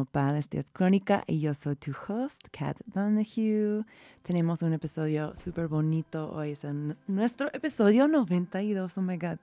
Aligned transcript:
Nopal, 0.00 0.36
esto 0.36 0.58
es 0.58 0.70
Crónica 0.70 1.24
y 1.26 1.40
yo 1.40 1.52
soy 1.52 1.76
tu 1.76 1.92
host, 1.92 2.40
Kat 2.52 2.74
Donahue. 2.86 3.84
Tenemos 4.22 4.62
un 4.62 4.72
episodio 4.72 5.36
súper 5.36 5.68
bonito 5.68 6.32
hoy, 6.32 6.52
es 6.52 6.66
nuestro 7.06 7.50
episodio 7.52 8.08
92, 8.08 8.96
oh 8.96 9.02
my 9.02 9.18
god. 9.18 9.36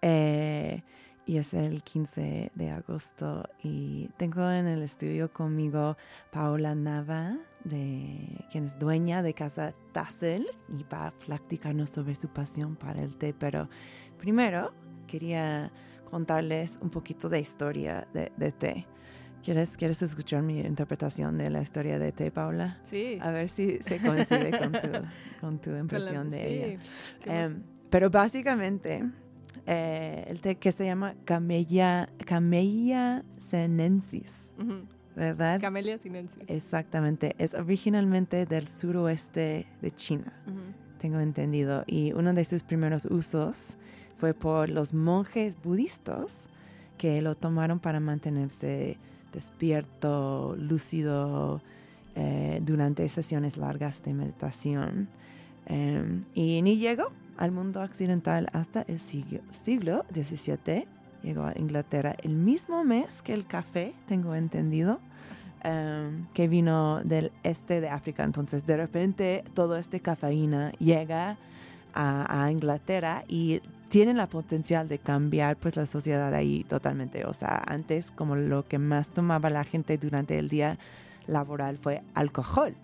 Eh, 0.00 0.80
y 1.26 1.38
es 1.38 1.54
el 1.54 1.82
15 1.82 2.52
de 2.54 2.70
agosto 2.70 3.48
y 3.64 4.08
tengo 4.16 4.48
en 4.48 4.68
el 4.68 4.82
estudio 4.82 5.32
conmigo 5.32 5.96
Paola 6.30 6.76
Nava, 6.76 7.36
de, 7.64 8.46
quien 8.52 8.66
es 8.66 8.78
dueña 8.78 9.24
de 9.24 9.34
Casa 9.34 9.74
Tassel 9.90 10.46
y 10.68 10.84
va 10.84 11.08
a 11.08 11.10
platicarnos 11.10 11.90
sobre 11.90 12.14
su 12.14 12.28
pasión 12.28 12.76
para 12.76 13.02
el 13.02 13.16
té, 13.16 13.34
pero 13.36 13.68
primero 14.18 14.72
quería 15.08 15.72
contarles 16.08 16.78
un 16.80 16.90
poquito 16.90 17.28
de 17.28 17.40
historia 17.40 18.06
de, 18.14 18.30
de 18.36 18.52
té. 18.52 18.86
¿Quieres, 19.44 19.76
¿Quieres 19.76 20.02
escuchar 20.02 20.42
mi 20.42 20.60
interpretación 20.60 21.38
de 21.38 21.48
la 21.48 21.62
historia 21.62 21.98
de 21.98 22.12
Te, 22.12 22.30
Paula? 22.30 22.78
Sí. 22.82 23.18
A 23.22 23.30
ver 23.30 23.48
si 23.48 23.78
se 23.78 23.98
coincide 23.98 24.50
con 24.50 24.72
tu, 24.72 24.88
con 25.40 25.58
tu 25.58 25.70
impresión 25.76 26.28
de 26.28 26.38
sí. 26.38 26.44
ella. 26.44 27.44
Em, 27.44 27.62
pero 27.88 28.10
básicamente, 28.10 29.02
eh, 29.66 30.24
el 30.28 30.40
té 30.40 30.56
que 30.56 30.72
se 30.72 30.84
llama 30.84 31.14
Camellia, 31.24 32.08
Camellia 32.26 33.24
senensis, 33.38 34.52
¿verdad? 35.16 35.60
Camellia 35.60 35.98
sinensis. 35.98 36.42
Exactamente. 36.46 37.34
Es 37.38 37.54
originalmente 37.54 38.46
del 38.46 38.68
suroeste 38.68 39.66
de 39.80 39.90
China, 39.90 40.32
tengo 40.98 41.18
entendido. 41.18 41.82
Y 41.86 42.12
uno 42.12 42.32
de 42.34 42.44
sus 42.44 42.62
primeros 42.62 43.06
usos 43.06 43.76
fue 44.18 44.34
por 44.34 44.68
los 44.68 44.92
monjes 44.92 45.56
budistas 45.62 46.48
que 46.98 47.22
lo 47.22 47.34
tomaron 47.34 47.80
para 47.80 47.98
mantenerse 47.98 48.98
despierto, 49.32 50.54
lúcido 50.58 51.60
eh, 52.14 52.60
durante 52.62 53.08
sesiones 53.08 53.56
largas 53.56 54.02
de 54.02 54.14
meditación. 54.14 55.08
Em, 55.66 56.24
y 56.34 56.62
ni 56.62 56.76
llegó 56.76 57.10
al 57.36 57.52
mundo 57.52 57.80
occidental 57.82 58.48
hasta 58.52 58.82
el 58.82 58.98
siglo, 58.98 59.40
siglo 59.64 60.04
XVII. 60.12 60.86
Llegó 61.22 61.44
a 61.44 61.52
Inglaterra 61.56 62.16
el 62.22 62.34
mismo 62.34 62.84
mes 62.84 63.22
que 63.22 63.34
el 63.34 63.46
café, 63.46 63.92
tengo 64.06 64.34
entendido. 64.34 65.00
Em, 65.62 66.26
que 66.32 66.48
vino 66.48 67.02
del 67.04 67.32
este 67.42 67.82
de 67.82 67.90
África. 67.90 68.24
Entonces, 68.24 68.64
de 68.64 68.78
repente, 68.78 69.44
todo 69.52 69.76
este 69.76 70.00
cafeína 70.00 70.72
llega 70.78 71.36
a 71.92 72.48
Inglaterra 72.50 73.24
y 73.28 73.60
tiene 73.90 74.14
la 74.14 74.28
potencial 74.28 74.88
de 74.88 74.98
cambiar 74.98 75.56
pues 75.56 75.76
la 75.76 75.84
sociedad 75.84 76.32
ahí 76.32 76.64
totalmente. 76.64 77.26
O 77.26 77.34
sea, 77.34 77.60
antes 77.66 78.10
como 78.12 78.36
lo 78.36 78.64
que 78.66 78.78
más 78.78 79.10
tomaba 79.10 79.50
la 79.50 79.64
gente 79.64 79.98
durante 79.98 80.38
el 80.38 80.48
día 80.48 80.78
laboral 81.26 81.76
fue 81.76 82.00
alcohol. 82.14 82.74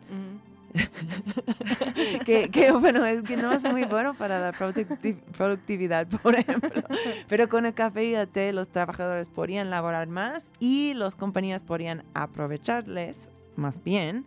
que, 2.26 2.50
que, 2.50 2.72
bueno, 2.72 3.06
es 3.06 3.22
que 3.22 3.36
no 3.36 3.52
es 3.52 3.62
muy 3.62 3.84
bueno 3.84 4.14
para 4.14 4.38
la 4.40 4.52
producti- 4.52 5.16
productividad, 5.36 6.06
por 6.06 6.34
ejemplo. 6.34 6.82
Pero 7.28 7.48
con 7.48 7.64
el 7.66 7.72
café 7.72 8.04
y 8.04 8.14
el 8.14 8.28
té 8.28 8.52
los 8.52 8.68
trabajadores 8.68 9.28
podían 9.28 9.70
laborar 9.70 10.08
más 10.08 10.50
y 10.58 10.92
las 10.94 11.14
compañías 11.14 11.62
podían 11.62 12.02
aprovecharles 12.14 13.30
más 13.56 13.82
bien, 13.82 14.26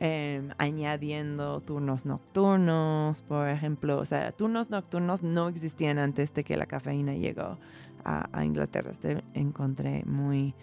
eh, 0.00 0.48
añadiendo 0.56 1.60
turnos 1.60 2.06
nocturnos, 2.06 3.22
por 3.22 3.48
ejemplo. 3.48 3.98
O 3.98 4.04
sea, 4.04 4.32
turnos 4.32 4.70
nocturnos 4.70 5.22
no 5.22 5.48
existían 5.48 5.98
antes 5.98 6.32
de 6.32 6.42
que 6.42 6.56
la 6.56 6.66
cafeína 6.66 7.14
llegó 7.14 7.58
a, 8.04 8.44
Inglaterra. 8.44 8.90
Este 8.90 9.22
encontré 9.34 10.02
muy 10.06 10.54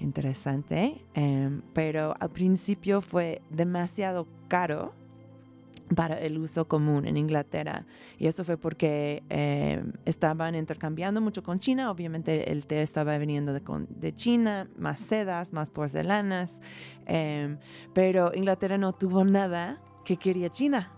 interesante, 0.00 1.00
em, 1.14 1.62
pero 1.72 2.16
al 2.18 2.30
principio 2.30 3.00
fue 3.00 3.42
demasiado 3.48 4.26
caro 4.48 4.92
para 5.94 6.18
el 6.18 6.38
uso 6.38 6.66
común 6.66 7.06
en 7.06 7.16
Inglaterra. 7.16 7.84
Y 8.18 8.26
eso 8.26 8.44
fue 8.44 8.56
porque 8.56 9.22
em, 9.28 9.92
estaban 10.04 10.54
intercambiando 10.54 11.20
mucho 11.20 11.42
con 11.42 11.58
China. 11.58 11.90
Obviamente 11.90 12.50
el 12.50 12.66
té 12.66 12.80
estaba 12.82 13.18
viniendo 13.18 13.52
de, 13.52 13.60
con- 13.62 13.86
de 13.90 14.14
China, 14.14 14.68
más 14.78 15.00
sedas, 15.00 15.52
más 15.52 15.68
porcelanas. 15.70 16.60
em, 17.06 17.58
pero 17.92 18.32
Inglaterra 18.34 18.78
no 18.78 18.92
tuvo 18.94 19.24
nada 19.24 19.78
que 20.04 20.16
quería 20.16 20.48
China. 20.50 20.90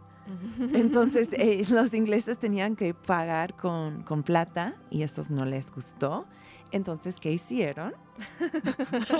Entonces 0.72 1.28
eh, 1.32 1.62
los 1.70 1.94
ingleses 1.94 2.38
tenían 2.38 2.76
que 2.76 2.94
pagar 2.94 3.54
con, 3.54 4.02
con 4.02 4.22
plata 4.22 4.74
y 4.90 5.02
eso 5.02 5.22
no 5.30 5.44
les 5.44 5.70
gustó. 5.70 6.26
Entonces, 6.76 7.16
¿qué 7.20 7.32
hicieron? 7.32 7.94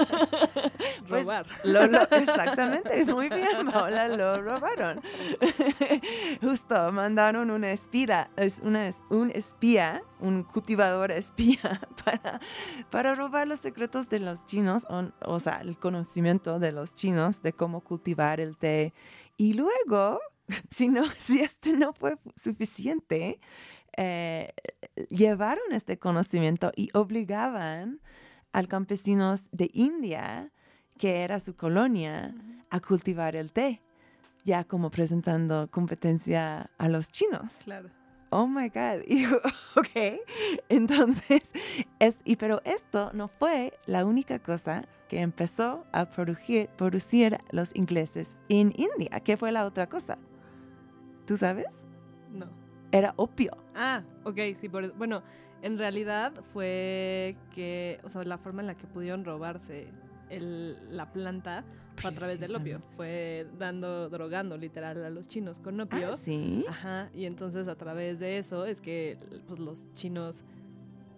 Pues, 1.09 1.25
Robar. 1.25 1.47
lo- 1.65 1.87
lo- 1.87 2.03
exactamente, 2.11 3.05
muy 3.05 3.29
bien, 3.29 3.71
Paola, 3.73 4.09
lo 4.09 4.43
robaron. 4.43 5.01
Justo, 6.43 6.91
mandaron 6.93 7.51
una 7.51 7.71
espía, 7.71 8.31
es 8.37 8.59
una, 8.63 8.91
un 9.11 9.31
espía, 9.31 10.03
un 10.19 10.43
cultivador 10.43 11.13
espía 11.13 11.81
para, 12.05 12.41
para 12.91 13.15
robar 13.15 13.47
los 13.47 13.61
secretos 13.61 14.09
de 14.09 14.19
los 14.21 14.47
chinos, 14.47 14.85
o, 14.91 15.05
o 15.21 15.39
sea, 15.39 15.61
el 15.61 15.79
conocimiento 15.79 16.59
de 16.59 16.73
los 16.73 16.95
chinos 16.95 17.43
de 17.43 17.53
cómo 17.53 17.83
cultivar 17.83 18.41
el 18.41 18.57
té. 18.57 18.93
Y 19.37 19.53
luego, 19.53 20.19
si, 20.71 20.89
no, 20.89 21.05
si 21.19 21.41
esto 21.41 21.71
no 21.73 21.93
fue 21.93 22.17
suficiente, 22.37 23.39
eh, 23.97 24.53
llevaron 25.09 25.73
este 25.73 25.99
conocimiento 25.99 26.73
y 26.77 26.91
obligaban 26.95 28.01
a 28.53 28.63
campesinos 28.65 29.49
de 29.53 29.71
India, 29.73 30.51
que 30.99 31.23
era 31.23 31.41
su 31.41 31.57
colonia, 31.57 32.35
a 32.71 32.81
cultivar 32.81 33.37
el 33.37 33.53
té, 33.53 33.83
ya 34.45 34.65
como 34.65 34.91
presentando 34.91 35.69
competencia 35.71 36.71
a 36.79 36.89
los 36.89 37.11
chinos. 37.11 37.53
Claro. 37.65 37.91
Oh 38.31 38.47
my 38.47 38.69
God. 38.69 39.03
Y 39.07 39.27
ok. 39.27 40.21
Entonces, 40.69 41.51
es, 41.99 42.17
y, 42.25 42.37
pero 42.37 42.61
esto 42.65 43.11
no 43.13 43.29
fue 43.29 43.79
la 43.87 44.05
única 44.05 44.39
cosa 44.39 44.87
que 45.09 45.21
empezó 45.21 45.85
a 45.93 46.07
producir, 46.07 46.69
producir 46.77 47.39
los 47.51 47.75
ingleses 47.75 48.37
en 48.49 48.73
India. 48.77 49.21
¿Qué 49.21 49.37
fue 49.37 49.53
la 49.53 49.65
otra 49.65 49.89
cosa? 49.89 50.19
¿Tú 51.27 51.37
sabes? 51.37 51.67
No. 52.33 52.66
Era 52.97 53.13
opio. 53.17 53.57
Ah, 53.75 54.03
ok, 54.25 54.39
sí, 54.55 54.69
por. 54.69 54.93
Bueno, 54.95 55.23
en 55.63 55.79
realidad 55.79 56.33
fue 56.53 57.37
que, 57.55 57.99
o 58.05 58.09
sea, 58.09 58.23
la 58.25 58.39
forma 58.39 58.61
en 58.63 58.67
la 58.69 58.75
que 58.77 58.87
pudieron 58.87 59.25
robarse 59.25 59.89
el- 60.31 60.77
la 60.97 61.13
planta 61.13 61.65
fue 61.97 62.11
a 62.11 62.15
través 62.15 62.41
del 62.41 62.55
opio. 62.57 62.81
Fue 62.97 63.47
dando, 63.59 64.09
drogando 64.09 64.57
literal 64.59 65.05
a 65.05 65.11
los 65.11 65.29
chinos 65.29 65.59
con 65.61 65.81
opio. 65.81 66.11
Ah, 66.13 66.17
sí. 66.17 66.65
Ajá, 66.69 67.09
y 67.15 67.25
entonces 67.27 67.69
a 67.69 67.75
través 67.77 68.19
de 68.19 68.39
eso 68.39 68.67
es 68.67 68.81
que 68.81 69.19
pues, 69.47 69.59
los 69.61 69.87
chinos 69.95 70.43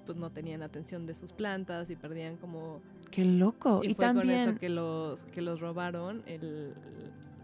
pues 0.07 0.17
no 0.17 0.31
tenían 0.31 0.63
atención 0.63 1.05
de 1.07 1.15
sus 1.15 1.33
plantas 1.33 1.91
y 1.91 1.97
perdían 1.97 2.37
como... 2.39 2.81
Qué 3.11 3.25
loco. 3.27 3.81
y 3.83 3.89
Y, 3.91 3.95
fue 3.95 4.07
con 4.07 4.17
también. 4.17 4.41
eso 4.41 4.55
que 4.55 4.69
los, 4.71 5.25
que 5.25 5.43
los 5.43 5.61
robaron 5.61 6.23
el, 6.27 6.73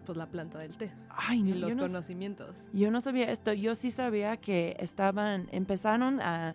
pues 0.05 0.17
la 0.19 0.27
planta 0.27 0.59
del 0.59 0.77
té 0.77 0.91
Ay, 1.09 1.41
y 1.41 1.43
no, 1.43 1.55
los 1.57 1.71
yo 1.71 1.77
no 1.77 1.83
conocimientos. 1.87 2.67
Yo 2.73 2.91
no 2.91 3.01
sabía 3.01 3.31
esto, 3.31 3.53
yo 3.53 3.75
sí 3.75 3.91
sabía 3.91 4.37
que 4.37 4.77
estaban, 4.81 5.49
empezaron 5.53 6.21
a, 6.21 6.55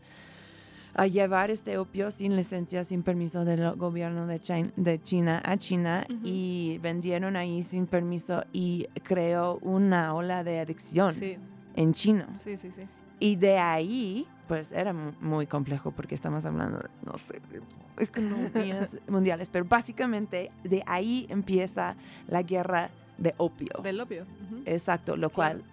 a 0.95 1.07
llevar 1.07 1.49
este 1.51 1.77
opio 1.77 2.11
sin 2.11 2.35
licencia, 2.35 2.83
sin 2.83 3.03
permiso 3.03 3.45
del 3.45 3.75
gobierno 3.75 4.27
de 4.27 4.39
China, 4.39 4.71
de 4.75 5.01
China 5.01 5.41
a 5.45 5.55
China 5.57 6.05
y 6.23 6.77
vendieron 6.81 7.35
ahí 7.35 7.63
sin 7.63 7.87
permiso 7.87 8.43
y 8.51 8.87
creó 9.03 9.59
una 9.61 10.13
ola 10.13 10.43
de 10.43 10.59
adicción 10.59 11.11
Sí, 11.11 11.37
en 11.75 11.93
China. 11.93 12.27
sí, 12.35 12.57
sí, 12.57 12.71
sí. 12.75 12.83
Y 13.21 13.35
de 13.35 13.57
ahí, 13.57 14.25
pues 14.47 14.71
era 14.71 14.93
mu- 14.93 15.11
muy 15.21 15.45
complejo 15.45 15.91
porque 15.91 16.15
estamos 16.15 16.45
hablando, 16.45 16.79
de, 16.79 16.89
no 17.05 17.17
sé, 17.17 17.39
de 17.51 17.61
economías 18.03 18.97
mundiales, 19.07 19.49
pero 19.49 19.65
básicamente 19.65 20.51
de 20.63 20.81
ahí 20.87 21.25
empieza 21.29 21.95
la 22.27 22.41
guerra 22.43 22.89
de 23.19 23.33
opio. 23.37 23.79
Del 23.83 23.99
opio. 24.01 24.25
Exacto, 24.65 25.15
lo 25.15 25.29
Claro. 25.29 25.59
cual 25.59 25.63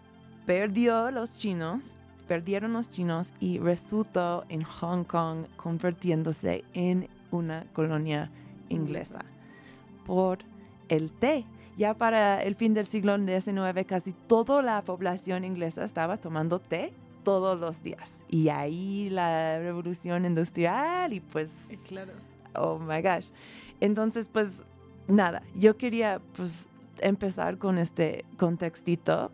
perdió 0.47 1.11
los 1.11 1.33
chinos, 1.37 1.93
perdieron 2.29 2.73
los 2.73 2.91
chinos 2.91 3.33
y 3.41 3.59
resultó 3.59 4.45
en 4.49 4.63
Hong 4.63 5.05
Kong 5.05 5.47
convirtiéndose 5.57 6.65
en 6.75 7.09
una 7.31 7.65
colonia 7.73 8.31
inglesa 8.69 9.25
por 10.07 10.39
el 10.89 11.11
té. 11.11 11.45
Ya 11.77 11.93
para 11.95 12.43
el 12.43 12.55
fin 12.55 12.73
del 12.75 12.87
siglo 12.87 13.17
XIX 13.19 13.85
casi 13.87 14.13
toda 14.13 14.63
la 14.63 14.83
población 14.83 15.45
inglesa 15.45 15.85
estaba 15.85 16.17
tomando 16.17 16.59
té 16.59 16.93
todos 17.23 17.59
los 17.59 17.83
días. 17.83 18.23
Y 18.29 18.49
ahí 18.49 19.11
la 19.11 19.59
revolución 19.59 20.25
industrial 20.25 21.13
y 21.13 21.21
pues 21.21 21.51
Claro. 21.87 22.13
oh 22.55 22.79
my 22.79 23.03
gosh. 23.03 23.29
Entonces, 23.81 24.29
pues 24.33 24.63
nada, 25.07 25.43
yo 25.55 25.77
quería 25.77 26.21
pues 26.37 26.69
empezar 27.01 27.59
con 27.59 27.79
este 27.79 28.25
contextito, 28.37 29.31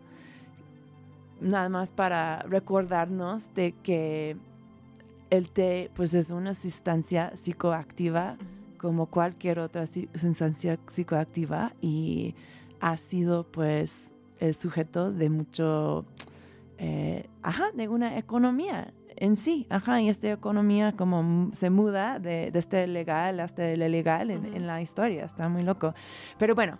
nada 1.41 1.69
más 1.69 1.91
para 1.91 2.39
recordarnos 2.43 3.53
de 3.53 3.73
que 3.83 4.37
el 5.29 5.49
té 5.49 5.91
pues 5.95 6.13
es 6.13 6.29
una 6.29 6.53
sustancia 6.53 7.35
psicoactiva 7.35 8.37
como 8.77 9.07
cualquier 9.07 9.59
otra 9.59 9.85
sustancia 9.87 10.77
psicoactiva 10.87 11.73
y 11.81 12.35
ha 12.79 12.97
sido 12.97 13.45
pues 13.45 14.13
el 14.39 14.53
sujeto 14.53 15.11
de 15.11 15.29
mucho, 15.29 16.05
eh, 16.77 17.27
ajá, 17.41 17.71
de 17.73 17.87
una 17.87 18.17
economía 18.17 18.93
en 19.15 19.37
sí, 19.37 19.67
ajá, 19.69 20.01
y 20.01 20.09
esta 20.09 20.31
economía 20.31 20.93
como 20.93 21.49
se 21.53 21.69
muda 21.69 22.19
de, 22.19 22.49
desde 22.51 22.83
el 22.83 22.93
legal 22.93 23.39
hasta 23.39 23.69
el 23.69 23.81
ilegal 23.81 24.31
en, 24.31 24.47
Ujú. 24.47 24.55
en 24.55 24.67
la 24.67 24.81
historia, 24.81 25.25
está 25.25 25.47
muy 25.49 25.63
loco. 25.63 25.93
Pero 26.37 26.55
bueno, 26.55 26.77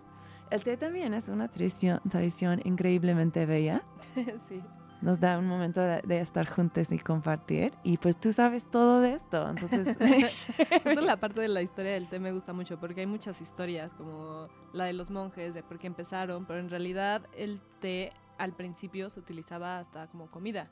el 0.54 0.64
té 0.64 0.78
también 0.78 1.14
es 1.14 1.28
una 1.28 1.48
tradición, 1.48 2.00
tradición 2.10 2.62
increíblemente 2.66 3.46
bella 3.46 3.84
sí. 4.48 4.62
nos 5.02 5.20
da 5.20 5.38
un 5.38 5.48
momento 5.48 5.82
de, 5.82 6.02
de 6.04 6.22
estar 6.22 6.48
juntos 6.48 6.92
y 6.92 7.00
compartir. 7.00 7.74
Y 7.84 7.98
pues 7.98 8.18
tú 8.20 8.32
sabes 8.32 8.70
todo 8.72 9.02
de 9.02 9.14
esto. 9.14 9.50
Entonces, 9.50 9.98
Justo 10.84 11.02
la 11.02 11.18
parte 11.18 11.42
de 11.42 11.48
la 11.50 11.62
historia 11.62 11.92
del 11.94 12.08
té 12.08 12.20
me 12.20 12.32
gusta 12.32 12.54
mucho 12.54 12.80
porque 12.80 13.02
hay 13.02 13.08
muchas 13.08 13.42
historias 13.42 13.94
como 13.94 14.48
la 14.72 14.86
de 14.86 14.94
los 14.94 15.10
monjes, 15.10 15.54
de 15.54 15.64
por 15.64 15.78
qué 15.80 15.88
empezaron, 15.88 16.46
pero 16.46 16.60
en 16.60 16.70
realidad 16.70 17.24
el 17.36 17.60
té 17.82 18.12
al 18.38 18.54
principio 18.54 19.10
se 19.10 19.20
utilizaba 19.20 19.80
hasta 19.80 20.08
como 20.08 20.28
comida. 20.32 20.70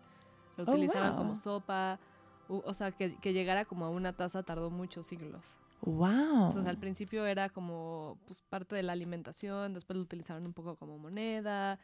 Lo 0.57 0.63
Oh, 0.65 0.71
utilizaban 0.71 1.09
wow. 1.11 1.17
como 1.17 1.35
sopa, 1.35 1.99
o 2.47 2.73
sea, 2.73 2.91
que, 2.91 3.15
que 3.17 3.33
llegara 3.33 3.65
como 3.65 3.85
a 3.85 3.89
una 3.89 4.13
taza 4.13 4.43
tardó 4.43 4.69
muchos 4.69 5.07
siglos. 5.07 5.55
Wow. 5.81 6.45
Entonces 6.47 6.67
al 6.67 6.77
principio 6.77 7.25
era 7.25 7.49
como 7.49 8.17
pues, 8.25 8.41
parte 8.41 8.75
de 8.75 8.83
la 8.83 8.93
alimentación, 8.93 9.73
después 9.73 9.97
lo 9.97 10.03
utilizaron 10.03 10.45
un 10.45 10.53
poco 10.53 10.75
como 10.75 10.97
moneda, 10.97 11.79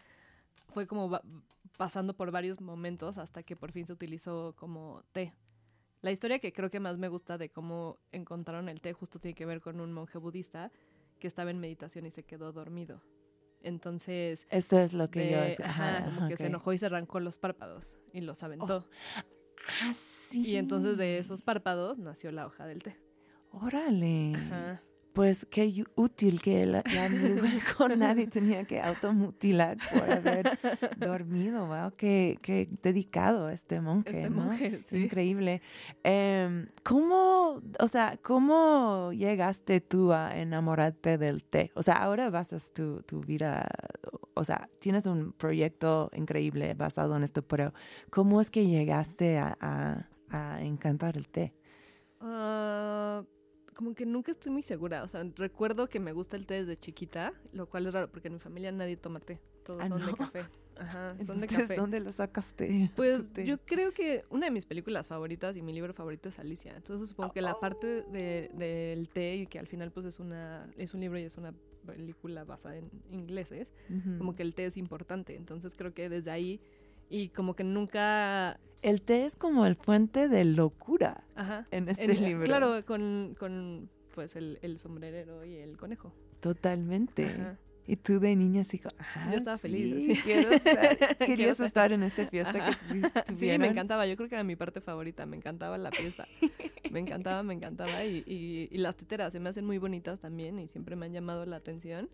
fue 0.73 0.87
como 0.87 1.19
pasando 1.77 2.15
por 2.15 2.31
varios 2.31 2.61
momentos 2.61 3.17
hasta 3.17 3.43
que 3.43 3.55
por 3.55 3.71
fin 3.71 3.85
se 3.87 3.93
utilizó 3.93 4.53
como 4.57 5.03
té. 5.11 5.33
La 6.01 6.11
historia 6.11 6.39
que 6.39 6.53
creo 6.53 6.69
que 6.69 6.79
más 6.79 6.97
me 6.97 7.07
gusta 7.07 7.37
de 7.37 7.49
cómo 7.49 7.97
encontraron 8.11 8.69
el 8.69 8.81
té 8.81 8.93
justo 8.93 9.19
tiene 9.19 9.35
que 9.35 9.45
ver 9.45 9.61
con 9.61 9.79
un 9.79 9.91
monje 9.93 10.17
budista 10.17 10.71
que 11.19 11.27
estaba 11.27 11.49
en 11.51 11.59
meditación 11.59 12.05
y 12.05 12.11
se 12.11 12.23
quedó 12.23 12.51
dormido. 12.51 13.01
Entonces, 13.61 14.45
Esto 14.51 14.79
es 14.79 14.93
lo 14.93 15.09
que 15.09 15.31
yo... 15.31 15.41
es- 15.43 15.59
ajá, 15.59 16.05
como 16.05 16.27
que 16.27 16.37
se 16.37 16.45
enojó 16.45 16.73
y 16.73 16.77
se 16.77 16.85
arrancó 16.85 17.19
los 17.19 17.37
párpados 17.39 17.97
y 18.13 18.21
los 18.21 18.43
aventó. 18.43 18.85
Ah, 19.81 19.93
sí. 19.93 20.51
Y 20.51 20.55
entonces 20.57 20.97
de 20.97 21.17
esos 21.17 21.41
párpados 21.41 21.97
nació 21.97 22.31
la 22.31 22.45
hoja 22.45 22.65
del 22.67 22.83
té. 22.83 22.95
Órale. 23.51 24.33
Ajá. 24.35 24.81
Pues 25.17 25.47
qué 25.49 25.83
útil 25.95 26.39
que 26.43 26.63
la, 26.67 26.83
la 26.93 27.09
con 27.75 27.97
nadie 27.97 28.27
tenía 28.27 28.65
que 28.65 28.79
automutilar 28.79 29.75
por 29.91 30.11
haber 30.11 30.59
dormido. 30.95 31.65
Wow, 31.65 31.93
qué, 31.97 32.37
qué 32.43 32.69
dedicado 32.83 33.49
este 33.49 33.81
monje. 33.81 34.11
Este 34.11 34.29
¿no? 34.29 34.43
monje, 34.43 34.79
sí. 34.83 35.05
Increíble. 35.05 35.63
Em, 36.03 36.67
¿Cómo, 36.83 37.63
o 37.79 37.87
sea, 37.87 38.19
cómo 38.21 39.11
llegaste 39.11 39.81
tú 39.81 40.13
a 40.13 40.37
enamorarte 40.37 41.17
del 41.17 41.43
té? 41.43 41.71
O 41.73 41.81
sea, 41.81 41.95
ahora 41.95 42.29
basas 42.29 42.71
tu, 42.71 43.01
tu 43.01 43.21
vida, 43.21 43.67
o 44.35 44.43
sea, 44.43 44.69
tienes 44.77 45.07
un 45.07 45.33
proyecto 45.33 46.11
increíble 46.13 46.75
basado 46.75 47.17
en 47.17 47.23
esto, 47.23 47.41
pero 47.41 47.73
¿cómo 48.11 48.39
es 48.39 48.51
que 48.51 48.67
llegaste 48.67 49.39
a, 49.39 49.57
a, 49.59 50.07
a 50.29 50.61
encantar 50.61 51.17
el 51.17 51.27
té? 51.27 51.55
Ah, 52.21 53.23
como 53.77 53.93
que 53.93 54.07
nunca 54.07 54.31
estoy 54.31 54.51
muy 54.51 54.63
segura. 54.63 55.03
O 55.03 55.07
sea, 55.07 55.23
recuerdo 55.35 55.87
que 55.87 55.99
me 55.99 56.11
gusta 56.11 56.35
el 56.35 56.47
té 56.47 56.55
desde 56.55 56.77
chiquita, 56.77 57.31
lo 57.53 57.69
cual 57.69 57.85
es 57.85 57.93
raro 57.93 58.09
porque 58.09 58.27
en 58.27 58.33
mi 58.33 58.39
familia 58.39 58.71
nadie 58.71 58.97
toma 58.97 59.19
té. 59.19 59.39
Todos 59.63 59.83
Ah, 59.83 59.87
son 59.87 60.03
de 60.03 60.13
café. 60.13 60.45
Ajá, 60.79 61.15
son 61.25 61.39
de 61.39 61.47
café. 61.47 61.75
¿dónde 61.75 61.99
lo 61.99 62.11
sacaste? 62.11 62.91
Pues 62.95 63.31
té? 63.33 63.45
yo 63.45 63.59
creo 63.59 63.91
que 63.93 64.25
una 64.31 64.47
de 64.47 64.51
mis 64.51 64.65
películas 64.65 65.07
favoritas 65.07 65.55
y 65.55 65.61
mi 65.61 65.73
libro 65.73 65.93
favorito 65.93 66.27
es 66.29 66.39
Alicia. 66.39 66.73
Entonces 66.75 67.09
supongo 67.09 67.33
que 67.33 67.41
la 67.43 67.59
parte 67.59 68.01
de- 68.03 68.49
del 68.55 69.09
té 69.09 69.35
y 69.35 69.45
que 69.47 69.59
al 69.59 69.67
final 69.67 69.91
pues 69.91 70.07
es 70.07 70.19
una 70.19 70.67
es 70.75 70.95
un 70.95 71.01
libro 71.01 71.19
y 71.19 71.23
es 71.23 71.37
una 71.37 71.53
película 71.85 72.43
basada 72.45 72.77
en 72.77 72.89
ingleses, 73.11 73.67
Ujú. 73.89 74.17
como 74.17 74.35
que 74.35 74.41
el 74.43 74.53
té 74.55 74.65
es 74.65 74.75
importante. 74.77 75.35
Entonces 75.35 75.75
creo 75.75 75.93
que 75.93 76.09
desde 76.09 76.31
ahí 76.31 76.59
y 77.09 77.29
como 77.29 77.55
que 77.55 77.63
nunca 77.63 78.59
El 78.81 79.01
té 79.01 79.25
es 79.25 79.35
como 79.35 79.65
el 79.65 79.75
fuente 79.75 80.27
de 80.27 80.45
locura 80.45 81.23
ajá, 81.35 81.65
en 81.71 81.89
este 81.89 82.05
en- 82.05 82.23
libro. 82.23 82.45
Claro, 82.45 82.85
con, 82.85 83.35
con 83.39 83.89
pues 84.13 84.35
el, 84.35 84.59
el 84.61 84.77
sombrerero 84.79 85.43
y 85.45 85.55
el 85.55 85.77
conejo. 85.77 86.13
Totalmente. 86.39 87.25
Ajá. 87.25 87.57
Y 87.89 87.95
tú 87.95 88.19
de 88.19 88.35
niña 88.35 88.61
así, 88.61 88.81
ah, 88.99 89.29
Yo 89.31 89.37
estaba 89.37 89.57
feliz, 89.57 90.03
sí, 90.05 90.11
así. 90.11 90.21
quiero 90.21 90.49
estar- 90.51 91.17
querías 91.25 91.59
estar- 91.61 91.93
en 91.93 92.03
esta 92.03 92.27
fiesta 92.27 92.49
Ajá. 92.49 92.71
que 92.71 92.93
tuvi- 92.95 93.23
Sí, 93.27 93.33
tuvieron. 93.35 93.61
me 93.61 93.67
encantaba. 93.67 94.05
Yo 94.05 94.17
creo 94.17 94.27
que 94.27 94.35
era 94.35 94.43
mi 94.43 94.57
parte 94.57 94.81
favorita. 94.81 95.25
Me 95.25 95.37
encantaba 95.37 95.77
la 95.77 95.89
fiesta. 95.91 96.27
Me 96.91 96.99
encantaba, 96.99 97.43
me 97.43 97.53
encantaba. 97.53 98.03
Y, 98.03 98.23
y- 98.27 98.67
y 98.71 98.77
las 98.79 98.97
teteras 98.97 99.31
se 99.31 99.39
me 99.39 99.47
hacen 99.49 99.65
muy 99.65 99.77
bonitas 99.77 100.19
también 100.19 100.59
y 100.59 100.67
siempre 100.67 100.97
me 100.97 101.05
han 101.05 101.13
llamado 101.13 101.45
la 101.45 101.55
atención. 101.55 102.09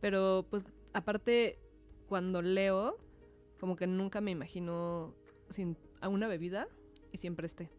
Pero 0.00 0.46
pues 0.48 0.64
aparte, 0.94 1.58
cuando 2.08 2.40
leo, 2.40 2.96
como 3.58 3.76
que 3.76 3.86
nunca 3.86 4.20
me 4.20 4.30
imagino 4.30 5.14
sin 5.50 5.76
a 6.00 6.08
una 6.08 6.28
bebida 6.28 6.68
y 7.12 7.18
siempre 7.18 7.46
esté. 7.46 7.70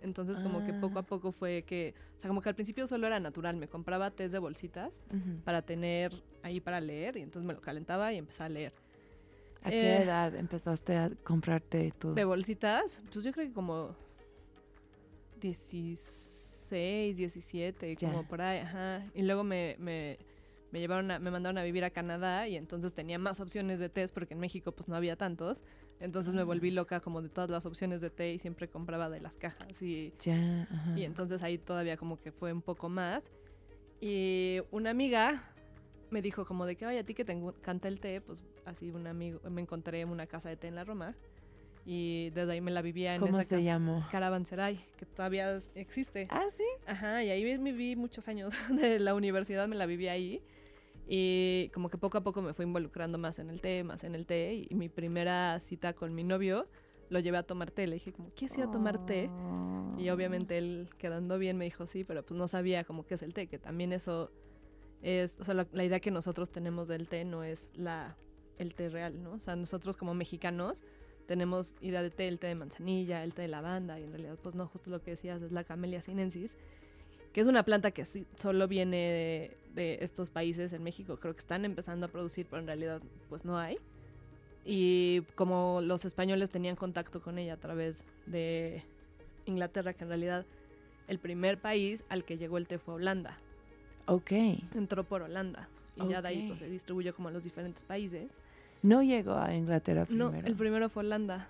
Entonces 0.00 0.40
como 0.40 0.64
que 0.64 0.74
poco 0.74 0.98
Ah. 0.98 1.02
a 1.02 1.06
poco 1.06 1.30
fue 1.32 1.62
que, 1.62 1.94
o 2.16 2.20
sea, 2.20 2.28
como 2.28 2.42
que 2.42 2.48
al 2.48 2.54
principio 2.56 2.86
solo 2.88 3.06
era 3.06 3.20
natural, 3.20 3.56
me 3.56 3.68
compraba 3.68 4.10
tés 4.10 4.32
de 4.32 4.38
bolsitas 4.38 5.02
para 5.44 5.62
tener 5.62 6.12
ahí 6.42 6.60
para 6.60 6.80
leer 6.80 7.16
y 7.16 7.20
entonces 7.22 7.46
me 7.46 7.54
lo 7.54 7.60
calentaba 7.60 8.12
y 8.12 8.18
empezaba 8.18 8.46
a 8.46 8.50
leer. 8.50 8.72
¿A 9.62 9.70
qué 9.70 9.96
Eh, 9.98 10.02
edad 10.02 10.34
empezaste 10.34 10.96
a 10.96 11.10
comprarte 11.22 11.92
tu...? 11.98 12.14
De 12.14 12.24
bolsitas, 12.24 13.00
pues 13.12 13.24
yo 13.24 13.30
creo 13.32 13.46
que 13.46 13.52
como 13.52 13.94
16, 15.40 17.16
17, 17.16 17.96
Ya. 17.96 18.08
como 18.08 18.26
por 18.26 18.40
ahí, 18.42 18.58
ajá. 18.60 19.04
Y 19.14 19.22
luego 19.22 19.44
me, 19.44 19.76
me, 19.78 20.18
me 20.72 20.80
llevaron 20.80 21.10
a- 21.10 21.18
me 21.20 21.30
mandaron 21.30 21.58
a 21.58 21.62
vivir 21.62 21.84
a 21.84 21.90
Canadá 21.90 22.48
y 22.48 22.56
entonces 22.56 22.94
tenía 22.94 23.18
más 23.18 23.38
opciones 23.40 23.78
de 23.78 23.88
tés 23.88 24.10
porque 24.10 24.34
en 24.34 24.40
México 24.40 24.72
pues 24.72 24.88
no 24.88 24.96
había 24.96 25.14
tantos. 25.16 25.62
Entonces 26.00 26.34
me 26.34 26.42
volví 26.42 26.70
Ah. 26.70 26.74
loca 26.74 27.00
como 27.00 27.22
de 27.22 27.28
todas 27.28 27.48
las 27.50 27.64
opciones 27.66 28.00
de 28.00 28.10
té 28.10 28.32
y 28.32 28.38
siempre 28.38 28.68
compraba 28.68 29.08
de 29.10 29.20
las 29.20 29.36
cajas 29.36 29.80
y, 29.82 30.12
Ya, 30.20 30.62
ajá. 30.70 30.98
y 30.98 31.04
entonces 31.04 31.42
ahí 31.42 31.58
todavía 31.58 31.96
como 31.96 32.18
que 32.18 32.32
fue 32.32 32.52
un 32.52 32.62
poco 32.62 32.88
más. 32.88 33.30
Y 34.00 34.58
una 34.70 34.90
amiga 34.90 35.48
me 36.10 36.20
dijo 36.22 36.44
como 36.44 36.66
de 36.66 36.76
que, 36.76 36.86
oye, 36.86 36.98
a 36.98 37.04
ti 37.04 37.14
que 37.14 37.24
te 37.24 37.32
encanta 37.32 37.88
el 37.88 38.00
té, 38.00 38.20
pues 38.20 38.44
así 38.64 38.90
un 38.90 39.06
amigo, 39.06 39.40
me 39.48 39.60
encontré 39.60 40.00
en 40.00 40.08
una 40.08 40.26
casa 40.26 40.48
de 40.48 40.56
té 40.56 40.66
en 40.68 40.74
la 40.74 40.84
Roma 40.84 41.14
y 41.84 42.30
desde 42.30 42.52
ahí 42.52 42.60
me 42.60 42.70
la 42.70 42.82
vivía 42.82 43.14
en 43.14 43.20
¿Cómo 43.20 43.38
esa 43.38 43.42
se 43.48 43.56
casa. 43.56 43.64
llamó? 43.66 44.06
Caravanserai, 44.10 44.78
que 44.96 45.06
todavía 45.06 45.56
existe. 45.74 46.26
Ah, 46.30 46.44
sí. 46.56 46.64
Ajá, 46.86 47.22
y 47.24 47.30
ahí 47.30 47.44
viví 47.58 47.96
muchos 47.96 48.28
años 48.28 48.52
de 48.70 48.98
la 48.98 49.14
universidad, 49.14 49.68
me 49.68 49.76
la 49.76 49.86
viví 49.86 50.08
ahí. 50.08 50.42
Y 51.06 51.70
como 51.74 51.88
que 51.88 51.98
poco 51.98 52.18
a 52.18 52.20
poco 52.22 52.42
me 52.42 52.54
fui 52.54 52.64
involucrando 52.64 53.18
más 53.18 53.38
en 53.38 53.50
el 53.50 53.60
té, 53.60 53.84
más 53.84 54.04
en 54.04 54.14
el 54.14 54.26
té. 54.26 54.66
Y 54.68 54.74
mi 54.74 54.88
primera 54.88 55.58
cita 55.60 55.92
con 55.92 56.14
mi 56.14 56.24
novio 56.24 56.66
lo 57.10 57.18
llevé 57.18 57.38
a 57.38 57.42
tomar 57.42 57.70
té. 57.70 57.86
Le 57.86 57.94
dije 57.94 58.12
como, 58.12 58.30
¿quieres 58.30 58.56
ir 58.56 58.64
a 58.64 58.70
tomar 58.70 59.04
té? 59.04 59.24
Y 59.98 60.08
Oh. 60.08 60.14
obviamente 60.14 60.56
él, 60.58 60.88
quedando 60.98 61.38
bien, 61.38 61.58
me 61.58 61.64
dijo 61.64 61.86
sí, 61.86 62.04
pero 62.04 62.24
pues 62.24 62.38
no 62.38 62.48
sabía 62.48 62.84
como 62.84 63.04
qué 63.06 63.14
es 63.14 63.22
el 63.22 63.34
té, 63.34 63.46
que 63.46 63.58
también 63.58 63.92
eso 63.92 64.30
es, 65.02 65.36
o 65.40 65.44
sea, 65.44 65.54
la, 65.54 65.66
la 65.72 65.84
idea 65.84 66.00
que 66.00 66.10
nosotros 66.10 66.50
tenemos 66.50 66.88
del 66.88 67.08
té 67.08 67.24
no 67.24 67.42
es 67.44 67.68
la, 67.74 68.16
el 68.58 68.74
té 68.74 68.88
real, 68.88 69.22
¿no? 69.22 69.32
O 69.32 69.38
sea, 69.38 69.56
nosotros 69.56 69.96
como 69.96 70.14
mexicanos 70.14 70.84
tenemos 71.26 71.74
idea 71.80 72.02
de 72.02 72.10
té, 72.10 72.28
el 72.28 72.38
té 72.38 72.46
de 72.46 72.54
manzanilla, 72.54 73.22
el 73.22 73.34
té 73.34 73.42
de 73.42 73.48
lavanda, 73.48 73.98
y 74.00 74.04
en 74.04 74.12
realidad 74.12 74.38
pues 74.42 74.54
no, 74.54 74.66
justo 74.66 74.90
lo 74.90 75.02
que 75.02 75.10
decías 75.12 75.42
es 75.42 75.52
la 75.52 75.64
Camellia 75.64 76.00
sinensis, 76.02 76.56
que 77.32 77.40
es 77.40 77.46
una 77.46 77.62
planta 77.64 77.90
que 77.90 78.04
sí, 78.04 78.26
solo 78.36 78.68
viene 78.68 78.96
de, 78.96 79.56
de 79.74 79.98
estos 80.02 80.30
países 80.30 80.72
en 80.72 80.82
México, 80.82 81.16
creo 81.16 81.34
que 81.34 81.40
están 81.40 81.64
empezando 81.64 82.06
a 82.06 82.08
producir, 82.08 82.46
pero 82.48 82.60
en 82.60 82.66
realidad 82.66 83.00
pues 83.28 83.44
no 83.44 83.58
hay. 83.58 83.78
Y 84.64 85.22
como 85.34 85.80
los 85.82 86.04
españoles 86.04 86.50
tenían 86.50 86.76
contacto 86.76 87.20
con 87.20 87.38
ella 87.38 87.54
a 87.54 87.56
través 87.56 88.04
de 88.26 88.84
Inglaterra, 89.46 89.92
que 89.92 90.04
en 90.04 90.08
realidad 90.08 90.46
el 91.08 91.18
primer 91.18 91.58
país 91.58 92.04
al 92.08 92.24
que 92.24 92.38
llegó 92.38 92.58
el 92.58 92.68
té 92.68 92.78
fue 92.78 92.94
Holanda. 92.94 93.38
Ok. 94.06 94.32
Entró 94.74 95.04
por 95.04 95.22
Holanda. 95.22 95.68
Y 95.96 96.08
ya 96.08 96.22
de 96.22 96.28
ahí 96.28 96.46
pues, 96.46 96.60
se 96.60 96.68
distribuyó 96.68 97.14
como 97.14 97.28
a 97.28 97.32
los 97.32 97.44
diferentes 97.44 97.82
países. 97.82 98.38
No 98.82 99.02
llegó 99.02 99.34
a 99.34 99.54
Inglaterra 99.54 100.06
primero. 100.06 100.30
No, 100.30 100.38
el 100.38 100.56
primero 100.56 100.88
fue 100.88 101.04
Holanda. 101.04 101.48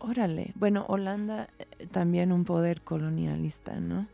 Órale. 0.00 0.52
Bueno, 0.54 0.84
Holanda 0.88 1.48
eh, 1.58 1.86
también 1.86 2.32
un 2.32 2.44
poder 2.44 2.82
colonialista, 2.82 3.80
¿no? 3.80 4.06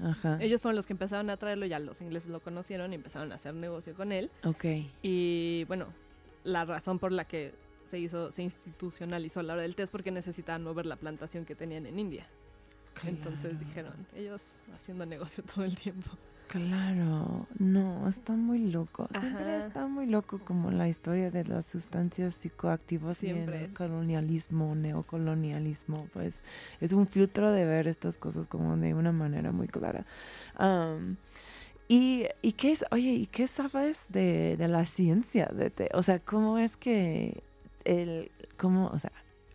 Ajá. 0.00 0.38
Ellos 0.40 0.60
fueron 0.60 0.76
los 0.76 0.86
que 0.86 0.92
empezaron 0.92 1.30
a 1.30 1.36
traerlo, 1.36 1.66
ya 1.66 1.78
los 1.78 2.00
ingleses 2.02 2.30
lo 2.30 2.40
conocieron 2.40 2.92
y 2.92 2.96
empezaron 2.96 3.32
a 3.32 3.36
hacer 3.36 3.54
negocio 3.54 3.94
con 3.94 4.12
él. 4.12 4.30
Ok. 4.44 4.64
Y 5.02 5.64
bueno, 5.68 5.86
la 6.44 6.64
razón 6.64 6.98
por 6.98 7.12
la 7.12 7.24
que 7.24 7.54
se 7.86 7.98
hizo, 7.98 8.30
se 8.30 8.42
institucionalizó 8.42 9.42
la 9.42 9.54
hora 9.54 9.62
del 9.62 9.74
té 9.74 9.82
es 9.82 9.90
porque 9.90 10.10
necesitaban 10.10 10.62
mover 10.62 10.86
la 10.86 10.96
plantación 10.96 11.44
que 11.44 11.54
tenían 11.54 11.86
en 11.86 11.98
India. 11.98 12.26
Entonces 13.04 13.58
dijeron, 13.58 13.94
ellos 14.14 14.42
haciendo 14.74 15.06
negocio 15.06 15.42
todo 15.54 15.64
el 15.64 15.76
tiempo. 15.76 16.10
Claro, 16.52 17.46
no, 17.58 18.06
está 18.06 18.34
muy 18.34 18.58
loco. 18.70 19.08
Siempre 19.18 19.56
está 19.56 19.86
muy 19.86 20.04
loco 20.04 20.38
como 20.44 20.70
la 20.70 20.86
historia 20.86 21.30
de 21.30 21.44
las 21.44 21.64
sustancias 21.64 22.34
psicoactivas 22.34 23.22
y 23.22 23.28
Siempre. 23.28 23.64
el 23.64 23.72
colonialismo, 23.72 24.74
neocolonialismo, 24.74 26.08
pues 26.12 26.42
es 26.82 26.92
un 26.92 27.06
filtro 27.06 27.50
de 27.52 27.64
ver 27.64 27.88
estas 27.88 28.18
cosas 28.18 28.48
como 28.48 28.76
de 28.76 28.92
una 28.92 29.12
manera 29.12 29.50
muy 29.50 29.66
clara. 29.66 30.04
Y, 31.88 32.26
y 32.42 32.52
qué 32.52 32.72
es, 32.72 32.84
oye, 32.90 33.12
¿y 33.12 33.26
qué 33.28 33.48
sabes 33.48 34.00
de, 34.10 34.58
de 34.58 34.68
la 34.68 34.84
ciencia 34.84 35.46
de 35.46 35.70
té? 35.70 35.88
O 35.94 36.02
sea, 36.02 36.18
¿cómo 36.18 36.58
es 36.58 36.76
que 36.76 37.42
el, 37.86 38.30
cómo, 38.58 38.88
o 38.88 38.98
sea, 38.98 39.12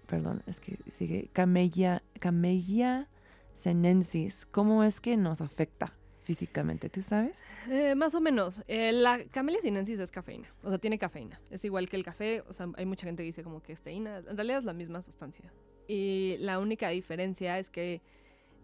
perdón, 0.07 0.41
es 0.47 0.59
que 0.59 0.79
sigue, 0.89 1.29
Camellia, 1.31 2.01
Camellia 2.19 3.07
senensis, 3.53 4.47
¿cómo 4.49 4.83
es 4.83 4.99
que 4.99 5.15
nos 5.15 5.41
afecta 5.41 5.93
físicamente? 6.27 6.89
¿Tú 6.89 7.01
sabes? 7.01 7.41
Eh, 7.69 7.95
más 7.95 8.13
o 8.13 8.19
menos. 8.19 8.61
Eh, 8.67 8.91
la 8.91 9.23
Camellia 9.31 9.61
sinensis 9.61 9.97
es 9.97 10.11
cafeína. 10.11 10.53
O 10.61 10.69
sea, 10.69 10.77
tiene 10.77 10.99
cafeína. 10.99 11.39
Es 11.49 11.63
igual 11.63 11.87
que 11.87 11.95
el 11.95 12.03
café. 12.03 12.43
O 12.49 12.53
sea, 12.53 12.67
hay 12.75 12.85
mucha 12.85 13.05
gente 13.05 13.23
que 13.23 13.27
dice 13.27 13.43
como 13.43 13.63
que 13.63 13.71
es 13.71 13.81
teína. 13.81 14.17
En 14.17 14.35
realidad 14.35 14.59
es 14.59 14.65
la 14.65 14.73
misma 14.73 15.01
sustancia. 15.01 15.53
Y 15.87 16.35
la 16.39 16.59
única 16.59 16.89
diferencia 16.89 17.57
es 17.59 17.69
que 17.69 18.01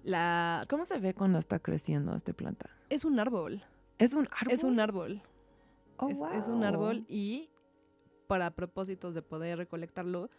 la... 0.03 0.59
¿Cómo 0.69 0.83
se 0.83 0.99
ve 0.99 1.13
cuando 1.13 1.39
está 1.39 1.59
creciendo 1.59 2.13
esta 2.13 2.33
planta? 2.33 2.69
Es 2.89 3.05
un 3.05 3.17
árbol. 3.17 3.63
Es 3.97 4.13
un 4.13 4.27
árbol. 4.37 4.53
Es 4.53 4.63
un 4.65 4.79
árbol. 4.81 5.21
Oh, 5.95 6.09
es, 6.09 6.21
es 6.35 6.49
un 6.49 6.59
wow. 6.59 6.67
árbol 6.67 7.05
y 7.07 7.49
para 8.27 8.51
propósitos 8.51 9.13
de 9.13 9.21
poder 9.21 9.57
recolectarlo, 9.57 10.29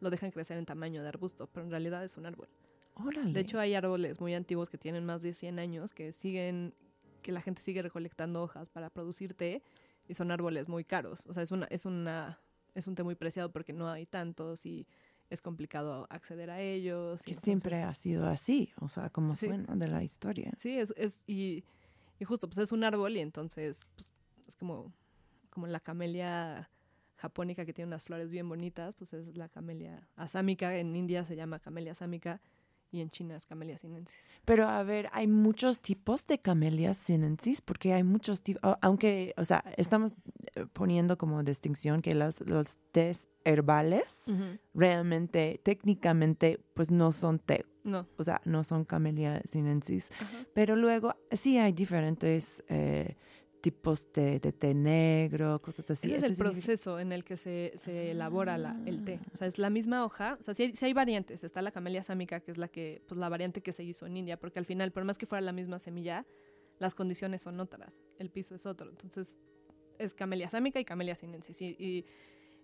lo 0.00 0.08
dejan 0.08 0.30
crecer 0.30 0.56
en 0.56 0.64
tamaño 0.64 1.02
de 1.02 1.08
arbusto, 1.08 1.46
pero 1.52 1.66
en 1.66 1.70
realidad 1.70 2.02
es 2.04 2.16
un 2.16 2.24
árbol. 2.24 2.48
Órale. 2.94 3.32
De 3.32 3.40
hecho, 3.40 3.58
hay 3.58 3.74
árboles 3.74 4.20
muy 4.20 4.34
antiguos 4.34 4.68
que 4.68 4.78
tienen 4.78 5.04
más 5.04 5.22
de 5.22 5.34
100 5.34 5.58
años 5.58 5.94
que 5.94 6.12
siguen, 6.12 6.74
que 7.22 7.32
la 7.32 7.40
gente 7.40 7.62
sigue 7.62 7.82
recolectando 7.82 8.42
hojas 8.42 8.68
para 8.68 8.90
producir 8.90 9.34
té 9.34 9.62
y 10.08 10.14
son 10.14 10.30
árboles 10.30 10.68
muy 10.68 10.84
caros. 10.84 11.26
O 11.26 11.32
sea, 11.34 11.42
es 11.42 11.50
una, 11.50 11.66
es 11.66 11.86
una, 11.86 12.38
es 12.74 12.86
un 12.86 12.94
té 12.94 13.02
muy 13.02 13.14
preciado 13.14 13.50
porque 13.52 13.72
no 13.72 13.88
hay 13.88 14.06
tantos 14.06 14.66
y 14.66 14.86
es 15.30 15.40
complicado 15.40 16.06
acceder 16.10 16.50
a 16.50 16.60
ellos. 16.60 17.22
que 17.22 17.30
entonces- 17.30 17.44
siempre 17.44 17.82
ha 17.82 17.94
sido 17.94 18.26
así, 18.26 18.72
o 18.80 18.88
sea, 18.88 19.10
como 19.10 19.36
Sí. 19.36 19.46
suena 19.46 19.74
de 19.76 19.88
la 19.88 20.02
historia. 20.02 20.52
Sí, 20.58 20.76
es, 20.76 20.92
es 20.96 21.22
y, 21.26 21.62
y 22.18 22.24
justo, 22.24 22.48
pues 22.48 22.58
es 22.58 22.72
un 22.72 22.82
árbol 22.84 23.16
y 23.16 23.20
entonces 23.20 23.86
pues, 23.94 24.12
es 24.48 24.56
como, 24.56 24.92
como 25.50 25.68
la 25.68 25.78
camelia 25.80 26.68
japónica 27.16 27.64
que 27.64 27.72
tiene 27.72 27.86
unas 27.88 28.02
flores 28.02 28.30
bien 28.30 28.48
bonitas, 28.48 28.96
pues 28.96 29.12
es 29.12 29.36
la 29.36 29.48
camelia 29.48 30.08
asámica. 30.16 30.76
En 30.76 30.96
India 30.96 31.24
se 31.24 31.36
llama 31.36 31.60
camelia 31.60 31.92
asámica 31.92 32.40
y 32.92 33.00
en 33.00 33.10
China 33.10 33.36
es 33.36 33.46
camelia 33.46 33.78
sinensis. 33.78 34.18
Pero 34.44 34.66
a 34.66 34.82
ver, 34.82 35.08
hay 35.12 35.26
muchos 35.26 35.80
tipos 35.80 36.26
de 36.26 36.38
camelias 36.40 36.96
sinensis, 36.96 37.60
porque 37.60 37.92
hay 37.92 38.02
muchos 38.02 38.42
tipos, 38.42 38.62
aunque, 38.82 39.32
o 39.36 39.44
sea, 39.44 39.62
estamos 39.76 40.12
eh, 40.56 40.66
poniendo 40.72 41.16
como 41.16 41.42
distinción 41.42 42.02
que 42.02 42.14
los, 42.14 42.40
los 42.40 42.78
tés 42.92 43.28
herbales 43.44 44.24
realmente, 44.74 45.60
técnicamente, 45.62 46.60
pues 46.74 46.90
no 46.90 47.12
son 47.12 47.38
té, 47.38 47.64
No. 47.84 48.06
o 48.16 48.24
sea, 48.24 48.40
no 48.44 48.64
son 48.64 48.84
camelia 48.84 49.40
sinensis. 49.44 50.10
Ajá. 50.20 50.44
Pero 50.54 50.76
luego 50.76 51.14
sí 51.32 51.58
hay 51.58 51.72
diferentes 51.72 52.62
eh, 52.68 53.16
tipos 53.60 54.12
de, 54.12 54.40
de 54.40 54.52
té 54.52 54.74
negro, 54.74 55.60
cosas 55.60 55.90
así. 55.90 56.08
Ese 56.08 56.16
es 56.16 56.22
el 56.22 56.34
significa- 56.36 56.50
proceso 56.52 56.98
en 56.98 57.12
el 57.12 57.24
que 57.24 57.36
se, 57.36 57.72
se 57.76 58.10
elabora 58.12 58.56
la- 58.58 58.80
el 58.86 59.04
té. 59.04 59.20
O 59.32 59.36
sea, 59.36 59.46
es 59.48 59.58
la 59.58 59.70
misma 59.70 60.04
hoja. 60.04 60.36
O 60.40 60.42
sea, 60.42 60.54
sí 60.54 60.62
hay, 60.64 60.76
sí 60.76 60.84
hay 60.86 60.92
variantes. 60.92 61.44
Está 61.44 61.60
la 61.62 61.70
camelia 61.70 62.02
sámica, 62.02 62.40
que 62.40 62.50
es 62.52 62.58
la 62.58 62.68
que, 62.68 63.02
pues 63.06 63.18
la 63.18 63.28
variante 63.28 63.60
que 63.60 63.72
se 63.72 63.84
hizo 63.84 64.06
en 64.06 64.16
India, 64.16 64.38
porque 64.38 64.58
al 64.58 64.64
final, 64.66 64.92
por 64.92 65.04
más 65.04 65.18
que 65.18 65.26
fuera 65.26 65.40
la 65.42 65.52
misma 65.52 65.78
semilla, 65.78 66.26
las 66.78 66.94
condiciones 66.94 67.42
son 67.42 67.60
otras. 67.60 68.02
El 68.18 68.30
piso 68.30 68.54
es 68.54 68.64
otro. 68.66 68.88
Entonces, 68.90 69.36
es 69.98 70.14
camelia 70.14 70.48
sámica 70.48 70.80
y 70.80 70.84
camelia 70.84 71.14
sinensis. 71.14 71.60
Y, 71.60 71.76
y, 71.78 72.06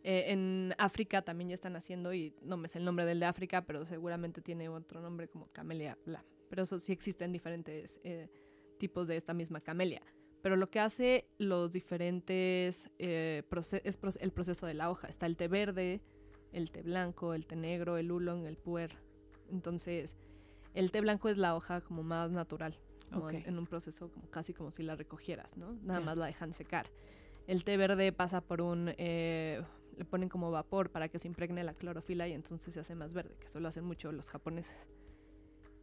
eh, 0.02 0.32
en 0.32 0.74
África 0.78 1.22
también 1.22 1.48
ya 1.50 1.54
están 1.54 1.76
haciendo, 1.76 2.14
y 2.14 2.32
no 2.42 2.56
me 2.56 2.68
sé 2.68 2.78
el 2.78 2.84
nombre 2.84 3.04
del 3.04 3.20
de 3.20 3.26
África, 3.26 3.66
pero 3.66 3.84
seguramente 3.84 4.40
tiene 4.40 4.68
otro 4.68 5.00
nombre 5.00 5.28
como 5.28 5.48
camelia 5.52 5.98
bla. 6.06 6.24
Pero 6.48 6.62
eso 6.62 6.78
sí 6.78 6.92
existen 6.92 7.32
diferentes 7.32 8.00
eh, 8.04 8.28
tipos 8.78 9.08
de 9.08 9.16
esta 9.16 9.34
misma 9.34 9.60
camelia 9.60 10.00
pero 10.46 10.54
lo 10.54 10.70
que 10.70 10.78
hace 10.78 11.26
los 11.38 11.72
diferentes 11.72 12.88
eh, 13.00 13.42
proce- 13.50 13.82
es 13.82 13.98
el 14.20 14.30
proceso 14.30 14.64
de 14.66 14.74
la 14.74 14.90
hoja. 14.90 15.08
Está 15.08 15.26
el 15.26 15.36
té 15.36 15.48
verde, 15.48 16.00
el 16.52 16.70
té 16.70 16.82
blanco, 16.82 17.34
el 17.34 17.46
té 17.46 17.56
negro, 17.56 17.96
el 17.96 18.12
oolong, 18.12 18.46
el 18.46 18.56
puer. 18.56 18.96
Entonces, 19.50 20.14
el 20.72 20.92
té 20.92 21.00
blanco 21.00 21.28
es 21.30 21.36
la 21.36 21.56
hoja 21.56 21.80
como 21.80 22.04
más 22.04 22.30
natural, 22.30 22.78
como 23.10 23.28
en, 23.28 23.58
un 23.58 23.66
proceso 23.66 24.08
como 24.12 24.30
casi 24.30 24.54
como 24.54 24.70
si 24.70 24.84
la 24.84 24.94
recogieras, 24.94 25.56
¿no? 25.56 25.72
Nada 25.82 25.98
más 25.98 26.16
la 26.16 26.26
dejan 26.26 26.52
secar. 26.52 26.92
El 27.48 27.64
té 27.64 27.76
verde 27.76 28.12
pasa 28.12 28.40
por 28.40 28.60
un 28.60 28.94
eh, 28.98 29.64
le 29.96 30.04
ponen 30.04 30.28
como 30.28 30.52
vapor 30.52 30.90
para 30.92 31.08
que 31.08 31.18
se 31.18 31.26
impregne 31.26 31.64
la 31.64 31.74
clorofila 31.74 32.28
y 32.28 32.34
entonces 32.34 32.72
se 32.72 32.78
hace 32.78 32.94
más 32.94 33.14
verde, 33.14 33.34
que 33.40 33.46
eso 33.46 33.58
lo 33.58 33.66
hacen 33.66 33.82
mucho 33.82 34.12
los 34.12 34.28
japoneses. 34.28 34.76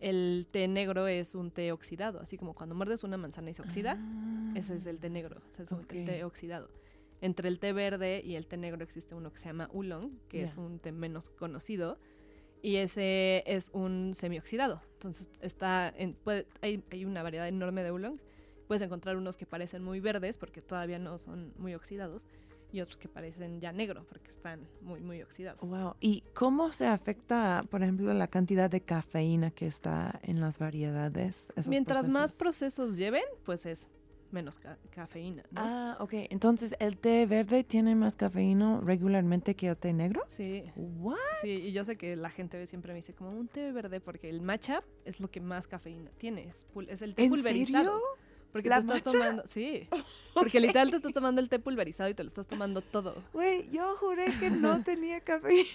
El 0.04 0.48
té 0.52 0.68
negro 0.68 1.08
es 1.08 1.34
un 1.34 1.50
té 1.50 1.72
oxidado, 1.72 2.20
así 2.20 2.38
como 2.38 2.54
cuando 2.54 2.76
muerdes 2.76 3.04
una 3.06 3.16
manzana 3.18 3.50
y 3.50 3.54
se 3.54 3.62
oxida. 3.62 3.98
Ese 4.54 4.76
es 4.76 4.86
el 4.86 5.00
té 5.00 5.10
negro, 5.10 5.42
o 5.50 5.54
sea, 5.54 5.64
es 5.64 5.72
un 5.72 5.80
Ok. 5.80 5.88
té 6.06 6.24
oxidado. 6.26 6.70
Entre 7.22 7.48
el 7.48 7.58
té 7.58 7.72
verde 7.72 8.22
y 8.24 8.36
el 8.36 8.46
té 8.48 8.58
negro 8.58 8.84
existe 8.84 9.16
uno 9.16 9.32
que 9.32 9.38
se 9.40 9.46
llama 9.46 9.70
oolong, 9.72 10.12
que 10.28 10.44
es 10.44 10.58
un 10.58 10.80
té 10.80 10.92
menos 10.92 11.30
conocido, 11.30 11.98
y 12.62 12.76
ese 12.78 13.44
es 13.48 13.70
un 13.74 14.14
semioxidado. 14.14 14.82
Entonces 14.96 15.30
está 15.40 15.88
en, 15.96 16.16
puede- 16.16 16.48
hay, 16.62 16.84
hay 16.92 17.06
una 17.06 17.24
variedad 17.24 17.48
enorme 17.48 17.82
de 17.84 17.92
oolongs. 17.92 18.22
Puedes 18.68 18.82
encontrar 18.82 19.16
unos 19.18 19.38
que 19.38 19.46
parecen 19.46 19.84
muy 19.84 20.00
verdes 20.02 20.38
porque 20.38 20.62
todavía 20.62 21.00
no 21.00 21.18
son 21.18 21.54
muy 21.58 21.74
oxidados, 21.76 22.28
y 22.74 22.82
otros 22.82 22.98
que 22.98 23.08
parecen 23.08 23.62
ya 23.62 23.72
negro 23.72 24.04
porque 24.10 24.28
están 24.30 24.68
muy, 24.82 25.00
muy 25.00 25.22
oxidados. 25.22 25.62
Wow. 25.62 25.96
¿Y 26.02 26.24
cómo 26.34 26.74
se 26.74 26.88
afecta, 26.88 27.64
por 27.70 27.84
ejemplo, 27.84 28.12
la 28.14 28.28
cantidad 28.28 28.70
de 28.70 28.82
cafeína 28.82 29.52
que 29.52 29.68
está 29.68 30.20
en 30.24 30.42
las 30.42 30.58
variedades? 30.60 31.54
esos 31.56 31.70
Mientras 31.70 32.10
más 32.10 32.36
procesos? 32.36 32.38
procesos 32.38 32.98
lleven, 32.98 33.24
pues 33.46 33.66
es 33.66 33.88
menos 34.32 34.58
ca- 34.58 34.80
cafeína. 34.90 35.44
¿no? 35.52 35.62
Ah, 35.62 35.98
ok. 36.00 36.14
Entonces, 36.32 36.76
¿el 36.80 36.98
té 36.98 37.28
verde 37.28 37.64
tiene 37.64 37.94
más 37.94 38.16
cafeína 38.16 38.82
regularmente 38.84 39.56
que 39.56 39.68
el 39.68 39.78
té 39.78 39.94
negro? 39.94 40.24
Sí. 40.28 40.64
What? 40.76 41.18
Sí, 41.44 41.50
y 41.52 41.72
yo 41.72 41.86
sé 41.86 41.96
que 41.98 42.16
la 42.16 42.32
gente 42.32 42.66
siempre 42.66 42.92
me 42.94 42.96
dice 42.98 43.14
como 43.14 43.30
un 43.30 43.48
té 43.48 43.72
verde 43.72 44.00
porque 44.02 44.32
el 44.32 44.42
matcha 44.42 44.82
es 45.06 45.20
lo 45.20 45.30
que 45.30 45.40
más 45.40 45.68
cafeína 45.68 46.10
tiene, 46.18 46.46
es, 46.48 46.66
es 46.88 47.04
el 47.04 47.14
té 47.14 47.26
¿En 47.26 47.30
pulverizado. 47.30 47.84
serio? 47.84 48.02
Porque 48.54 48.70
¿La 48.70 48.76
te 48.76 48.82
estás 48.82 48.98
matcha? 49.00 49.12
tomando, 49.12 49.44
sí, 49.46 49.90
porque 50.34 50.60
literal 50.62 50.90
te 50.90 50.96
estás 50.98 51.12
tomando 51.12 51.42
el 51.42 51.50
té 51.50 51.60
pulverizado 51.60 52.10
y 52.10 52.14
te 52.14 52.24
lo 52.24 52.28
estás 52.30 52.48
tomando 52.48 52.82
todo. 52.82 53.16
Güey, 53.34 53.70
yo 53.72 53.96
juré 53.98 54.26
que 54.40 54.50
no 54.50 54.82
tenía 54.86 55.20
cafeína. 55.20 55.68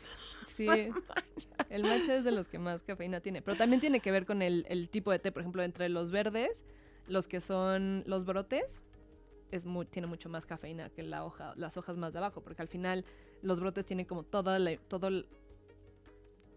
Sí, 0.47 0.67
el 1.71 1.85
matcha 1.85 2.15
es 2.17 2.25
de 2.25 2.31
los 2.31 2.49
que 2.49 2.59
más 2.59 2.83
cafeína 2.83 3.21
tiene, 3.21 3.43
pero 3.43 3.57
también 3.57 3.81
tiene 3.81 4.01
que 4.01 4.11
ver 4.11 4.25
con 4.25 4.41
el, 4.41 4.65
el 4.71 4.89
tipo 4.89 5.11
de 5.11 5.19
té, 5.19 5.33
por 5.33 5.43
ejemplo, 5.43 5.63
entre 5.63 5.89
los 5.91 6.11
verdes, 6.11 6.65
los 7.09 7.27
que 7.29 7.41
son 7.41 8.05
los 8.07 8.25
brotes, 8.25 8.85
es 9.51 9.67
muy, 9.67 9.87
tiene 9.87 10.07
mucho 10.07 10.29
más 10.29 10.47
cafeína 10.47 10.89
que 10.91 11.03
la 11.03 11.25
hoja, 11.25 11.55
las 11.57 11.77
hojas 11.77 11.97
más 11.97 12.13
de 12.13 12.21
abajo, 12.21 12.43
porque 12.43 12.63
al 12.63 12.69
final 12.69 13.05
los 13.43 13.61
brotes 13.61 13.85
tienen 13.87 14.07
como 14.07 14.23
todo, 14.23 14.57
la- 14.59 14.77
todo 14.77 15.11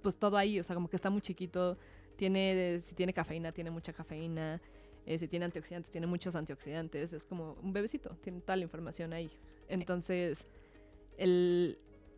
pues 0.01 0.17
todo 0.17 0.37
ahí, 0.37 0.59
o 0.59 0.63
sea, 0.63 0.73
como 0.75 0.89
que 0.89 0.95
está 0.95 1.09
muy 1.09 1.21
chiquito, 1.21 1.77
tiene, 2.15 2.79
si 2.81 2.95
tiene 2.95 3.13
cafeína, 3.13 3.51
tiene 3.51 3.71
mucha 3.71 3.93
cafeína, 3.93 4.61
eh, 5.05 5.17
si 5.17 5.27
tiene 5.27 5.45
antioxidantes, 5.45 5.91
tiene 5.91 6.07
muchos 6.07 6.35
antioxidantes, 6.35 7.13
es 7.13 7.25
como 7.25 7.53
un 7.61 7.73
bebecito, 7.73 8.15
tiene 8.21 8.41
toda 8.41 8.55
la 8.55 8.63
información 8.63 9.13
ahí. 9.13 9.31
Entonces, 9.67 10.47
el, 11.17 11.77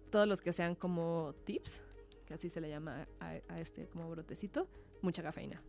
todos 0.09 0.27
los 0.27 0.41
que 0.41 0.53
sean 0.53 0.75
como 0.75 1.33
tips, 1.45 1.81
que 2.25 2.33
así 2.33 2.49
se 2.49 2.61
le 2.61 2.69
llama 2.69 3.07
a, 3.19 3.39
a 3.47 3.59
este 3.59 3.87
como 3.87 4.09
brotecito, 4.09 4.67
mucha 5.01 5.21
cafeína. 5.23 5.61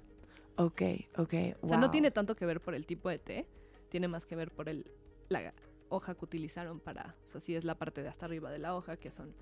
Ok, 0.57 0.83
ok. 1.16 1.35
O 1.62 1.68
sea, 1.68 1.79
no 1.79 1.90
tiene 1.90 2.11
tanto 2.11 2.37
que 2.37 2.46
ver 2.46 2.61
por 2.61 2.74
el 2.74 2.87
tipo 2.87 3.09
de 3.09 3.18
té, 3.18 3.46
tiene 3.88 4.09
más 4.09 4.24
que 4.24 4.37
ver 4.37 4.50
por 4.50 4.68
el, 4.68 4.87
la 5.29 5.53
hoja 5.88 6.14
que 6.14 6.24
utilizaron 6.24 6.81
para, 6.81 7.16
o 7.24 7.29
sea, 7.29 7.40
si 7.40 7.55
es 7.55 7.64
la 7.64 7.77
parte 7.77 8.03
de 8.03 8.09
hasta 8.09 8.27
arriba 8.27 8.50
de 8.50 8.59
la 8.59 8.74
hoja, 8.77 8.96
que 8.96 9.11
son 9.11 9.35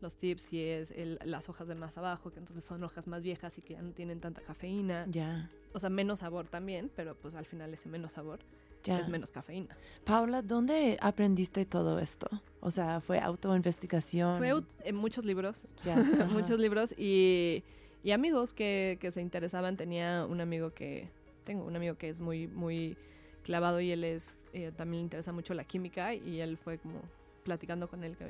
los 0.00 0.16
tips, 0.16 0.44
si 0.44 0.62
es 0.62 0.90
el- 0.92 1.18
las 1.24 1.48
hojas 1.48 1.68
de 1.68 1.74
más 1.74 1.98
abajo, 1.98 2.30
que 2.30 2.38
entonces 2.38 2.64
son 2.64 2.82
hojas 2.84 3.06
más 3.06 3.22
viejas 3.22 3.58
y 3.58 3.62
que 3.62 3.74
ya 3.74 3.82
no 3.82 3.92
tienen 3.92 4.20
tanta 4.20 4.40
cafeína. 4.40 5.06
Ya, 5.08 5.50
O 5.72 5.78
sea, 5.78 5.90
menos 5.90 6.20
sabor 6.20 6.46
también, 6.48 6.90
pero 6.96 7.14
pues 7.14 7.34
al 7.34 7.44
final 7.46 7.72
ese 7.74 7.88
menos 7.88 8.12
sabor 8.12 8.38
ya. 8.84 8.98
es 8.98 9.08
menos 9.08 9.30
cafeína. 9.30 9.76
Paula, 10.04 10.40
¿dónde 10.42 10.96
aprendiste 11.00 11.64
todo 11.66 11.98
esto? 11.98 12.28
O 12.60 12.70
sea, 12.70 13.00
¿fue 13.00 13.18
autoinvestigación? 13.20 14.38
Fue 14.38 14.52
en 14.84 14.94
muchos 14.96 15.24
libros, 15.24 15.66
Ya, 15.84 15.96
muchos 16.30 16.58
libros 16.58 16.94
y, 16.96 17.62
y 18.02 18.12
amigos 18.12 18.54
que, 18.54 18.98
que 19.00 19.10
se 19.10 19.20
interesaban. 19.20 19.76
Tenía 19.76 20.24
un 20.28 20.40
amigo 20.40 20.72
que, 20.72 21.08
tengo 21.44 21.64
un 21.64 21.76
amigo 21.76 21.96
que 21.96 22.08
es 22.08 22.20
muy, 22.20 22.46
muy 22.46 22.96
clavado 23.44 23.80
y 23.80 23.90
él 23.90 24.04
es, 24.04 24.34
eh, 24.52 24.72
también 24.76 25.00
le 25.00 25.04
interesa 25.04 25.32
mucho 25.32 25.54
la 25.54 25.64
química 25.64 26.14
y 26.14 26.40
él 26.40 26.56
fue 26.56 26.78
como 26.78 27.00
platicando 27.44 27.88
con 27.88 28.04
él 28.04 28.16
que 28.16 28.24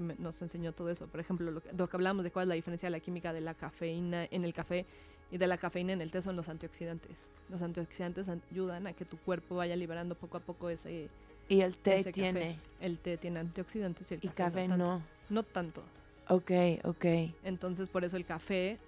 me- 0.00 0.14
nos 0.16 0.40
enseñó 0.42 0.72
todo 0.72 0.90
eso. 0.90 1.06
Por 1.06 1.20
ejemplo, 1.20 1.50
lo 1.50 1.60
que, 1.60 1.72
lo 1.72 1.88
que 1.88 1.96
hablábamos 1.96 2.24
de 2.24 2.30
cuál 2.30 2.44
es 2.44 2.48
la 2.48 2.54
diferencia 2.54 2.86
de 2.86 2.90
la 2.90 3.00
química 3.00 3.32
de 3.32 3.40
la 3.40 3.54
cafeína 3.54 4.26
en 4.30 4.44
el 4.44 4.52
café 4.54 4.86
y 5.30 5.38
de 5.38 5.46
la 5.46 5.58
cafeína 5.58 5.92
en 5.92 6.00
el 6.00 6.10
té 6.10 6.22
son 6.22 6.36
los 6.36 6.48
antioxidantes. 6.48 7.16
Los 7.48 7.62
antioxidantes 7.62 8.28
an- 8.28 8.42
ayudan 8.50 8.86
a 8.86 8.92
que 8.92 9.04
tu 9.04 9.16
cuerpo 9.18 9.56
vaya 9.56 9.76
liberando 9.76 10.14
poco 10.14 10.36
a 10.36 10.40
poco 10.40 10.68
ese... 10.70 11.08
Y 11.48 11.60
el 11.62 11.76
té 11.78 11.96
ese 11.96 12.10
café. 12.10 12.12
tiene, 12.12 12.58
El 12.80 12.98
té 12.98 13.16
tiene 13.16 13.40
antioxidantes 13.40 14.10
y 14.10 14.14
el 14.14 14.20
y 14.22 14.28
café, 14.28 14.36
café 14.44 14.68
tanto. 14.68 14.76
no. 14.84 15.02
No 15.30 15.42
tanto. 15.42 15.82
Ok, 16.28 16.50
ok. 16.84 17.04
Entonces 17.44 17.88
por 17.88 18.04
eso 18.04 18.16
el 18.16 18.24
café 18.26 18.78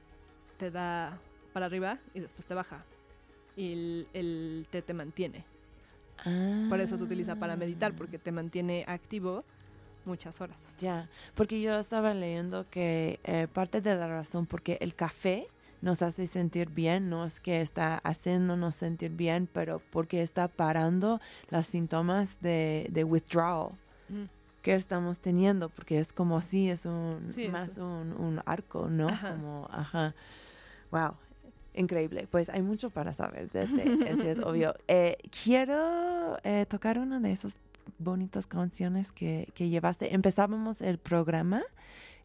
te 0.58 0.70
da 0.70 1.18
para 1.54 1.66
arriba 1.66 1.98
y 2.14 2.20
después 2.20 2.46
te 2.46 2.54
baja. 2.54 2.84
Y 3.56 3.72
el, 3.72 4.08
el 4.12 4.66
té 4.70 4.82
te 4.82 4.92
mantiene. 4.94 5.44
Por 6.68 6.80
eso 6.80 6.98
se 6.98 7.04
utiliza 7.04 7.36
para 7.36 7.56
meditar, 7.56 7.94
porque 7.94 8.18
te 8.18 8.30
mantiene 8.30 8.84
activo 8.86 9.42
muchas 10.04 10.40
horas. 10.40 10.64
Ya, 10.78 11.08
porque 11.34 11.60
yo 11.60 11.78
estaba 11.78 12.14
leyendo 12.14 12.66
que 12.70 13.20
eh, 13.24 13.46
parte 13.52 13.80
de 13.80 13.94
la 13.96 14.08
razón 14.08 14.46
por 14.46 14.62
qué 14.62 14.78
el 14.80 14.94
café 14.94 15.46
nos 15.82 16.02
hace 16.02 16.26
sentir 16.26 16.68
bien 16.68 17.08
no 17.08 17.24
es 17.24 17.40
que 17.40 17.62
está 17.62 17.98
haciéndonos 18.04 18.74
sentir 18.74 19.10
bien, 19.12 19.48
pero 19.50 19.80
porque 19.90 20.20
está 20.20 20.46
parando 20.48 21.20
los 21.50 21.66
síntomas 21.66 22.40
de, 22.42 22.86
de 22.90 23.04
withdrawal 23.04 23.70
Mm. 24.10 24.24
que 24.62 24.74
estamos 24.74 25.20
teniendo, 25.20 25.68
porque 25.68 25.98
es 26.00 26.12
como 26.12 26.40
si 26.42 26.68
es 26.68 26.84
un 26.84 27.28
Sí, 27.32 27.48
más 27.48 27.78
un, 27.78 28.12
un 28.12 28.42
arco, 28.44 28.88
¿no? 28.90 29.08
Ajá. 29.08 29.30
Como, 29.30 29.68
ajá. 29.70 30.14
Wow. 30.90 31.14
Increíble, 31.72 32.26
pues 32.30 32.48
hay 32.48 32.60
mucho 32.60 32.90
para 32.90 33.12
saber 33.12 33.48
de 33.52 33.66
té, 33.68 34.10
eso 34.10 34.22
es 34.28 34.38
obvio. 34.44 34.74
Eh, 34.88 35.16
quiero 35.44 36.36
eh, 36.42 36.66
tocar 36.68 36.98
una 36.98 37.20
de 37.20 37.30
esas 37.30 37.56
bonitas 38.00 38.46
canciones 38.46 39.12
que, 39.12 39.50
que 39.54 39.68
llevaste. 39.68 40.14
Empezábamos 40.14 40.80
el 40.80 40.98
programa 40.98 41.62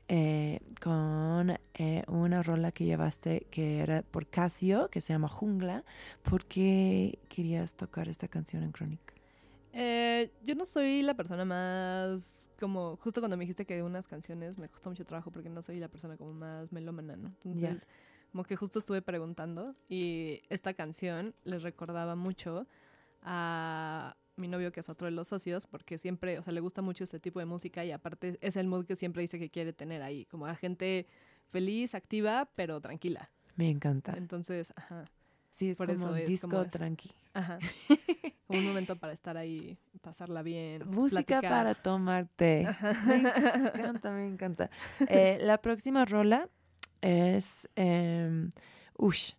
eh, 0.08 0.60
con 0.82 1.58
eh, 1.74 2.04
una 2.08 2.44
rola 2.44 2.72
que 2.72 2.86
llevaste 2.86 3.48
que 3.50 3.80
era 3.80 4.04
por 4.04 4.28
Casio, 4.28 4.90
que 4.90 5.02
se 5.02 5.14
llama 5.14 5.28
Jungla. 5.28 5.84
¿Por 6.24 6.46
qué 6.46 7.18
querías 7.28 7.74
tocar 7.74 8.08
esta 8.08 8.28
canción 8.28 8.64
en 8.64 8.72
Crónica? 8.72 9.14
Eh, 9.74 10.32
yo 10.46 10.56
no 10.56 10.64
soy 10.64 11.02
la 11.02 11.16
persona 11.16 11.44
más 11.44 12.50
como 12.60 12.96
justo 12.98 13.20
cuando 13.20 13.36
me 13.36 13.42
dijiste 13.44 13.66
que 13.66 13.84
unas 13.84 14.08
canciones 14.08 14.58
me 14.58 14.70
costó 14.70 14.90
mucho 14.90 15.04
trabajo 15.06 15.32
porque 15.32 15.50
no 15.50 15.62
soy 15.62 15.80
la 15.80 15.90
persona 15.90 16.16
como 16.18 16.34
más 16.34 16.72
melómana, 16.72 17.18
¿no? 17.18 17.34
Entonces, 17.44 17.88
como 18.32 18.44
que 18.44 18.56
justo 18.56 18.80
estuve 18.80 19.02
preguntando 19.02 19.74
y 19.90 20.44
esta 20.50 20.74
canción 20.76 21.34
les 21.44 21.64
recordaba 21.64 22.16
mucho 22.16 22.68
a 23.22 24.16
mi 24.38 24.48
novio, 24.48 24.72
que 24.72 24.80
es 24.82 24.90
otro 24.90 25.06
de 25.06 25.12
los 25.12 25.28
socios, 25.28 25.66
porque 25.68 25.98
siempre, 25.98 26.40
o 26.40 26.44
sea, 26.44 26.54
le 26.54 26.60
gusta 26.60 26.82
mucho 26.82 27.04
este 27.04 27.20
tipo 27.20 27.40
de 27.40 27.46
música 27.46 27.84
y 27.86 27.92
aparte 27.92 28.38
es 28.42 28.56
el 28.56 28.68
mood 28.68 28.86
que 28.86 28.96
siempre 28.96 29.22
dice 29.22 29.40
que 29.40 29.50
quiere 29.50 29.74
tener 29.74 30.02
ahí, 30.02 30.26
como 30.26 30.46
a 30.46 30.56
gente 30.56 31.08
feliz, 31.50 31.96
activa, 31.96 32.50
pero 32.56 32.82
tranquila. 32.82 33.30
Me 33.56 33.70
encanta. 33.70 34.14
Entonces, 34.18 34.74
ajá, 34.76 35.06
Sí, 35.52 35.70
es 35.70 35.78
por 35.78 35.88
como 35.88 36.00
eso 36.00 36.12
un 36.12 36.18
es 36.18 36.28
disco 36.28 36.50
como 36.50 36.66
tranqui. 36.66 37.12
ajá. 37.34 37.60
Como 38.48 38.60
un 38.60 38.66
momento 38.68 38.96
para 38.96 39.12
estar 39.12 39.38
ahí, 39.38 39.76
pasarla 40.02 40.44
bien. 40.44 40.88
Música 40.88 41.24
platicar. 41.26 41.50
para 41.52 41.74
tomarte. 41.74 42.68
Me 43.08 43.16
encanta, 43.80 44.12
me 44.12 44.28
encanta. 44.28 44.70
Eh, 45.10 45.40
la 45.42 45.58
próxima 45.60 46.06
rola 46.06 46.48
es... 47.02 47.68
Eh, 47.76 48.50
ush, 48.98 49.32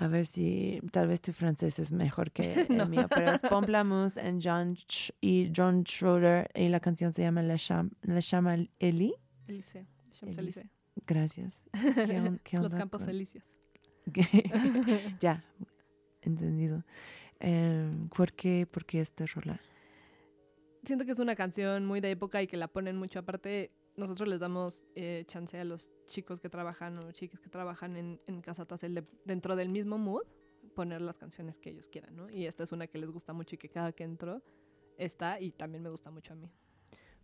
a 0.00 0.06
ver 0.06 0.26
si 0.26 0.80
tal 0.92 1.08
vez 1.08 1.20
tu 1.20 1.32
francés 1.32 1.78
es 1.80 1.90
mejor 1.90 2.30
que 2.30 2.42
el 2.70 2.76
No. 2.76 2.86
mío, 2.86 3.06
pero 3.08 3.32
es 3.32 3.42
Pomplamoose 3.42 4.20
en 4.20 4.40
John 4.40 4.76
y 5.20 5.50
John 5.54 5.84
Schroeder 5.84 6.48
y 6.54 6.68
la 6.68 6.78
canción 6.80 7.12
se 7.12 7.22
llama 7.22 7.42
Le, 7.42 7.56
Cham 7.58 7.90
Le 8.02 8.22
Chamal 8.22 8.70
Eli. 8.78 9.12
Elise. 9.48 9.86
Gracias. 11.06 11.64
¿Qué 12.06 12.20
on- 12.20 12.40
qué 12.44 12.58
Los 12.60 12.74
campos 12.74 13.06
elíseos. 13.08 13.60
ya, 15.20 15.44
entendido. 16.22 16.84
Eh, 17.40 17.90
¿por, 18.14 18.32
qué, 18.32 18.66
¿Por 18.70 18.84
qué 18.84 19.00
esta 19.00 19.24
rola? 19.26 19.60
Siento 20.84 21.04
que 21.04 21.12
es 21.12 21.18
una 21.18 21.34
canción 21.36 21.84
muy 21.86 22.00
de 22.00 22.10
época 22.12 22.40
y 22.42 22.46
que 22.46 22.56
la 22.56 22.68
ponen 22.68 22.96
mucho. 22.96 23.18
Aparte, 23.18 23.70
nosotros 23.98 24.28
les 24.28 24.40
damos 24.40 24.86
eh, 24.94 25.24
chance 25.26 25.58
a 25.58 25.64
los 25.64 25.90
chicos 26.06 26.40
que 26.40 26.48
trabajan 26.48 26.96
o 26.98 27.12
chicas 27.12 27.40
que 27.40 27.50
trabajan 27.50 27.96
en, 27.96 28.20
en 28.26 28.40
Casa 28.40 28.64
Tasel 28.64 28.94
de- 28.94 29.04
dentro 29.26 29.56
del 29.56 29.68
mismo 29.68 29.98
mood, 29.98 30.22
poner 30.74 31.00
las 31.02 31.18
canciones 31.18 31.58
que 31.58 31.70
ellos 31.70 31.88
quieran, 31.88 32.16
¿no? 32.16 32.30
Y 32.30 32.46
esta 32.46 32.62
es 32.64 32.72
una 32.72 32.86
que 32.86 32.98
les 32.98 33.10
gusta 33.10 33.32
mucho 33.32 33.56
y 33.56 33.58
que 33.58 33.68
cada 33.68 33.92
que 33.92 34.04
entro 34.04 34.42
está 34.96 35.40
y 35.40 35.50
también 35.50 35.82
me 35.82 35.90
gusta 35.90 36.10
mucho 36.10 36.32
a 36.32 36.36
mí. 36.36 36.48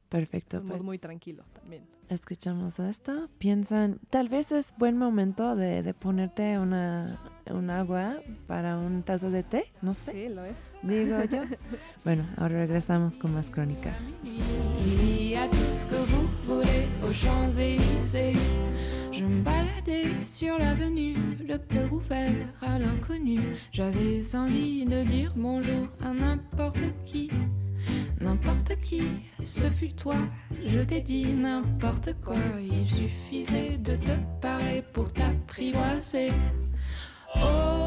Perfecto. 0.09 0.61
Mood 0.63 0.69
pues. 0.71 0.83
muy 0.85 0.99
tranquilo 0.99 1.45
también. 1.55 1.89
escuchamos 2.09 2.79
esto, 2.79 3.29
piensan, 3.39 3.99
tal 4.11 4.29
vez 4.29 4.53
es 4.53 4.73
buen 4.77 4.97
momento 4.97 5.57
de, 5.57 5.83
de 5.83 5.95
ponerte 5.95 6.59
una, 6.59 7.19
un 7.51 7.71
agua 7.71 8.21
para 8.47 8.77
un 8.77 9.03
taza 9.03 9.31
de 9.31 9.43
té, 9.43 9.73
no 9.83 9.95
sé, 9.95 10.13
Sí, 10.13 10.29
lo 10.29 10.45
es. 10.45 10.71
digo 10.83 11.23
yo. 11.25 11.43
bueno, 12.05 12.29
ahora 12.37 12.59
regresamos 12.59 13.15
con 13.15 13.33
más 13.35 13.51
crónica. 13.51 13.97
Champs-Élysées. 17.23 18.35
Je 19.13 19.25
me 19.25 19.43
baladais 19.43 20.11
sur 20.25 20.59
l'avenue, 20.59 21.15
le 21.47 21.59
cœur 21.59 21.93
ouvert 21.93 22.33
à 22.61 22.79
l'inconnu. 22.79 23.39
J'avais 23.73 24.21
envie 24.35 24.85
de 24.85 25.05
dire 25.05 25.33
bonjour 25.37 25.89
à 26.05 26.13
n'importe 26.13 26.83
qui. 27.07 27.31
N'importe 28.21 28.77
qui, 28.83 29.03
ce 29.43 29.69
fut 29.71 29.93
toi. 29.93 30.17
Je 30.65 30.81
t'ai 30.81 31.03
dit 31.03 31.33
n'importe 31.35 32.15
quoi. 32.25 32.37
Il 32.61 32.83
suffisait 32.83 33.79
de 33.79 33.97
te 33.97 34.13
parler 34.41 34.83
pour 34.93 35.13
t'apprivoiser. 35.13 36.31
Aux 37.37 37.84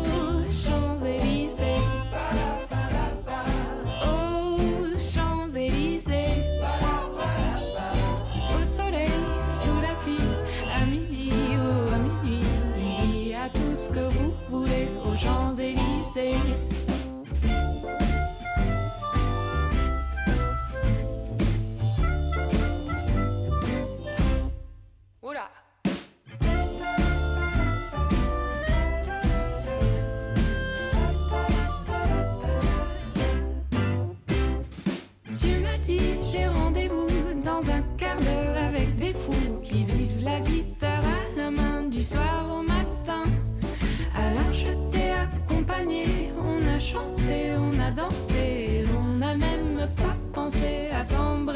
pensé 50.97 51.13
à 51.13 51.46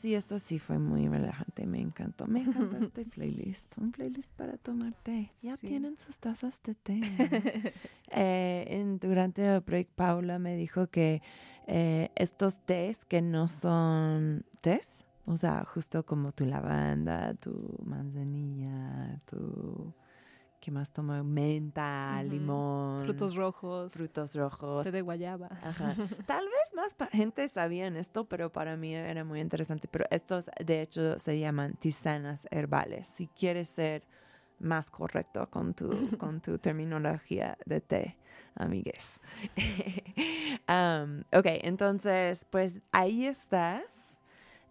Sí, 0.00 0.14
esto 0.14 0.38
sí 0.38 0.58
fue 0.60 0.78
muy 0.78 1.08
relajante, 1.08 1.66
me 1.66 1.80
encantó. 1.80 2.26
Me 2.28 2.42
encanta 2.42 2.78
este 2.82 3.04
playlist, 3.04 3.76
un 3.78 3.90
playlist 3.90 4.32
para 4.36 4.56
tomar 4.56 4.92
té. 5.02 5.32
Ya 5.42 5.56
Sí. 5.56 5.66
tienen 5.66 5.98
sus 5.98 6.18
tazas 6.18 6.60
de 6.62 6.74
té. 6.74 7.00
Eh, 8.10 8.64
en- 8.68 8.98
durante 8.98 9.44
el 9.44 9.60
break, 9.60 9.88
Paula 9.88 10.38
me 10.38 10.56
dijo 10.56 10.86
que 10.86 11.20
eh, 11.66 12.10
estos 12.16 12.64
tés 12.64 13.04
que 13.04 13.20
no 13.20 13.48
son 13.48 14.46
tés, 14.62 15.04
o 15.26 15.36
sea, 15.36 15.64
justo 15.66 16.06
como 16.06 16.32
tu 16.32 16.46
lavanda, 16.46 17.34
tu 17.34 17.76
manzanilla, 17.84 19.20
tu... 19.26 19.92
¿Qué 20.60 20.70
más 20.70 20.92
tomo? 20.92 21.22
Menta, 21.22 22.22
limón. 22.22 23.04
Frutos 23.04 23.36
rojos, 23.36 23.92
frutos 23.92 24.34
rojos. 24.34 24.84
té 24.84 24.90
de 24.90 25.02
guayaba. 25.02 25.48
Ajá. 25.62 25.94
Tal 26.26 26.44
vez 26.46 26.74
más 26.74 26.94
gente 27.10 27.48
sabían 27.48 27.96
esto, 27.96 28.24
pero 28.24 28.50
para 28.50 28.76
mí 28.76 28.94
era 28.94 29.24
muy 29.24 29.40
interesante. 29.40 29.88
Pero 29.88 30.06
estos, 30.10 30.50
de 30.58 30.82
hecho, 30.82 31.18
se 31.18 31.38
llaman 31.38 31.74
tisanas 31.74 32.46
herbales. 32.50 33.06
Si 33.06 33.28
quieres 33.28 33.68
ser 33.68 34.02
más 34.58 34.90
correcto 34.90 35.48
con 35.48 35.74
tu, 35.74 35.90
con 36.18 36.40
tu 36.40 36.58
terminología 36.58 37.56
de 37.64 37.80
té, 37.80 38.16
amigues. 38.54 39.20
Um, 40.68 41.20
ok, 41.32 41.46
entonces, 41.62 42.44
pues 42.50 42.78
ahí 42.92 43.24
estás. 43.26 43.84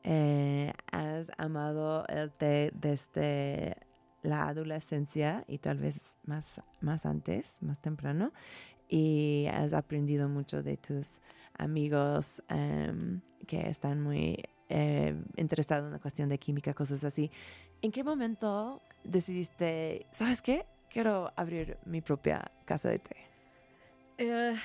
Eh, 0.04 0.72
has 0.92 1.32
amado 1.38 2.06
el 2.08 2.32
té 2.32 2.72
desde 2.76 3.78
la 4.28 4.48
adolescencia 4.48 5.44
y 5.48 5.58
tal 5.60 5.78
vez 5.78 6.18
más, 6.26 6.62
más 6.82 7.06
antes, 7.06 7.62
más 7.62 7.80
temprano 7.80 8.34
y 8.90 9.48
has 9.52 9.74
aprendido 9.74 10.30
mucho 10.30 10.64
de 10.64 10.78
tus 10.78 11.20
amigos 11.58 12.44
em, 12.50 13.22
que 13.46 13.68
están 13.68 14.02
muy 14.02 14.44
eh, 14.70 15.16
interesado 15.36 15.88
en 15.88 15.94
la 15.94 16.00
cuestión 16.00 16.30
de 16.30 16.38
química, 16.38 16.74
cosas 16.74 17.04
así. 17.04 17.32
¿En 17.82 17.92
qué 17.92 18.04
momento 18.04 18.82
decidiste, 19.04 20.06
sabes 20.12 20.42
qué? 20.42 20.66
Quiero 20.90 21.32
abrir 21.36 21.78
mi 21.86 22.02
propia 22.02 22.52
casa 22.66 22.90
de 22.90 23.00
té. 23.00 23.16
Eh, 24.18 24.56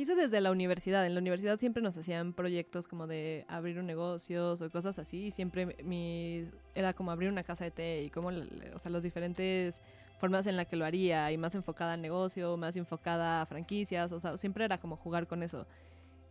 quise 0.00 0.14
desde 0.14 0.40
la 0.40 0.50
universidad. 0.50 1.04
En 1.04 1.12
la 1.12 1.20
universidad 1.20 1.58
siempre 1.58 1.82
nos 1.82 1.94
hacían 1.94 2.32
proyectos 2.32 2.88
como 2.88 3.06
de 3.06 3.44
abrir 3.48 3.78
un 3.78 3.84
negocio 3.86 4.54
o 4.54 4.70
cosas 4.70 4.98
así. 4.98 5.26
Y 5.26 5.30
siempre 5.30 5.76
mi, 5.84 6.46
era 6.74 6.94
como 6.94 7.10
abrir 7.10 7.28
una 7.28 7.42
casa 7.42 7.64
de 7.64 7.70
té 7.70 8.02
y 8.04 8.08
como, 8.08 8.28
o 8.28 8.78
sea, 8.78 8.90
las 8.90 9.02
diferentes 9.02 9.82
formas 10.18 10.46
en 10.46 10.56
las 10.56 10.66
que 10.68 10.76
lo 10.76 10.86
haría 10.86 11.30
y 11.32 11.36
más 11.36 11.54
enfocada 11.54 11.92
al 11.92 12.00
negocio, 12.00 12.56
más 12.56 12.76
enfocada 12.76 13.42
a 13.42 13.46
franquicias. 13.46 14.10
O 14.12 14.20
sea, 14.20 14.38
siempre 14.38 14.64
era 14.64 14.78
como 14.78 14.96
jugar 14.96 15.26
con 15.26 15.42
eso. 15.42 15.66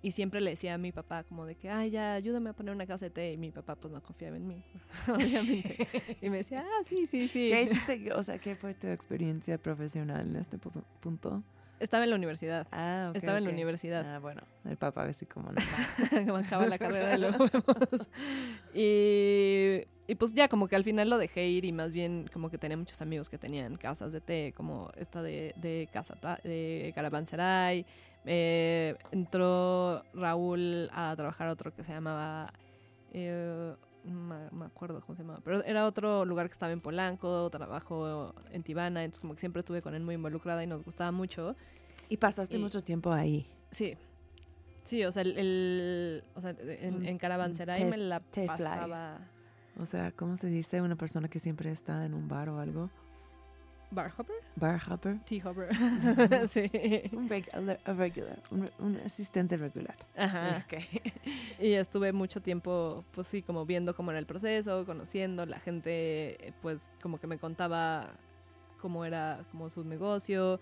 Y 0.02 0.12
siempre 0.12 0.42
le 0.42 0.50
decía 0.52 0.74
a 0.74 0.78
mi 0.80 0.92
papá 0.92 1.24
como 1.26 1.46
de 1.46 1.54
que, 1.54 1.70
ay, 1.70 1.92
ya, 1.92 2.14
ayúdame 2.16 2.50
a 2.50 2.54
poner 2.54 2.74
una 2.74 2.88
casa 2.88 3.06
de 3.06 3.12
té. 3.12 3.34
Y 3.34 3.38
mi 3.38 3.52
papá 3.52 3.76
pues 3.76 3.94
no 3.94 4.02
confiaba 4.02 4.36
en 4.38 4.48
mí, 4.48 4.64
obviamente. 5.14 5.88
y 6.22 6.30
me 6.32 6.38
decía, 6.38 6.66
ah, 6.66 6.84
sí, 6.86 7.06
sí, 7.06 7.28
sí. 7.28 7.50
¿Qué 7.52 7.62
hiciste? 7.64 8.14
O 8.14 8.24
sea, 8.24 8.40
¿qué 8.40 8.56
fue 8.56 8.74
tu 8.74 8.88
experiencia 8.88 9.60
profesional 9.60 10.28
en 10.28 10.38
este 10.38 10.58
pu- 10.58 10.84
punto? 11.02 11.44
Estaba 11.80 12.04
en 12.04 12.10
la 12.10 12.16
universidad. 12.16 12.68
Ah, 12.72 13.08
ok, 13.10 13.16
Estaba 13.16 13.38
en 13.38 13.46
la 13.46 13.50
universidad. 13.52 14.16
Ah, 14.16 14.20
bueno, 14.20 14.42
el 14.66 14.78
papá 14.78 15.04
así 15.04 15.26
como 15.26 15.52
no. 15.52 15.62
como 16.26 16.38
acaba 16.38 16.66
la 16.68 16.78
carrera 16.80 17.10
de 17.12 17.18
los 17.18 17.40
huevos. 17.40 18.10
Y, 18.74 19.82
y 20.08 20.16
pues 20.16 20.34
ya 20.34 20.48
como 20.50 20.68
que 20.68 20.76
al 20.76 20.84
final 20.84 21.10
lo 21.10 21.18
dejé 21.18 21.48
ir 21.48 21.66
y 21.66 21.72
más 21.72 21.94
bien 21.94 22.30
como 22.34 22.50
que 22.50 22.58
tenía 22.58 22.78
muchos 22.78 23.02
amigos 23.02 23.30
que 23.30 23.38
tenían 23.38 23.78
casas 23.78 24.12
de 24.12 24.22
té, 24.22 24.54
como 24.56 24.92
esta 24.98 25.22
de, 25.22 25.54
de 25.58 25.88
casa 25.92 26.16
de 26.44 26.92
Caravanserai. 26.96 27.86
Eh, 28.26 28.96
entró 29.12 30.04
Raúl 30.14 30.90
a 30.92 31.14
trabajar 31.16 31.48
otro 31.48 31.74
que 31.74 31.84
se 31.84 31.94
llamaba... 31.94 32.54
eh, 33.14 33.74
no 34.10 34.50
me- 34.52 34.66
acuerdo 34.66 35.02
cómo 35.02 35.16
se 35.16 35.24
llamaba, 35.24 35.42
pero 35.44 35.64
era 35.64 35.86
otro 35.86 36.26
lugar 36.26 36.48
que 36.48 36.54
estaba 36.54 36.72
en 36.72 36.82
Polanco, 36.82 37.50
trabajó 37.50 38.34
en 38.52 38.64
Tibana, 38.64 39.04
entonces 39.04 39.20
como 39.20 39.34
que 39.36 39.40
siempre 39.40 39.60
estuve 39.62 39.82
con 39.82 39.96
él 39.96 40.04
muy 40.04 40.16
involucrada 40.16 40.64
y 40.64 40.68
nos 40.68 40.84
gustaba 40.84 41.12
mucho. 41.12 41.56
Y 42.10 42.18
pasaste 42.18 42.58
Y- 42.58 42.62
mucho 42.62 42.84
tiempo 42.84 43.12
ahí. 43.12 43.48
Sí. 43.72 43.96
Sí, 44.84 45.04
o 45.06 45.12
sea, 45.12 45.22
el, 45.22 45.38
el- 45.38 46.24
o 46.36 46.42
sea 46.42 46.56
en, 46.60 47.06
en 47.06 47.18
Caravanserai 47.20 47.78
té- 47.80 47.86
me 47.86 47.98
la 47.98 48.20
pasaba 48.22 49.20
O 49.80 49.86
sea, 49.86 50.12
¿cómo 50.12 50.36
se 50.36 50.48
dice 50.48 50.82
una 50.82 50.96
persona 50.96 51.28
que 51.30 51.40
siempre 51.40 51.72
está 51.72 52.06
en 52.06 52.14
un 52.16 52.28
bar 52.28 52.50
o 52.50 52.60
algo? 52.60 52.90
Bar 53.92 54.12
hopper, 54.18 54.36
Bar 54.56 54.80
hopper. 54.90 55.20
tea 55.26 55.42
hopper. 55.44 55.70
sí. 56.48 56.70
Un 57.12 57.28
regular, 57.30 57.80
a 57.86 57.94
regular, 57.94 58.40
un, 58.52 58.70
un 58.80 58.98
asistente 59.06 59.58
regular. 59.58 59.96
Ajá. 60.16 60.66
Ok. 60.66 60.84
Y 61.60 61.74
estuve 61.74 62.14
mucho 62.14 62.42
tiempo, 62.42 63.04
pues 63.12 63.28
sí, 63.28 63.42
como 63.42 63.66
viendo 63.66 63.94
cómo 63.96 64.12
era 64.12 64.20
el 64.20 64.26
proceso, 64.26 64.86
conociendo 64.86 65.46
la 65.46 65.60
gente, 65.60 66.48
eh, 66.48 66.54
pues 66.62 66.92
como 67.02 67.20
que 67.20 67.28
me 67.28 67.38
contaba 67.38 68.12
cómo 68.82 69.04
era 69.06 69.44
como 69.52 69.70
su 69.70 69.84
negocio. 69.84 70.60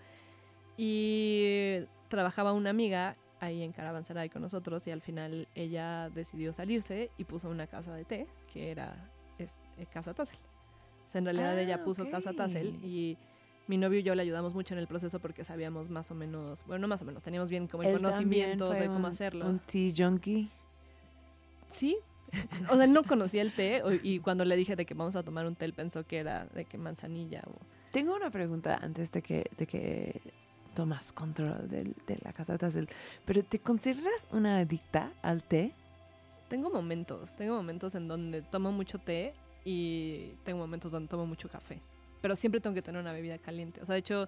Y 0.76 1.80
trabajaba 2.08 2.52
una 2.52 2.70
amiga 2.70 3.16
ahí 3.40 3.62
en 3.62 3.72
Caravanserai 3.72 4.28
con 4.30 4.42
nosotros 4.42 4.86
y 4.86 4.90
al 4.90 5.00
final 5.02 5.46
ella 5.54 6.08
decidió 6.10 6.52
salirse 6.52 7.10
y 7.18 7.24
puso 7.24 7.48
una 7.48 7.66
casa 7.66 7.94
de 7.94 8.04
té, 8.04 8.26
que 8.52 8.70
era 8.70 8.94
es- 9.38 9.54
eh, 9.76 9.86
Casa 9.86 10.14
Tassel. 10.14 10.38
O 11.08 11.10
sea, 11.10 11.20
en 11.20 11.24
realidad 11.24 11.56
Ah, 11.56 11.62
ella 11.62 11.84
puso 11.84 12.08
Casa 12.10 12.34
Tassel 12.34 12.76
y 12.84 13.16
mi 13.66 13.78
novio 13.78 13.98
y 13.98 14.02
yo 14.02 14.14
le 14.14 14.20
ayudamos 14.20 14.52
mucho 14.54 14.74
en 14.74 14.78
el 14.80 14.86
proceso 14.86 15.20
porque 15.20 15.42
sabíamos 15.42 15.88
más 15.88 16.10
o 16.10 16.14
menos, 16.14 16.66
bueno, 16.66 16.82
no 16.82 16.88
más 16.88 17.00
o 17.00 17.06
menos, 17.06 17.22
teníamos 17.22 17.48
bien 17.48 17.66
como 17.66 17.82
el 17.82 17.88
Él 17.90 17.96
conocimiento 17.96 18.68
de 18.70 18.86
cómo 18.88 18.98
un- 18.98 19.06
hacerlo. 19.06 19.46
Un 19.46 19.58
tea 19.58 19.90
junkie. 19.96 20.50
Sí. 21.68 21.96
O 22.70 22.74
sea, 22.76 22.84
él 22.84 22.92
no 22.92 23.04
conocía 23.04 23.40
el 23.40 23.52
té 23.52 23.82
y 24.02 24.18
cuando 24.20 24.44
le 24.44 24.54
dije 24.54 24.76
de 24.76 24.84
que 24.84 24.92
vamos 24.92 25.16
a 25.16 25.22
tomar 25.22 25.46
un 25.46 25.54
té, 25.56 25.64
él 25.64 25.72
pensó 25.72 26.06
que 26.06 26.18
era 26.18 26.44
de 26.46 26.66
que 26.66 26.76
manzanilla 26.76 27.42
o... 27.46 27.52
Tengo 27.90 28.14
una 28.14 28.30
pregunta 28.30 28.78
antes 28.82 29.10
de 29.12 29.22
que, 29.22 29.50
de 29.56 29.66
que 29.66 30.20
tomas 30.74 31.10
control 31.12 31.68
del- 31.70 31.94
de 32.06 32.18
la 32.22 32.34
casa 32.34 32.52
de 32.52 32.58
Tassel. 32.58 32.88
¿Pero 33.24 33.42
te 33.42 33.58
consideras 33.60 34.28
una 34.30 34.58
adicta 34.58 35.10
al 35.22 35.42
té? 35.42 35.72
Tengo 36.50 36.70
momentos, 36.70 37.34
tengo 37.34 37.54
momentos 37.56 37.94
en 37.94 38.08
donde 38.08 38.42
tomo 38.42 38.72
mucho 38.72 38.98
té 38.98 39.32
y 39.72 40.34
tengo 40.44 40.58
momentos 40.60 40.90
donde 40.90 41.08
tomo 41.08 41.26
mucho 41.26 41.48
café. 41.48 41.78
Pero 42.22 42.34
siempre 42.36 42.60
tengo 42.60 42.74
que 42.74 42.82
tener 42.82 43.00
una 43.00 43.12
bebida 43.12 43.36
caliente. 43.38 43.80
O 43.82 43.86
sea, 43.86 43.92
de 43.94 43.98
hecho, 44.00 44.26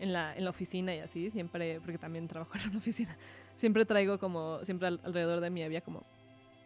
en 0.00 0.12
la, 0.12 0.36
en 0.36 0.44
la 0.44 0.50
oficina 0.50 0.94
y 0.94 0.98
así, 0.98 1.30
siempre, 1.30 1.80
porque 1.80 1.96
también 1.98 2.26
trabajo 2.26 2.52
en 2.58 2.70
una 2.70 2.78
oficina, 2.84 3.16
siempre 3.56 3.84
traigo 3.84 4.18
como, 4.18 4.58
siempre 4.64 4.88
al- 4.88 5.00
alrededor 5.04 5.40
de 5.40 5.50
mí 5.50 5.62
había 5.62 5.80
como 5.80 6.02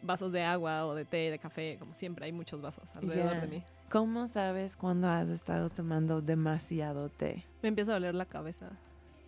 vasos 0.02 0.32
de 0.32 0.42
agua 0.42 0.86
o 0.86 0.94
de 0.94 1.04
té, 1.04 1.30
de 1.30 1.38
café, 1.38 1.76
como 1.78 1.92
siempre 1.94 2.24
hay 2.26 2.32
muchos 2.32 2.60
vasos 2.62 2.84
alrededor 2.96 3.34
Ya. 3.34 3.40
de 3.42 3.46
mí. 3.46 3.62
¿Cómo 3.90 4.26
sabes 4.26 4.76
cuando 4.76 5.08
has 5.08 5.28
estado 5.28 5.68
tomando 5.68 6.20
demasiado 6.22 7.10
té? 7.10 7.44
Me 7.62 7.68
empieza 7.68 7.92
a 7.92 7.94
doler 7.94 8.14
la 8.14 8.24
cabeza. 8.24 8.70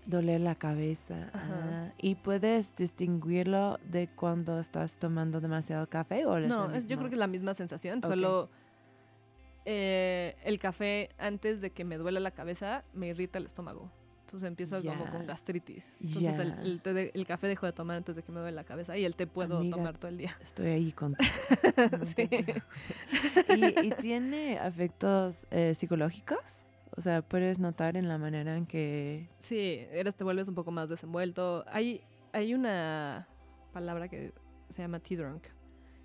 Doler 0.06 0.40
la 0.40 0.54
cabeza. 0.54 1.30
Ajá. 1.32 1.58
ah, 1.88 1.92
¿Y 2.00 2.14
puedes 2.14 2.74
distinguirlo 2.76 3.78
de 3.90 4.08
cuando 4.08 4.58
estás 4.60 4.94
tomando 4.94 5.40
demasiado 5.40 5.86
café? 5.88 6.24
¿o 6.26 6.38
No, 6.40 6.70
es, 6.72 6.88
yo 6.88 6.96
creo 6.96 7.08
que 7.08 7.14
es 7.16 7.18
la 7.18 7.26
misma 7.26 7.54
sensación, 7.54 7.98
Ok. 7.98 8.06
solo 8.06 8.48
eh, 9.66 10.36
el 10.44 10.58
café 10.58 11.10
antes 11.18 11.60
de 11.60 11.70
que 11.70 11.84
me 11.84 11.98
duele 11.98 12.20
la 12.20 12.30
cabeza 12.30 12.84
me 12.94 13.08
irrita 13.08 13.38
el 13.38 13.44
estómago. 13.46 13.90
Entonces 14.22 14.46
empiezo 14.48 14.82
como 14.82 15.06
con 15.08 15.24
gastritis. 15.26 15.92
Entonces 16.00 16.38
el, 16.38 16.48
Ya. 16.56 16.62
el 16.62 16.80
té 16.82 16.92
de- 16.94 17.10
el 17.14 17.26
café 17.26 17.46
dejo 17.46 17.66
de 17.66 17.72
tomar 17.72 17.96
antes 17.98 18.16
de 18.16 18.22
que 18.24 18.32
me 18.32 18.40
duele 18.40 18.56
la 18.56 18.64
cabeza 18.64 18.96
y 18.96 19.04
el 19.04 19.14
té 19.14 19.26
puedo 19.28 19.58
Amiga, 19.58 19.76
tomar 19.76 19.98
todo 19.98 20.08
el 20.08 20.18
día. 20.18 20.36
Estoy 20.40 20.66
ahí 20.66 20.92
con... 20.92 21.14
Sí. 22.16 22.28
¿Y, 23.56 23.86
y 23.86 23.90
tiene 24.00 24.54
efectos 24.66 25.46
eh, 25.50 25.74
psicológicos? 25.76 26.38
O 26.96 27.00
sea, 27.02 27.22
puedes 27.22 27.58
notar 27.60 27.96
en 27.96 28.08
la 28.08 28.18
manera 28.18 28.56
en 28.56 28.66
que... 28.66 29.28
Sí, 29.38 29.86
eres, 29.92 30.16
te 30.16 30.24
vuelves 30.24 30.48
un 30.48 30.54
poco 30.54 30.70
más 30.72 30.88
desenvuelto. 30.88 31.64
Hay, 31.68 32.00
hay 32.32 32.54
una 32.54 33.28
palabra 33.72 34.08
que 34.08 34.32
se 34.70 34.82
llama 34.82 34.98
tea 34.98 35.18
drunk. 35.18 35.44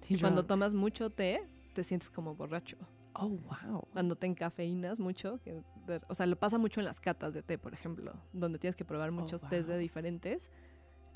Tea 0.07 0.17
Cuando 0.19 0.41
drunk. 0.41 0.47
tomas 0.49 0.73
mucho 0.75 1.09
té, 1.09 1.41
te 1.73 1.83
sientes 1.83 2.09
como 2.11 2.35
borracho. 2.35 2.77
Oh, 3.13 3.27
wow. 3.29 3.87
cuando 3.91 4.15
te 4.15 4.25
encafeinas 4.27 4.99
mucho, 4.99 5.39
que 5.43 5.61
de- 5.85 6.01
o 6.07 6.15
sea, 6.15 6.25
lo 6.25 6.37
pasa 6.37 6.57
mucho 6.57 6.79
en 6.79 6.85
las 6.85 7.01
catas 7.01 7.33
de 7.33 7.41
té, 7.43 7.57
por 7.57 7.73
ejemplo, 7.73 8.13
donde 8.33 8.57
tienes 8.59 8.75
que 8.75 8.85
probar 8.85 9.11
muchos 9.11 9.41
tés 9.41 9.67
de 9.67 9.73
Oh, 9.73 9.75
wow. 9.75 9.79
diferentes. 9.81 10.49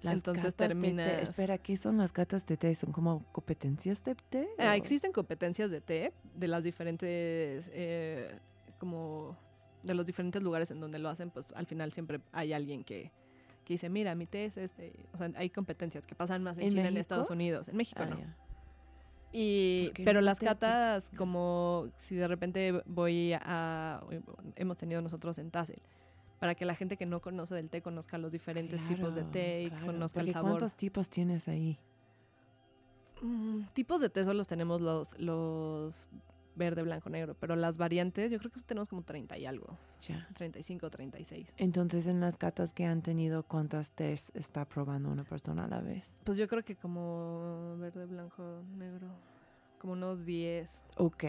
Las 0.01 0.15
Entonces 0.15 0.53
catas 0.55 0.69
de 0.69 0.75
té- 0.75 0.81
terminas- 0.81 1.21
Espera, 1.29 1.58
¿qué 1.58 1.77
son 1.77 1.97
las 1.97 2.12
catas 2.12 2.45
de 2.45 2.58
té? 2.58 2.75
¿Son 2.75 2.91
como 2.91 3.23
competencias 3.31 4.03
de 4.03 4.13
té? 4.15 4.47
O- 4.60 4.62
existen 4.73 5.12
competencias 5.13 5.71
de 5.71 5.79
té 5.81 6.13
de 6.36 6.47
las 6.47 6.63
diferentes, 6.63 7.69
eh, 7.73 8.38
como 8.77 9.38
de 9.84 9.93
los 9.93 10.05
diferentes 10.05 10.43
lugares 10.43 10.69
en 10.71 10.79
donde 10.81 10.99
lo 10.99 11.10
hacen, 11.10 11.29
pues 11.31 11.51
al 11.53 11.65
final 11.65 11.93
siempre 11.93 12.19
hay 12.34 12.51
alguien 12.53 12.84
que, 12.84 13.12
que 13.63 13.73
dice, 13.75 13.89
mira, 13.89 14.13
mi 14.15 14.25
té 14.27 14.45
es 14.45 14.58
este. 14.58 14.93
O 15.13 15.17
sea, 15.17 15.31
hay 15.36 15.49
competencias 15.49 16.05
que 16.05 16.13
pasan 16.13 16.43
más 16.43 16.58
en, 16.58 16.65
¿En 16.65 16.69
China, 16.71 16.81
en 16.81 16.93
México? 16.95 17.01
Estados 17.01 17.29
Unidos. 17.29 17.69
En 17.69 17.77
México 17.77 18.01
Ah, 18.03 18.10
no. 18.10 18.19
ya. 18.19 18.36
Y, 19.37 19.91
pero 20.05 20.21
no 20.21 20.25
las 20.27 20.39
te- 20.39 20.45
catas, 20.45 21.09
como 21.17 21.89
si 21.97 22.15
de 22.15 22.25
repente 22.25 22.81
voy 22.85 23.33
a, 23.33 24.01
hemos 24.55 24.77
tenido 24.77 25.01
nosotros 25.01 25.37
en 25.39 25.51
Tassel, 25.51 25.81
para 26.39 26.55
que 26.55 26.63
la 26.63 26.73
gente 26.73 26.95
que 26.95 27.05
no 27.05 27.19
conoce 27.19 27.53
del 27.53 27.69
té 27.69 27.81
conozca 27.81 28.17
los 28.17 28.31
diferentes 28.31 28.81
tipos 28.85 29.13
de 29.13 29.25
té 29.25 29.63
y 29.63 29.69
claro, 29.71 29.87
conozca 29.87 30.21
el 30.21 30.31
sabor. 30.31 30.51
¿Cuántos 30.51 30.75
tipos 30.75 31.09
tienes 31.09 31.49
ahí? 31.49 31.77
Mm, 33.21 33.63
tipos 33.73 33.99
de 33.99 34.09
té 34.09 34.23
solo 34.23 34.45
tenemos 34.45 34.79
los, 34.79 35.19
los 35.19 36.09
verde, 36.55 36.83
blanco, 36.83 37.09
negro, 37.09 37.35
pero 37.39 37.55
las 37.55 37.77
variantes, 37.77 38.31
yo 38.31 38.39
creo 38.39 38.51
que 38.51 38.61
tenemos 38.61 38.89
como 38.89 39.03
30 39.03 39.37
y 39.37 39.45
algo, 39.45 39.77
Ya. 40.01 40.27
35, 40.33 40.89
36. 40.89 41.53
Entonces, 41.57 42.07
en 42.07 42.19
las 42.19 42.37
catas 42.37 42.73
que 42.73 42.85
han 42.85 43.01
tenido, 43.01 43.43
¿cuántas 43.43 43.91
tés 43.91 44.31
está 44.33 44.65
probando 44.65 45.09
una 45.09 45.23
persona 45.23 45.65
a 45.65 45.67
la 45.67 45.81
vez? 45.81 46.15
Pues 46.23 46.37
yo 46.37 46.47
creo 46.47 46.63
que 46.63 46.75
como 46.75 47.75
verde, 47.77 48.05
blanco, 48.05 48.63
negro, 48.77 49.07
como 49.79 49.93
unos 49.93 50.25
10, 50.25 50.81
Ok, 50.97 51.23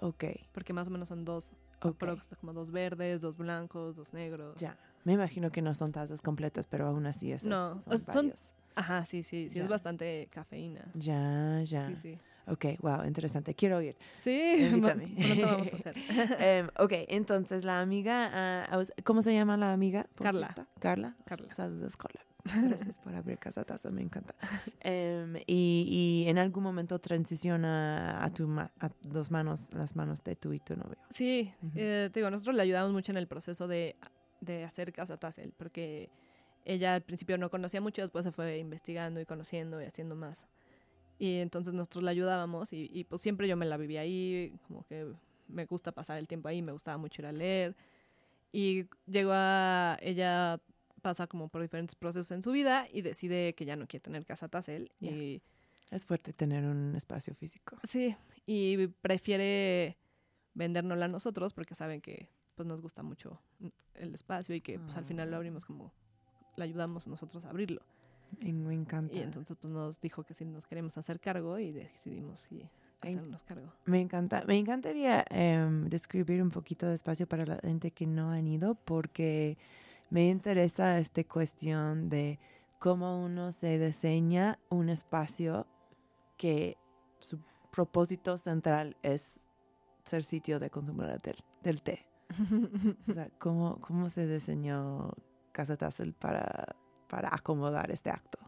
ok, 0.00 0.24
porque 0.52 0.72
más 0.72 0.88
o 0.88 0.90
menos 0.90 1.08
son 1.08 1.24
dos, 1.24 1.52
ok. 1.80 1.94
aprox, 1.94 2.28
como 2.40 2.52
dos 2.52 2.70
verdes, 2.70 3.20
dos 3.20 3.36
blancos, 3.36 3.96
dos 3.96 4.12
negros. 4.12 4.56
Ya. 4.58 4.76
Me 5.04 5.12
imagino 5.12 5.50
que 5.50 5.62
no 5.62 5.72
son 5.72 5.92
tazas 5.92 6.20
completas, 6.20 6.66
pero 6.66 6.86
aún 6.88 7.06
así 7.06 7.32
esas 7.32 7.48
No, 7.48 7.78
son, 7.80 7.94
o 7.94 7.98
son-. 7.98 8.32
Ajá, 8.74 9.06
sí, 9.06 9.22
sí, 9.22 9.48
sí, 9.48 9.56
Ya. 9.58 9.64
es 9.64 9.70
bastante 9.70 10.28
cafeína. 10.30 10.84
Ya, 10.94 11.62
ya. 11.62 11.82
Sí, 11.82 11.96
sí. 11.96 12.18
Ok, 12.48 12.64
wow, 12.80 13.04
interesante. 13.04 13.54
Quiero 13.54 13.78
oír. 13.78 13.96
Sí, 14.18 14.40
Invítame. 14.58 15.06
pronto 15.16 15.46
vamos 15.46 15.72
a 15.72 15.76
hacer. 15.76 15.94
Em, 16.40 16.68
ok, 16.78 16.92
entonces 17.08 17.64
la 17.64 17.80
amiga, 17.80 18.64
aus- 18.66 18.92
¿cómo 19.04 19.22
se 19.22 19.34
llama 19.34 19.56
la 19.56 19.72
amiga? 19.72 20.06
Carla. 20.16 20.54
Carla. 20.78 21.16
Carla. 21.24 21.54
Saludos, 21.54 21.96
Carla. 21.96 22.20
Gracias 22.44 22.98
por 23.00 23.12
abrir 23.16 23.38
Casa 23.38 23.64
Taza, 23.64 23.90
me 23.90 24.02
encanta. 24.02 24.34
Em, 24.80 25.36
y, 25.48 26.22
y 26.24 26.28
en 26.30 26.38
algún 26.38 26.62
momento 26.62 27.00
transiciona 27.00 28.22
a, 28.24 28.30
tu 28.32 28.46
ma- 28.46 28.70
a 28.78 28.90
dos 29.02 29.30
manos, 29.32 29.72
las 29.74 29.96
manos 29.96 30.22
de 30.22 30.36
tú 30.36 30.52
y 30.52 30.60
tu 30.60 30.76
novio. 30.76 30.96
Sí, 31.10 31.50
eh, 31.74 32.08
te 32.12 32.20
digo, 32.20 32.30
nosotros 32.30 32.54
le 32.54 32.62
ayudamos 32.62 32.92
mucho 32.92 33.10
en 33.10 33.18
el 33.18 33.26
proceso 33.26 33.66
de, 33.66 33.96
de 34.40 34.62
hacer 34.64 34.92
Casa 34.92 35.16
Tassel, 35.16 35.52
porque 35.56 36.08
ella 36.64 36.94
al 36.94 37.02
principio 37.02 37.36
no 37.38 37.50
conocía 37.50 37.80
mucho, 37.80 38.02
después 38.02 38.24
se 38.24 38.30
fue 38.32 38.58
investigando 38.58 39.20
y 39.20 39.26
conociendo 39.26 39.82
y 39.82 39.84
haciendo 39.86 40.14
más. 40.14 40.46
Y 41.18 41.36
entonces 41.38 41.72
nosotros 41.74 42.04
la 42.04 42.10
ayudábamos 42.10 42.72
y, 42.72 42.90
y, 42.92 43.04
pues 43.04 43.22
siempre 43.22 43.48
yo 43.48 43.56
me 43.56 43.64
la 43.66 43.76
vivía 43.76 44.02
ahí, 44.02 44.52
como 44.66 44.84
que 44.84 45.06
me 45.48 45.64
gusta 45.64 45.92
pasar 45.92 46.18
el 46.18 46.28
tiempo 46.28 46.48
ahí, 46.48 46.60
me 46.62 46.72
gustaba 46.72 46.98
mucho 46.98 47.22
ir 47.22 47.26
a 47.26 47.32
leer. 47.32 47.74
Y 48.52 48.86
llegó 49.06 49.30
a, 49.34 49.96
ella 50.00 50.60
pasa 51.02 51.26
como 51.26 51.48
por 51.48 51.62
diferentes 51.62 51.94
procesos 51.94 52.30
en 52.32 52.42
su 52.42 52.50
vida 52.52 52.86
y 52.92 53.02
decide 53.02 53.54
que 53.54 53.64
ya 53.64 53.76
no 53.76 53.86
quiere 53.86 54.02
tener 54.02 54.24
casa 54.26 54.48
Tassel. 54.48 54.90
Y 55.00 55.40
Es 55.90 56.04
fuerte 56.04 56.32
tener 56.32 56.64
un 56.64 56.94
espacio 56.96 57.34
físico. 57.34 57.78
sí, 57.84 58.14
y 58.44 58.86
prefiere 58.88 59.96
vendérnosla 60.54 61.04
a 61.04 61.08
nosotros 61.08 61.52
porque 61.54 61.74
saben 61.74 62.00
que 62.00 62.28
pues 62.56 62.66
nos 62.66 62.80
gusta 62.80 63.02
mucho 63.02 63.40
el 63.94 64.14
espacio 64.14 64.54
y 64.54 64.60
que 64.62 64.78
pues 64.78 64.96
al 64.96 65.04
final 65.04 65.28
lo 65.30 65.36
Ah. 65.36 65.38
abrimos 65.38 65.64
como 65.66 65.92
la 66.56 66.64
ayudamos 66.64 67.06
nosotros 67.06 67.44
a 67.44 67.50
abrirlo. 67.50 67.82
Y 68.40 68.52
me 68.52 68.74
encanta. 68.74 69.14
Y 69.14 69.20
entonces 69.20 69.56
pues 69.60 69.72
nos 69.72 70.00
dijo 70.00 70.22
que 70.24 70.34
si 70.34 70.44
nos 70.44 70.66
queremos 70.66 70.96
hacer 70.98 71.20
cargo 71.20 71.58
y 71.58 71.72
decidimos 71.72 72.48
En- 72.52 72.62
hacernos 73.02 73.42
cargo. 73.44 73.72
Me 73.84 74.00
encanta. 74.00 74.42
Me 74.46 74.58
encantaría 74.58 75.24
em, 75.30 75.88
describir 75.88 76.42
un 76.42 76.50
poquito 76.50 76.86
de 76.86 76.94
espacio 76.94 77.26
para 77.26 77.46
la 77.46 77.56
gente 77.58 77.90
que 77.90 78.06
no 78.06 78.30
han 78.30 78.46
ido 78.46 78.74
porque 78.74 79.56
me 80.10 80.28
interesa 80.28 80.98
esta 80.98 81.22
cuestión 81.24 82.08
de 82.08 82.38
cómo 82.78 83.24
uno 83.24 83.52
se 83.52 83.78
diseña 83.78 84.58
un 84.68 84.88
espacio 84.88 85.66
que 86.36 86.76
su 87.18 87.38
propósito 87.72 88.36
central 88.38 88.96
es 89.02 89.40
ser 90.04 90.22
sitio 90.22 90.58
de 90.60 90.70
consumo 90.70 91.02
del, 91.02 91.20
del 91.62 91.82
té. 91.82 92.06
O 93.08 93.12
sea, 93.12 93.30
¿cómo, 93.38 93.80
cómo 93.80 94.10
se 94.10 94.26
diseñó 94.26 95.12
Casa 95.52 95.76
Tassel 95.76 96.12
para, 96.12 96.76
para 97.08 97.28
acomodar 97.34 97.90
este 97.90 98.10
acto? 98.10 98.38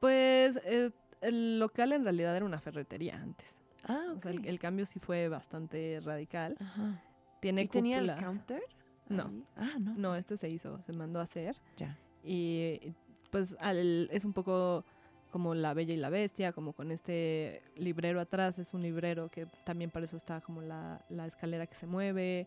Pues 0.00 0.58
eh, 0.64 0.90
el 1.20 1.58
local 1.58 1.92
en 1.92 2.04
realidad 2.04 2.36
era 2.36 2.44
una 2.44 2.60
ferretería 2.60 3.16
antes. 3.16 3.60
Ah, 3.84 4.12
O 4.14 4.20
sea, 4.20 4.32
el, 4.32 4.46
el 4.46 4.58
cambio 4.58 4.86
sí 4.86 4.98
fue 5.00 5.28
bastante 5.28 6.00
radical. 6.02 6.56
Ajá. 6.60 7.02
Tiene 7.40 7.62
¿Y 7.62 7.68
tenía 7.68 7.98
el 7.98 8.14
counter? 8.16 8.62
No. 9.08 9.24
ahí? 9.24 9.44
Ah, 9.56 9.76
no. 9.80 9.94
No, 9.96 10.16
este 10.16 10.36
se 10.36 10.48
hizo, 10.48 10.80
se 10.82 10.92
mandó 10.92 11.20
a 11.20 11.22
hacer. 11.22 11.56
Ya. 11.76 11.96
Y 12.22 12.92
pues 13.30 13.56
al- 13.60 14.08
es 14.12 14.24
un 14.24 14.32
poco 14.32 14.84
como 15.30 15.54
La 15.54 15.74
Bella 15.74 15.94
y 15.94 15.98
la 15.98 16.10
Bestia, 16.10 16.52
como 16.52 16.72
con 16.72 16.90
este 16.90 17.62
librero 17.76 18.20
atrás, 18.20 18.58
es 18.58 18.72
un 18.74 18.82
librero 18.82 19.28
que 19.30 19.46
también 19.64 19.90
para 19.90 20.04
eso 20.04 20.16
está 20.16 20.40
como 20.40 20.62
la, 20.62 21.04
la 21.10 21.26
escalera 21.26 21.66
que 21.66 21.74
se 21.74 21.86
mueve. 21.86 22.46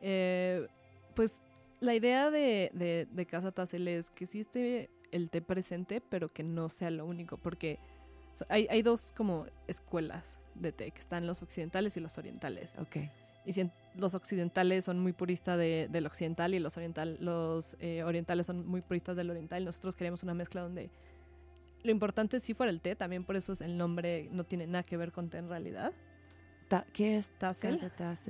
Eh, 0.00 0.66
pues 1.14 1.34
la 1.82 1.94
idea 1.94 2.30
de, 2.30 2.70
de, 2.74 3.06
de 3.10 3.26
Casa 3.26 3.52
Tassel 3.52 3.86
es 3.88 4.10
que 4.10 4.26
sí 4.26 4.40
esté 4.40 4.88
el 5.10 5.28
té 5.30 5.42
presente, 5.42 6.00
pero 6.00 6.28
que 6.28 6.42
no 6.42 6.68
sea 6.68 6.90
lo 6.90 7.04
único, 7.04 7.36
porque 7.36 7.78
so- 8.34 8.46
hay, 8.48 8.66
hay 8.70 8.82
dos 8.82 9.12
como 9.16 9.46
escuelas 9.66 10.38
de 10.54 10.72
té, 10.72 10.90
que 10.90 11.00
están 11.00 11.26
los 11.26 11.42
occidentales 11.42 11.96
y 11.96 12.00
los 12.00 12.16
orientales. 12.18 12.74
Ok. 12.78 12.96
Y 13.44 13.52
si 13.52 13.62
en- 13.62 13.72
los 13.96 14.14
occidentales 14.14 14.84
son 14.84 15.00
muy 15.00 15.12
puristas 15.12 15.58
de, 15.58 15.88
del 15.90 16.06
occidental 16.06 16.54
y 16.54 16.60
los, 16.60 16.76
oriental, 16.76 17.18
los 17.20 17.76
eh, 17.80 18.04
orientales 18.04 18.46
son 18.46 18.66
muy 18.66 18.80
puristas 18.80 19.16
del 19.16 19.28
oriental, 19.30 19.64
nosotros 19.64 19.96
queríamos 19.96 20.22
una 20.22 20.34
mezcla 20.34 20.60
donde 20.62 20.88
lo 21.82 21.90
importante 21.90 22.38
sí 22.38 22.54
fuera 22.54 22.70
el 22.70 22.80
té, 22.80 22.94
también 22.94 23.24
por 23.24 23.34
eso 23.36 23.52
es 23.52 23.60
el 23.60 23.76
nombre 23.76 24.28
no 24.30 24.44
tiene 24.44 24.66
nada 24.68 24.84
que 24.84 24.96
ver 24.96 25.10
con 25.10 25.28
té 25.28 25.38
en 25.38 25.48
realidad. 25.48 25.92
Ta- 26.68 26.86
¿Qué 26.92 27.16
es 27.16 27.28
Tassel 27.38 27.74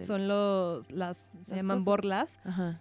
son 0.01 0.27
los, 0.27 0.91
las, 0.91 1.31
se 1.43 1.57
llaman 1.57 1.77
cosas. 1.79 1.85
borlas, 1.85 2.39
Ajá. 2.45 2.81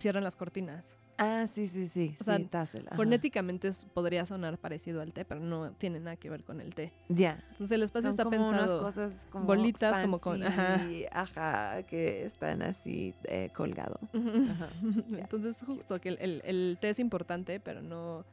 Cierran 0.00 0.24
las 0.24 0.34
cortinas. 0.36 0.96
Ah, 1.18 1.46
sí, 1.46 1.66
sí, 1.66 1.86
sí. 1.88 2.16
O 2.18 2.24
sea, 2.24 2.38
sí, 2.38 2.44
Tassel. 2.46 2.86
ajá. 2.86 2.96
Fonéticamente 2.96 3.68
es- 3.68 3.84
podría 3.84 4.24
sonar 4.24 4.56
parecido 4.56 5.02
al 5.02 5.12
té, 5.12 5.26
pero 5.26 5.38
no 5.40 5.72
tiene 5.72 6.00
nada 6.00 6.16
que 6.16 6.30
ver 6.30 6.42
con 6.44 6.62
el 6.62 6.74
té. 6.74 6.94
Ya. 7.10 7.44
Entonces 7.50 7.72
el 7.72 7.82
espacio 7.82 8.10
Son 8.10 8.12
está 8.12 8.24
como 8.24 8.48
pensado... 8.48 8.80
unas 8.80 8.94
cosas 8.94 9.26
como 9.30 9.44
bolitas 9.44 9.98
como 9.98 10.18
con- 10.18 10.42
fancy, 10.42 11.04
ajá, 11.12 11.82
que 11.82 12.24
están 12.24 12.62
así 12.62 13.14
eh, 13.24 13.50
colgado. 13.54 14.00
Ajá. 14.14 14.68
Entonces, 15.12 15.62
justo 15.64 16.00
que 16.00 16.08
el, 16.08 16.18
el- 16.20 16.42
el 16.46 16.78
té 16.80 16.88
es 16.88 16.98
importante, 16.98 17.60
pero 17.60 17.82
no 17.82 18.24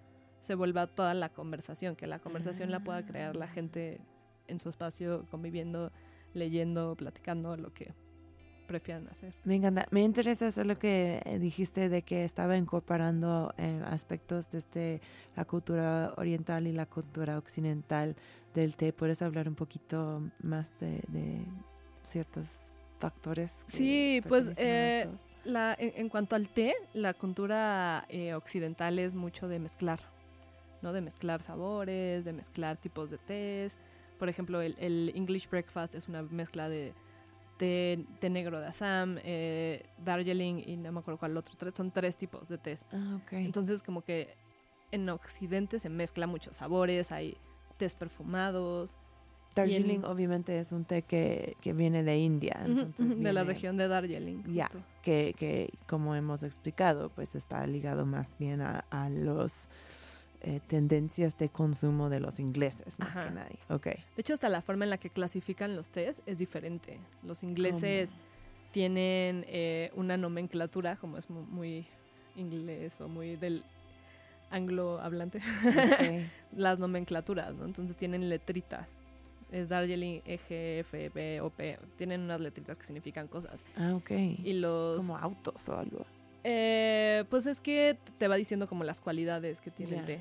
se 0.41 0.55
vuelva 0.55 0.87
toda 0.87 1.13
la 1.13 1.27
conversación, 1.27 1.97
que 1.97 2.07
la 2.07 2.19
conversación 2.19 2.71
la 2.71 2.79
pueda 2.79 3.05
crear 3.05 3.35
la 3.35 3.45
Ah. 3.45 3.49
gente 3.49 3.99
en 4.47 4.59
su 4.59 4.69
espacio, 4.69 5.25
conviviendo, 5.29 5.91
leyendo, 6.33 6.95
platicando, 6.95 7.57
lo 7.57 7.73
que 7.73 7.93
prefieran 8.67 9.07
hacer. 9.07 9.33
Me 9.43 9.55
encanta. 9.55 9.87
Me 9.89 10.03
interesa 10.03 10.47
eso 10.47 10.63
lo 10.63 10.75
que 10.75 11.21
eh, 11.25 11.39
dijiste 11.39 11.89
de 11.89 12.01
que 12.03 12.23
estaba 12.23 12.57
incorporando 12.57 13.53
eh, 13.57 13.81
aspectos 13.85 14.49
desde 14.51 15.01
la 15.35 15.45
cultura 15.45 16.13
oriental 16.17 16.67
y 16.67 16.73
la 16.73 16.85
cultura 16.85 17.37
occidental 17.37 18.15
del 18.53 18.75
té. 18.75 18.93
¿Puedes 18.93 19.21
hablar 19.21 19.47
un 19.47 19.55
poquito 19.55 20.21
más 20.43 20.67
de, 20.79 21.01
de 21.07 21.45
ciertos 22.03 22.47
factores? 22.99 23.55
Sí, 23.67 24.21
pues, 24.27 24.51
eh? 24.57 25.07
La, 25.45 25.75
en, 25.79 25.93
en 25.95 26.09
cuanto 26.09 26.35
al 26.35 26.49
té, 26.49 26.75
la 26.93 27.13
cultura 27.13 28.05
eh, 28.09 28.33
occidental 28.33 28.99
es 28.99 29.15
mucho 29.15 29.47
de 29.47 29.59
mezclar, 29.59 29.99
¿no? 30.81 30.91
De 30.91 30.99
mezclar 30.99 31.41
sabores, 31.41 32.25
de 32.25 32.33
mezclar 32.33 32.75
tipos 32.75 33.09
de 33.09 33.17
tés. 33.17 33.77
Por 34.19 34.27
ejemplo, 34.27 34.61
el, 34.61 34.75
el 34.79 35.13
English 35.15 35.47
Breakfast 35.49 35.95
es 35.95 36.09
una 36.09 36.21
mezcla 36.23 36.67
de 36.67 36.93
té, 37.57 38.05
té 38.19 38.29
negro 38.29 38.59
de 38.59 38.67
Assam, 38.67 39.17
eh, 39.23 39.83
Darjeeling 40.03 40.63
y 40.65 40.77
no 40.77 40.91
me 40.91 40.99
acuerdo 40.99 41.17
cuál 41.19 41.35
otro. 41.37 41.55
tres- 41.57 41.73
son 41.75 41.91
tres 41.91 42.15
tipos 42.17 42.47
de 42.49 42.57
tés. 42.57 42.83
Ah. 42.91 43.19
Entonces, 43.31 43.83
como 43.83 44.01
que 44.01 44.35
en 44.91 45.09
Occidente 45.09 45.79
se 45.79 45.89
mezcla 45.89 46.27
muchos 46.27 46.57
sabores, 46.57 47.11
hay 47.11 47.35
tés 47.77 47.95
perfumados. 47.95 48.97
Darjeeling 49.55 50.03
obviamente 50.05 50.59
es 50.59 50.71
un 50.71 50.85
té 50.85 51.01
que, 51.01 51.57
que 51.61 51.73
viene 51.73 52.03
de 52.03 52.17
India. 52.19 52.61
Entonces 52.65 53.19
de 53.19 53.33
la 53.33 53.43
región 53.43 53.75
de 53.75 53.87
Darjeeling. 53.87 54.43
Ya. 54.53 54.69
que, 55.01 55.33
que 55.35 55.73
como 55.87 56.13
hemos 56.13 56.43
explicado, 56.43 57.09
pues 57.09 57.33
está 57.33 57.65
ligado 57.65 58.05
más 58.05 58.37
bien 58.37 58.61
a, 58.61 58.85
a 58.91 59.09
los 59.09 59.67
eh, 60.41 60.59
tendencias 60.67 61.37
de 61.37 61.49
consumo 61.49 62.09
de 62.09 62.19
los 62.19 62.39
ingleses, 62.39 62.99
más 62.99 63.09
Ajá. 63.09 63.27
que 63.27 63.33
nadie. 63.33 63.59
Ok. 63.69 63.85
De 63.85 64.01
hecho, 64.17 64.33
hasta 64.33 64.49
la 64.49 64.61
forma 64.61 64.83
en 64.85 64.89
la 64.91 64.97
que 64.97 65.09
clasifican 65.09 65.75
los 65.75 65.89
tés 65.89 66.21
es 66.25 66.37
diferente. 66.37 66.99
Los 67.23 67.43
ingleses 67.43 68.15
tienen 68.71 69.45
eh, 69.47 69.91
una 69.95 70.17
nomenclatura, 70.17 70.95
como 70.97 71.17
es 71.17 71.29
mu- 71.29 71.45
muy, 71.45 71.85
inglés 72.35 72.99
o 73.01 73.07
muy 73.07 73.35
del 73.35 73.63
anglo 74.51 74.99
hablante, 75.01 75.39
Ok. 75.39 76.23
las 76.55 76.79
nomenclaturas, 76.79 77.53
¿no? 77.55 77.65
Entonces 77.65 77.95
tienen 77.97 78.29
letritas. 78.29 79.01
Es 79.51 79.69
Darjeeling, 79.69 80.19
E, 80.25 80.37
G, 80.37 80.79
F, 80.81 81.09
B, 81.09 81.39
O, 81.41 81.49
P. 81.49 81.79
Tienen 81.97 82.21
unas 82.21 82.41
letritas 82.41 82.77
que 82.77 82.83
significan 82.83 83.27
cosas. 83.27 83.59
Ah, 83.77 83.93
ok. 83.95 84.11
Y 84.43 84.53
los... 84.53 84.99
Como 84.99 85.17
autos 85.17 85.69
o 85.69 85.77
algo. 85.77 86.05
Eh, 86.49 87.25
pues 87.29 87.45
es 87.45 87.59
que 87.59 87.97
te 88.17 88.29
va 88.29 88.37
diciendo 88.37 88.67
como 88.69 88.85
las 88.85 89.01
cualidades 89.01 89.59
que 89.59 89.69
tiene 89.69 89.91
Ya. 89.91 89.99
el 89.99 90.05
té. 90.05 90.19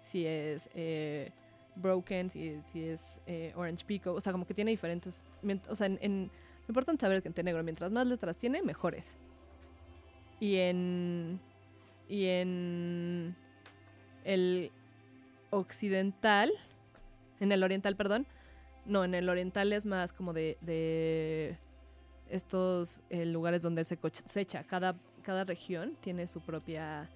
Si 0.00 0.24
es 0.24 0.70
eh, 0.74 1.32
broken, 1.74 2.30
si, 2.30 2.60
si 2.66 2.84
es 2.84 3.20
eh, 3.26 3.52
orange 3.56 3.84
pico, 3.84 4.12
o 4.12 4.20
sea, 4.20 4.30
como 4.30 4.46
que 4.46 4.54
tiene 4.54 4.70
diferentes... 4.70 5.24
O 5.68 5.74
sea, 5.74 5.88
en, 5.88 5.98
en- 6.00 6.30
lo 6.68 6.72
importante 6.72 6.98
es 6.98 7.00
saber 7.00 7.20
que 7.20 7.28
en 7.28 7.34
té 7.34 7.42
negro, 7.42 7.64
mientras 7.64 7.90
más 7.90 8.06
letras 8.06 8.36
tiene, 8.38 8.62
mejores. 8.62 9.16
Y 10.38 10.54
en... 10.56 11.40
Y 12.08 12.26
en... 12.26 13.34
El 14.22 14.70
occidental, 15.50 16.52
en 17.40 17.50
el 17.50 17.62
oriental, 17.64 17.96
perdón, 17.96 18.26
no, 18.84 19.02
en 19.04 19.14
el 19.16 19.28
oriental 19.28 19.72
es 19.72 19.84
más 19.86 20.12
como 20.12 20.32
de, 20.32 20.58
de 20.60 21.56
estos 22.30 23.00
eh, 23.10 23.24
lugares 23.26 23.62
donde 23.62 23.84
se 23.84 23.96
cosecha. 23.96 24.62
Cada, 24.64 24.94
cada 25.26 25.42
región 25.44 25.96
tiene 26.00 26.26
su 26.28 26.40
propia 26.40 27.08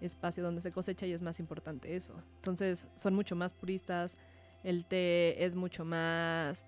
espacio 0.00 0.44
donde 0.44 0.60
se 0.60 0.70
cosecha 0.70 1.06
y 1.06 1.12
es 1.12 1.22
más 1.22 1.40
importante 1.40 1.96
eso. 1.96 2.14
Entonces 2.36 2.86
son 2.94 3.14
mucho 3.14 3.34
más 3.34 3.52
puristas, 3.52 4.16
el 4.62 4.84
té 4.84 5.44
es 5.44 5.56
mucho 5.56 5.84
más 5.84 6.64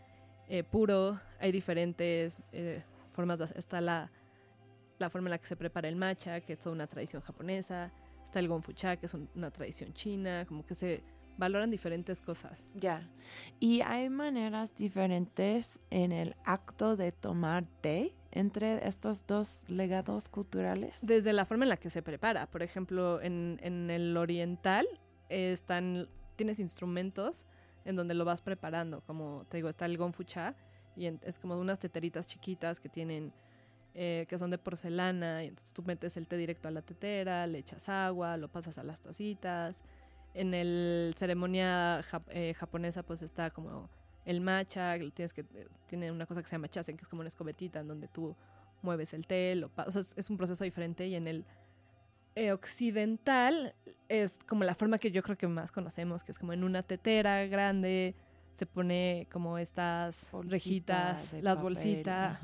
eh, 0.49 0.64
puro, 0.64 1.21
hay 1.39 1.53
diferentes 1.53 2.43
eh, 2.53 2.83
formas, 3.12 3.39
de 3.39 3.45
está 3.57 3.81
la, 3.81 4.11
la 4.99 5.09
forma 5.11 5.29
en 5.29 5.31
la 5.31 5.39
que 5.39 5.47
se 5.47 5.55
prepara 5.57 5.89
el 5.89 5.95
matcha, 5.95 6.41
que 6.41 6.55
es 6.55 6.59
toda 6.59 6.75
una 6.75 6.89
tradición 6.89 7.23
japonesa, 7.23 7.93
está 8.25 8.41
el 8.41 8.49
gonfucha, 8.49 8.97
que 8.97 9.07
es 9.07 9.14
un- 9.14 9.29
una 9.37 9.51
tradición 9.53 9.93
china, 9.95 10.45
como 10.49 10.67
que 10.67 10.75
se 10.75 11.03
valoran 11.39 11.71
diferentes 11.71 12.21
cosas. 12.21 12.67
Ya. 12.75 13.09
Y 13.61 13.81
hay 13.83 14.09
maneras 14.11 14.75
diferentes 14.75 15.79
en 15.91 16.11
el 16.11 16.35
acto 16.45 16.97
de 16.97 17.12
tomar 17.12 17.64
té 17.81 18.12
entre 18.33 18.87
estos 18.87 19.26
dos 19.26 19.64
legados 19.68 20.28
culturales. 20.28 20.95
Desde 21.03 21.33
la 21.33 21.45
forma 21.45 21.64
en 21.64 21.70
la 21.70 21.76
que 21.76 21.91
se 21.91 22.03
prepara. 22.03 22.47
Por 22.47 22.62
ejemplo, 22.62 23.20
en, 23.20 23.59
en 23.62 23.91
el 23.91 24.16
oriental 24.16 24.87
eh, 25.28 25.53
están, 25.53 26.09
tienes 26.37 26.59
instrumentos 26.59 27.47
en 27.85 27.97
donde 27.97 28.14
lo 28.14 28.24
vas 28.24 28.43
preparando. 28.43 29.01
Como 29.03 29.47
te 29.49 29.59
digo, 29.59 29.68
está 29.68 29.87
el 29.87 29.97
gonfucha 29.97 30.55
y 30.97 31.07
es 31.07 31.39
como 31.39 31.59
unas 31.59 31.78
teteritas 31.78 32.26
chiquitas 32.26 32.78
que 32.78 32.89
tienen, 32.89 33.33
eh, 33.95 34.26
que 34.28 34.39
son 34.39 34.51
de 34.51 34.59
porcelana. 34.59 35.45
Y 35.45 35.49
entonces 35.49 35.72
tú 35.72 35.83
metes 35.83 36.16
el 36.16 36.26
té 36.26 36.37
directo 36.37 36.68
a 36.68 36.70
la 36.70 36.83
tetera, 36.83 37.47
le 37.47 37.59
echas 37.59 37.89
agua, 37.89 38.37
lo 38.37 38.49
pasas 38.49 38.78
a 38.78 38.83
las 38.83 39.01
tacitas. 39.01 39.83
En 40.35 40.55
el 40.55 41.14
ceremonia 41.16 42.03
eh, 42.28 42.55
japonesa 42.55 43.03
pues 43.03 43.22
está 43.22 43.51
como 43.51 43.91
el 44.25 44.41
matcha, 44.41 44.97
tienes 45.14 45.33
que 45.33 45.43
eh, 45.43 45.66
tiene 45.87 46.11
una 46.11 46.27
cosa 46.27 46.43
que 46.43 46.49
se 46.49 46.55
llama 46.57 46.68
chasen, 46.68 46.97
que 46.97 47.03
es 47.03 47.09
como 47.09 47.21
una 47.21 47.29
escobetita 47.29 47.81
en 47.81 47.89
donde 47.89 48.09
tú 48.09 48.37
mueves 48.83 49.12
el 49.14 49.25
pa- 49.75 49.85
o 49.87 49.91
sea, 49.91 50.03
es, 50.16 50.31
un 50.31 50.37
proceso 50.37 50.64
diferente 50.64 51.07
y 51.07 51.14
en 51.14 51.27
el 51.27 51.45
eh, 52.35 52.53
occidental 52.53 53.75
es 54.09 54.39
como 54.47 54.64
la 54.64 54.75
forma 54.75 54.99
que 54.99 55.11
yo 55.11 55.23
creo 55.23 55.37
que 55.37 55.49
más 55.49 55.73
conocemos, 55.73 56.23
que 56.23 56.33
es 56.33 56.39
como 56.39 56.53
en 56.53 56.64
una 56.64 56.83
tetera 56.83 57.45
grande, 57.47 58.14
se 58.55 58.66
pone 58.66 59.27
como 59.33 59.59
estas 59.59 60.29
Bolsita 60.33 61.12
rejitas, 61.14 61.43
las 61.43 61.61
bolsitas. 61.61 62.39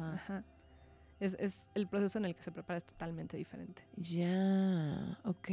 Es, 1.19 1.35
es 1.41 1.69
el 1.75 1.87
proceso 1.87 2.19
en 2.19 2.27
el 2.27 2.35
que 2.35 2.43
se 2.43 2.53
prepara 2.53 2.77
es 2.77 2.85
totalmente 2.85 3.39
diferente. 3.39 3.83
Ya, 3.97 5.19
ok. 5.25 5.49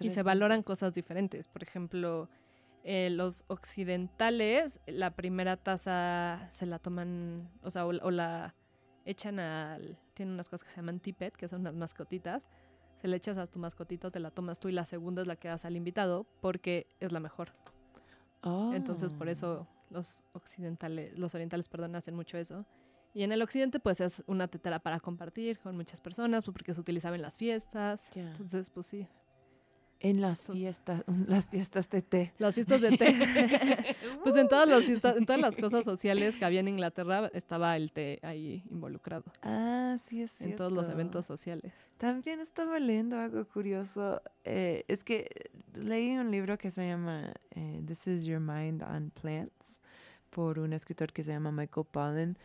Y 0.00 0.10
se 0.10 0.22
valoran 0.24 0.64
cosas 0.64 0.92
diferentes. 0.92 1.46
Por 1.46 1.62
ejemplo, 1.62 2.28
eh, 2.84 3.10
los 3.10 3.44
occidentales, 3.48 4.80
la 4.86 5.10
primera 5.10 5.56
taza 5.56 6.48
se 6.50 6.66
la 6.66 6.78
toman, 6.78 7.50
o 7.62 7.70
sea, 7.70 7.86
o, 7.86 7.88
o 7.88 8.10
la 8.10 8.54
echan 9.04 9.40
al... 9.40 9.98
Tienen 10.14 10.34
unas 10.34 10.48
cosas 10.48 10.64
que 10.64 10.70
se 10.70 10.76
llaman 10.76 11.00
tippet, 11.00 11.34
que 11.36 11.48
son 11.48 11.60
unas 11.60 11.74
mascotitas. 11.74 12.48
Se 13.00 13.08
le 13.08 13.16
echas 13.16 13.38
a 13.38 13.46
tu 13.46 13.58
mascotita, 13.58 14.10
te 14.10 14.18
la 14.18 14.30
tomas 14.30 14.58
tú 14.58 14.68
y 14.68 14.72
la 14.72 14.84
segunda 14.84 15.22
es 15.22 15.28
la 15.28 15.36
que 15.36 15.48
das 15.48 15.64
al 15.64 15.76
invitado 15.76 16.26
porque 16.40 16.88
es 16.98 17.12
la 17.12 17.20
mejor. 17.20 17.52
Entonces, 18.72 19.12
por 19.12 19.28
eso 19.28 19.66
los 19.90 20.24
occidentales, 20.32 21.16
los 21.18 21.34
orientales, 21.34 21.68
perdón, 21.68 21.94
hacen 21.96 22.14
mucho 22.14 22.38
eso. 22.38 22.66
Y 23.14 23.22
en 23.22 23.32
el 23.32 23.42
occidente, 23.42 23.80
pues 23.80 24.00
es 24.00 24.22
una 24.26 24.48
tetera 24.48 24.78
para 24.78 25.00
compartir 25.00 25.58
con 25.58 25.76
muchas 25.76 26.00
personas, 26.00 26.44
pues, 26.44 26.52
porque 26.52 26.74
se 26.74 26.80
utilizaba 26.80 27.16
en 27.16 27.22
las 27.22 27.36
fiestas. 27.36 28.10
Entonces, 28.14 28.70
pues 28.70 28.86
sí. 28.86 29.08
En 30.00 30.20
las 30.20 30.46
fiestas, 30.46 31.02
las 31.26 31.48
fiestas 31.48 31.90
de 31.90 32.02
té. 32.02 32.32
Las 32.38 32.54
fiestas 32.54 32.80
de 32.80 32.96
té. 32.96 33.14
pues 34.22 34.36
en 34.36 34.48
todas 34.48 34.68
las 34.68 34.84
fiestas, 34.84 35.16
en 35.16 35.26
todas 35.26 35.40
las 35.40 35.56
cosas 35.56 35.84
sociales 35.84 36.36
que 36.36 36.44
había 36.44 36.60
en 36.60 36.68
Inglaterra 36.68 37.30
estaba 37.34 37.76
el 37.76 37.90
té 37.90 38.20
ahí 38.22 38.62
involucrado. 38.70 39.24
Ah, 39.42 39.96
sí 40.06 40.22
es 40.22 40.30
En 40.40 40.54
todos 40.56 40.70
los 40.72 40.86
cierto. 40.86 41.00
eventos 41.00 41.26
sociales. 41.26 41.72
También 41.98 42.40
estaba 42.40 42.78
leyendo 42.78 43.18
algo 43.18 43.44
curioso. 43.46 44.22
eh, 44.44 44.84
es 44.88 45.02
que 45.02 45.50
leí 45.74 46.16
un 46.16 46.30
libro 46.30 46.58
que 46.58 46.70
se 46.70 46.86
llama 46.86 47.32
eh, 47.56 47.82
This 47.86 48.06
is 48.06 48.24
Your 48.24 48.40
Mind 48.40 48.82
on 48.82 49.10
Plants 49.10 49.80
por 50.30 50.58
un 50.60 50.72
escritor 50.74 51.12
que 51.12 51.24
se 51.24 51.32
llama 51.32 51.50
Michael 51.50 51.86
Pollan, 51.90 52.38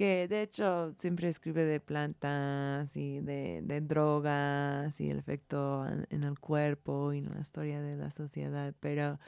que 0.00 0.28
de 0.28 0.40
hecho 0.40 0.94
siempre 0.96 1.28
escribe 1.28 1.66
de 1.66 1.78
plantas 1.78 2.96
y 2.96 3.20
de, 3.20 3.82
drogas 3.82 4.98
y 4.98 5.10
el 5.10 5.18
efecto 5.18 5.86
en, 5.86 6.06
en 6.08 6.24
el 6.24 6.38
cuerpo 6.38 7.12
y 7.12 7.18
en 7.18 7.28
la 7.34 7.40
historia 7.42 7.82
de 7.82 7.98
la 7.98 8.10
sociedad, 8.10 8.74
pero 8.80 9.20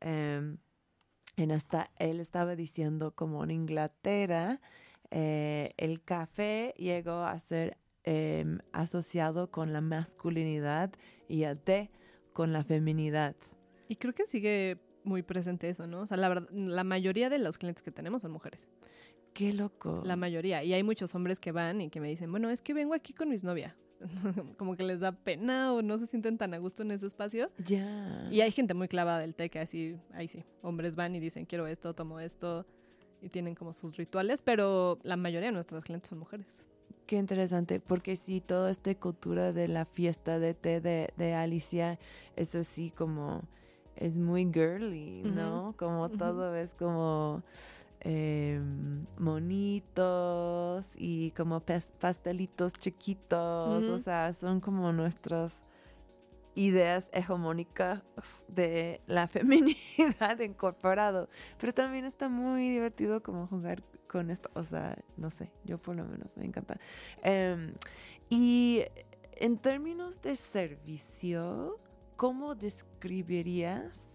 em, 0.00 0.56
en 1.36 1.52
hasta 1.52 1.90
él 1.98 2.20
estaba 2.20 2.56
diciendo 2.56 3.14
como 3.14 3.44
en 3.44 3.50
Inglaterra 3.50 4.62
eh, 5.10 5.74
el 5.76 6.02
café 6.02 6.72
llegó 6.78 7.22
a 7.24 7.38
ser 7.38 7.76
em, 8.04 8.60
asociado 8.72 9.50
con 9.50 9.74
la 9.74 9.82
masculinidad 9.82 10.90
y 11.28 11.42
el 11.42 11.58
té 11.58 11.90
con 12.32 12.54
la 12.54 12.64
feminidad. 12.64 13.36
Y 13.88 13.96
creo 13.96 14.14
que 14.14 14.24
sigue 14.24 14.78
muy 15.04 15.22
presente 15.22 15.68
eso, 15.68 15.86
¿no? 15.86 16.00
O 16.00 16.06
sea, 16.06 16.16
la 16.16 16.30
verdad, 16.30 16.48
la 16.50 16.82
mayoría 16.82 17.28
de 17.28 17.38
los 17.38 17.58
clientes 17.58 17.82
que 17.82 17.90
tenemos 17.90 18.22
son 18.22 18.32
mujeres. 18.32 18.70
Qué 19.34 19.52
loco. 19.52 20.00
La 20.04 20.16
mayoría. 20.16 20.62
Y 20.62 20.72
hay 20.72 20.82
muchos 20.82 21.14
hombres 21.14 21.40
que 21.40 21.52
van 21.52 21.80
y 21.80 21.90
que 21.90 22.00
me 22.00 22.08
dicen, 22.08 22.30
bueno, 22.30 22.50
es 22.50 22.62
que 22.62 22.72
vengo 22.72 22.94
aquí 22.94 23.12
con 23.12 23.28
mis 23.28 23.42
novias. 23.42 23.74
Como 24.58 24.76
que 24.76 24.84
les 24.84 25.00
da 25.00 25.12
pena 25.12 25.72
o 25.72 25.82
no 25.82 25.98
se 25.98 26.06
sienten 26.06 26.38
tan 26.38 26.54
a 26.54 26.58
gusto 26.58 26.82
en 26.82 26.92
ese 26.92 27.06
espacio. 27.06 27.50
ya. 27.58 28.28
Y 28.30 28.40
hay 28.40 28.52
gente 28.52 28.74
muy 28.74 28.88
clavada 28.88 29.18
del 29.18 29.34
té 29.34 29.50
que 29.50 29.58
así, 29.58 29.96
ahí 30.12 30.28
sí, 30.28 30.44
hombres 30.62 30.94
van 30.94 31.14
y 31.14 31.20
dicen, 31.20 31.46
quiero 31.46 31.66
esto, 31.66 31.94
tomo 31.94 32.20
esto. 32.20 32.64
Y 33.20 33.28
tienen 33.28 33.54
como 33.54 33.72
sus 33.72 33.96
rituales, 33.96 34.40
pero 34.42 34.98
la 35.02 35.16
mayoría 35.16 35.48
de 35.48 35.52
nuestros 35.52 35.82
clientes 35.82 36.10
son 36.10 36.18
mujeres. 36.18 36.62
Qué 37.06 37.16
interesante, 37.16 37.80
porque 37.80 38.16
sí, 38.16 38.40
toda 38.40 38.70
esta 38.70 38.94
cultura 38.94 39.52
de 39.52 39.66
la 39.68 39.84
fiesta 39.84 40.38
de 40.38 40.54
té 40.54 40.80
de, 40.80 41.12
de 41.16 41.34
Alicia, 41.34 41.98
eso 42.36 42.62
sí 42.64 42.90
como 42.90 43.42
es 43.96 44.16
muy 44.16 44.44
girly, 44.52 45.22
¿no? 45.22 45.74
Como 45.78 46.08
todo 46.08 46.54
es 46.54 46.74
como 46.74 47.42
em, 48.04 49.06
monitos 49.18 50.84
y 50.96 51.30
como 51.32 51.60
pas- 51.64 51.88
pastelitos 51.98 52.72
chiquitos, 52.74 53.84
o 53.84 53.98
sea, 53.98 54.32
son 54.34 54.60
como 54.60 54.92
nuestras 54.92 55.52
ideas 56.54 57.08
hegemónicas 57.12 58.02
de 58.46 59.00
la 59.06 59.26
feminidad 59.28 60.38
incorporado. 60.40 61.28
Pero 61.58 61.74
también 61.74 62.04
está 62.04 62.28
muy 62.28 62.68
divertido 62.68 63.22
como 63.22 63.46
jugar 63.46 63.82
con 64.08 64.30
esto. 64.30 64.50
O 64.54 64.62
sea, 64.62 64.96
no 65.16 65.30
sé, 65.30 65.50
yo 65.64 65.78
por 65.78 65.96
lo 65.96 66.04
menos 66.04 66.36
me 66.36 66.44
encanta. 66.44 66.78
Em, 67.22 67.74
y 68.30 68.84
en 69.36 69.58
términos 69.58 70.22
de 70.22 70.36
servicio, 70.36 71.80
¿cómo 72.16 72.54
describirías 72.54 74.06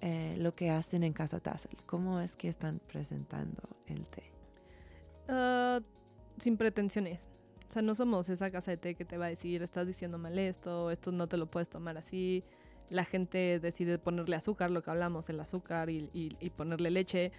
eh, 0.00 0.36
lo 0.38 0.54
que 0.54 0.70
hacen 0.70 1.02
en 1.04 1.12
Casa 1.12 1.40
Tassel? 1.40 1.76
¿Cómo 1.86 2.20
es 2.20 2.36
que 2.36 2.48
están 2.48 2.80
presentando 2.86 3.62
el 3.86 4.06
té? 4.06 4.24
Ah, 5.28 5.80
sin 6.38 6.56
pretensiones. 6.56 7.26
O 7.68 7.72
sea, 7.72 7.82
no 7.82 7.94
somos 7.94 8.28
esa 8.28 8.50
casa 8.50 8.70
de 8.70 8.76
té 8.76 8.94
que 8.94 9.04
te 9.04 9.16
va 9.18 9.26
a 9.26 9.28
decir, 9.28 9.62
estás 9.62 9.86
diciendo 9.86 10.18
mal 10.18 10.38
esto, 10.38 10.90
esto 10.90 11.10
no 11.12 11.26
te 11.26 11.36
lo 11.36 11.46
puedes 11.46 11.68
tomar 11.68 11.96
así. 11.96 12.44
La 12.90 13.04
gente 13.04 13.58
decide 13.58 13.98
ponerle 13.98 14.36
azúcar, 14.36 14.70
lo 14.70 14.82
que 14.82 14.90
hablamos, 14.90 15.28
el 15.30 15.40
azúcar 15.40 15.88
y, 15.90 16.10
y- 16.12 16.36
y 16.38 16.50
ponerle 16.50 16.90
leche 16.90 17.32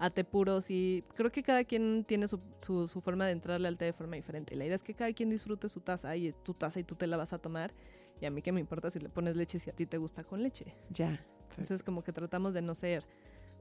a 0.00 0.10
té 0.10 0.24
puros. 0.24 0.70
Y 0.70 1.04
creo 1.14 1.30
que 1.30 1.42
cada 1.42 1.64
quien 1.64 2.04
tiene 2.06 2.26
su, 2.28 2.40
su- 2.58 2.88
su 2.88 3.00
forma 3.00 3.24
de 3.26 3.32
entrarle 3.32 3.68
al 3.68 3.78
té 3.78 3.84
de 3.86 3.92
forma 3.92 4.16
diferente. 4.16 4.56
La 4.56 4.64
idea 4.64 4.74
es 4.74 4.82
que 4.82 4.94
cada 4.94 5.12
quien 5.12 5.30
disfrute 5.30 5.68
su 5.68 5.80
taza 5.80 6.16
y 6.16 6.26
es 6.28 6.42
tu 6.42 6.54
taza 6.54 6.80
y 6.80 6.84
tú 6.84 6.96
te 6.96 7.06
la 7.06 7.16
vas 7.16 7.32
a 7.32 7.38
tomar. 7.38 7.72
Y 8.20 8.26
a 8.26 8.30
mí 8.30 8.42
qué 8.42 8.50
me 8.50 8.60
importa 8.60 8.90
si 8.90 8.98
le 8.98 9.08
pones 9.08 9.36
leche 9.36 9.60
si 9.60 9.70
a 9.70 9.72
ti 9.72 9.86
te 9.86 9.96
gusta 9.96 10.24
con 10.24 10.42
leche. 10.42 10.66
Ya. 10.90 11.24
Entonces 11.58 11.82
como 11.82 12.02
que 12.02 12.12
tratamos 12.12 12.54
de 12.54 12.62
no 12.62 12.74
ser 12.74 13.04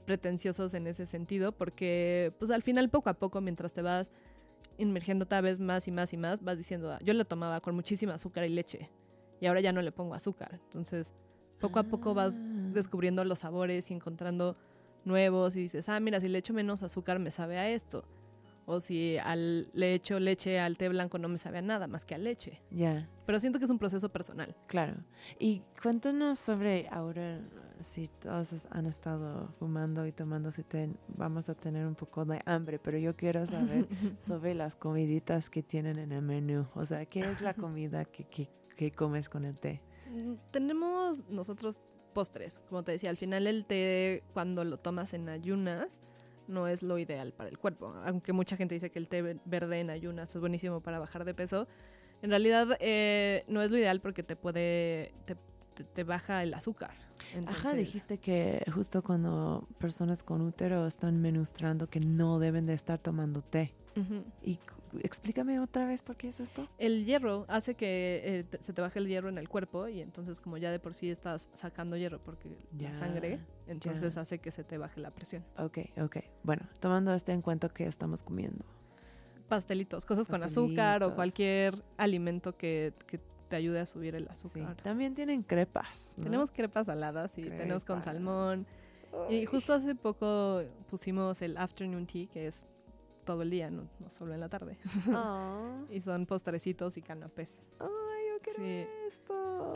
pretenciosos 0.06 0.74
en 0.74 0.88
ese 0.88 1.06
sentido 1.06 1.52
porque 1.52 2.32
pues 2.40 2.50
al 2.52 2.62
final 2.64 2.90
poco 2.90 3.10
a 3.10 3.14
poco 3.16 3.42
mientras 3.42 3.74
te 3.74 3.82
vas 3.82 4.10
inmergiendo 4.78 5.28
cada 5.28 5.42
vez 5.42 5.60
más 5.60 5.88
y 5.88 5.92
más 5.92 6.14
y 6.14 6.18
más 6.18 6.42
vas 6.44 6.58
diciendo 6.58 6.92
"Ah, 6.94 7.00
yo 7.04 7.14
le 7.14 7.26
tomaba 7.26 7.60
con 7.60 7.76
muchísima 7.76 8.14
azúcar 8.14 8.46
y 8.46 8.50
leche 8.50 8.90
y 9.42 9.48
ahora 9.48 9.60
ya 9.60 9.74
no 9.74 9.82
le 9.82 9.92
pongo 9.92 10.14
azúcar 10.14 10.60
entonces 10.64 11.12
poco 11.60 11.80
a 11.80 11.84
poco 11.84 12.14
vas 12.14 12.40
Ah. 12.40 12.70
descubriendo 12.74 13.24
los 13.26 13.40
sabores 13.40 13.90
y 13.92 13.94
encontrando 13.96 14.56
nuevos 15.04 15.56
y 15.56 15.62
dices 15.64 15.90
ah 15.90 16.00
mira 16.00 16.20
si 16.22 16.28
le 16.30 16.38
echo 16.38 16.54
menos 16.54 16.84
azúcar 16.84 17.20
me 17.20 17.32
sabe 17.32 17.58
a 17.58 17.70
esto 17.70 18.06
o 18.70 18.80
si 18.82 19.18
al, 19.18 19.70
le 19.74 19.94
echo 19.96 20.20
leche 20.20 20.60
al 20.60 20.76
té 20.78 20.90
blanco 20.90 21.18
no 21.18 21.30
me 21.30 21.38
sabe 21.38 21.60
a 21.60 21.62
nada 21.62 21.88
más 21.88 22.04
que 22.06 22.14
a 22.16 22.18
leche 22.18 22.62
Ya. 22.70 23.08
pero 23.26 23.40
siento 23.40 23.60
que 23.60 23.66
es 23.66 23.72
un 23.72 23.80
proceso 23.80 24.10
personal 24.10 24.56
Claro. 24.68 24.96
Y 25.40 25.62
cuéntanos 25.82 26.38
sobre 26.38 26.88
ahora, 26.92 27.40
si 27.82 28.08
todos 28.08 28.54
han 28.70 28.86
estado 28.86 29.48
fumando 29.58 30.06
y 30.06 30.12
tomando 30.12 30.52
su 30.52 30.64
té, 30.64 30.90
vamos 31.16 31.48
a 31.48 31.56
tener 31.56 31.88
un 31.88 31.96
poco 31.96 32.26
de 32.26 32.40
hambre, 32.46 32.78
pero 32.78 32.98
yo 32.98 33.16
quiero 33.16 33.46
saber 33.46 33.88
sobre 34.28 34.54
las 34.54 34.76
comiditas 34.76 35.50
que 35.50 35.64
tienen 35.64 35.98
en 35.98 36.12
el 36.12 36.22
menú. 36.22 36.68
O 36.76 36.86
sea, 36.86 37.06
¿qué 37.06 37.22
es 37.22 37.40
la 37.42 37.54
comida 37.54 38.04
que, 38.06 38.26
que, 38.26 38.50
que 38.76 38.92
comes 38.92 39.30
con 39.30 39.46
el 39.46 39.58
té? 39.60 39.82
Mm, 40.12 40.34
Tenemos 40.52 41.24
nosotros 41.30 41.80
postres. 42.14 42.60
Como 42.68 42.84
te 42.84 42.92
decía, 42.94 43.10
al 43.12 43.18
final 43.18 43.48
el 43.48 43.66
té 43.66 44.24
cuando 44.34 44.64
lo 44.66 44.78
tomas 44.78 45.14
en 45.14 45.30
ayunas 45.30 46.00
no 46.48 46.68
es 46.68 46.84
lo 46.84 46.98
ideal 46.98 47.34
para 47.34 47.50
el 47.50 47.58
cuerpo. 47.58 47.94
Aunque 48.06 48.34
mucha 48.34 48.56
gente 48.58 48.76
dice 48.76 48.90
que 48.90 49.00
el 49.00 49.08
té 49.08 49.22
ve- 49.22 49.40
verde 49.46 49.80
en 49.80 49.90
ayunas 49.90 50.34
es 50.34 50.40
buenísimo 50.42 50.82
para 50.82 51.00
bajar 51.00 51.26
de 51.26 51.34
peso, 51.34 51.68
en 52.22 52.30
realidad 52.30 52.78
eh, 52.80 53.44
no 53.48 53.62
es 53.62 53.70
lo 53.72 53.78
ideal 53.78 54.00
porque 54.02 54.24
te 54.24 54.36
puede, 54.36 55.14
te, 55.26 55.36
te- 55.76 55.84
te 55.84 56.04
baja 56.04 56.44
el 56.44 56.54
azúcar. 56.54 56.92
Ajá, 57.48 57.70
dijiste 57.78 58.18
que 58.20 58.64
justo 58.74 59.04
cuando 59.04 59.68
personas 59.80 60.24
con 60.24 60.42
útero 60.42 60.88
están 60.88 61.22
menustrando 61.22 61.88
que 61.88 62.00
no 62.00 62.40
deben 62.40 62.66
de 62.66 62.74
estar 62.74 63.00
tomando 63.00 63.42
té. 63.42 63.74
Y 64.44 64.60
explícame 65.04 65.60
otra 65.60 65.86
vez 65.88 66.02
por 66.04 66.16
qué 66.16 66.30
es 66.30 66.40
esto. 66.40 66.68
El 66.78 67.06
hierro 67.06 67.46
hace 67.48 67.76
que 67.76 68.22
eh, 68.24 68.44
te- 68.44 68.64
se 68.64 68.74
te 68.74 68.82
baje 68.82 69.00
el 69.00 69.08
hierro 69.08 69.30
en 69.30 69.38
el 69.38 69.50
cuerpo 69.50 69.88
y 69.88 70.02
entonces 70.02 70.40
como 70.40 70.58
ya 70.58 70.72
de 70.72 70.80
por 70.80 70.94
sí 70.94 71.10
estás 71.10 71.50
sacando 71.54 71.98
hierro 71.98 72.20
porque 72.20 72.50
Ya, 72.78 72.90
la 72.90 72.94
sangre, 72.96 73.40
entonces 73.68 74.16
ya. 74.16 74.22
hace 74.22 74.40
que 74.40 74.52
se 74.52 74.64
te 74.64 74.78
baje 74.78 75.02
la 75.02 75.12
presión. 75.12 75.44
Ok, 75.58 75.80
ok. 76.02 76.18
Bueno, 76.44 76.64
tomando 76.80 77.14
esto 77.14 77.32
en 77.32 77.42
cuenta 77.42 77.70
que 77.70 77.86
estamos 77.86 78.24
comiendo. 78.24 78.64
pastelitos, 79.50 80.06
cosas 80.06 80.28
con 80.28 80.44
azúcar 80.44 81.04
o 81.04 81.16
cualquier 81.16 81.82
alimento 81.98 82.58
que, 82.58 82.92
que 83.08 83.20
te 83.48 83.56
ayude 83.56 83.80
a 83.80 83.86
subir 83.86 84.14
el 84.16 84.26
Sí. 84.26 84.30
azúcar. 84.32 84.76
También 84.84 85.16
tienen 85.16 85.42
crepas. 85.42 86.14
¿no? 86.18 86.24
Tenemos 86.26 86.52
crepas 86.52 86.86
saladas 86.88 87.38
y 87.38 87.44
tenemos 87.44 87.86
con 87.86 88.02
salmón. 88.04 88.66
Y 89.30 89.46
justo 89.46 89.74
hace 89.74 89.96
poco 89.96 90.62
pusimos 90.90 91.42
el 91.42 91.56
afternoon 91.58 92.06
tea, 92.06 92.28
que 92.28 92.48
es 92.48 92.66
todo 93.28 93.44
el 93.44 93.52
día, 93.52 93.70
no, 93.70 93.88
no 94.00 94.10
solo 94.10 94.34
en 94.34 94.40
la 94.40 94.50
tarde. 94.50 94.78
Ah. 95.10 95.84
y 95.92 96.00
son 96.02 96.26
postrecitos 96.26 96.98
y 96.98 97.02
canapés. 97.04 97.62
Ay, 97.80 97.88
yo 97.88 98.40
quiero 98.42 98.58
Sí. 98.58 98.88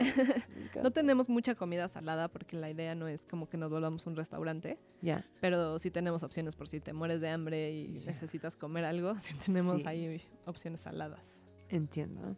encanta. 0.00 0.82
No 0.82 0.90
tenemos 0.90 1.28
mucha 1.28 1.54
comida 1.54 1.86
salada 1.88 2.28
porque 2.28 2.56
la 2.56 2.70
idea 2.70 2.94
no 2.94 3.06
es 3.08 3.26
como 3.26 3.48
que 3.48 3.56
nos 3.56 3.70
volvamos 3.70 4.06
un 4.06 4.16
restaurante, 4.16 4.78
Ya, 5.02 5.24
pero 5.40 5.78
sí 5.78 5.90
tenemos 5.90 6.22
opciones 6.22 6.56
por 6.56 6.66
si 6.68 6.80
te 6.80 6.92
mueres 6.92 7.20
de 7.20 7.28
hambre 7.28 7.72
y 7.72 7.88
necesitas 8.06 8.56
comer 8.56 8.84
algo, 8.84 9.14
sí 9.20 9.34
tenemos 9.44 9.82
Sí. 9.82 9.88
ahí 9.88 10.22
opciones 10.46 10.80
saladas. 10.80 11.44
entiendo. 11.68 12.36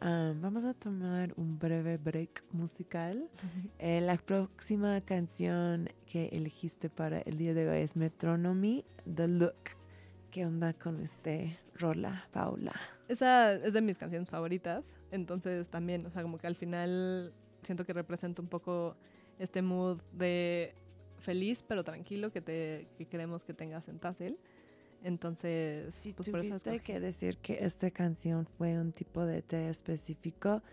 Ah, 0.00 0.34
vamos 0.36 0.64
a 0.64 0.74
tomar 0.74 1.32
un 1.36 1.58
breve 1.58 1.96
break 1.96 2.44
musical. 2.52 3.30
Eh, 3.78 4.00
la 4.00 4.16
próxima 4.16 5.00
canción 5.00 5.88
que 6.06 6.26
elegiste 6.28 6.90
para 6.90 7.20
el 7.20 7.38
día 7.38 7.54
de 7.54 7.68
hoy 7.68 7.78
es 7.78 7.96
Metronomy, 7.96 8.84
The 9.12 9.28
Look. 9.28 9.54
¿Qué 10.34 10.44
onda 10.44 10.72
con 10.72 11.00
este 11.00 11.56
rola, 11.76 12.26
Paula? 12.32 12.74
Esa 13.06 13.52
es 13.52 13.72
de 13.72 13.80
mis 13.80 13.98
canciones 13.98 14.28
favoritas, 14.28 14.96
entonces 15.12 15.68
también, 15.68 16.04
o 16.06 16.10
sea, 16.10 16.22
como 16.22 16.38
que 16.38 16.48
al 16.48 16.56
final 16.56 17.32
siento 17.62 17.86
que 17.86 17.92
representa 17.92 18.42
un 18.42 18.48
poco 18.48 18.96
este 19.38 19.62
mood 19.62 20.00
de 20.10 20.74
feliz 21.18 21.62
pero 21.62 21.84
tranquilo 21.84 22.32
que 22.32 22.40
te 22.40 22.88
que 22.98 23.06
queremos 23.06 23.44
que 23.44 23.54
tengas 23.54 23.86
en 23.86 24.00
Tassel. 24.00 24.36
Entonces, 25.04 25.94
Si 25.94 26.12
pues 26.12 26.28
por 26.28 26.40
eso 26.40 26.58
tuviste 26.58 26.80
que 26.80 26.98
decir 26.98 27.38
que 27.38 27.64
esta 27.64 27.92
canción 27.92 28.44
fue 28.58 28.76
un 28.76 28.90
tipo 28.90 29.24
de 29.24 29.40
té 29.40 29.68
específico, 29.68 30.64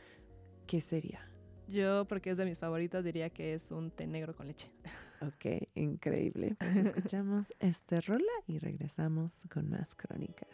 ¿qué 0.65 0.81
sería? 0.81 1.29
Yo, 1.67 2.05
porque 2.05 2.31
es 2.31 2.39
de 2.39 2.45
mis 2.45 2.57
favoritas, 2.57 3.03
diría 3.03 3.29
que 3.29 3.53
es 3.53 3.69
un 3.69 3.91
té 3.91 4.07
negro 4.07 4.35
con 4.35 4.47
leche. 4.47 4.71
Ok, 5.21 5.67
increíble. 5.75 6.55
Pues 6.57 6.75
escuchamos 6.75 7.53
este 7.59 8.01
rola 8.01 8.31
y 8.47 8.57
regresamos 8.57 9.43
con 9.53 9.69
más 9.69 9.93
crónica. 9.93 10.47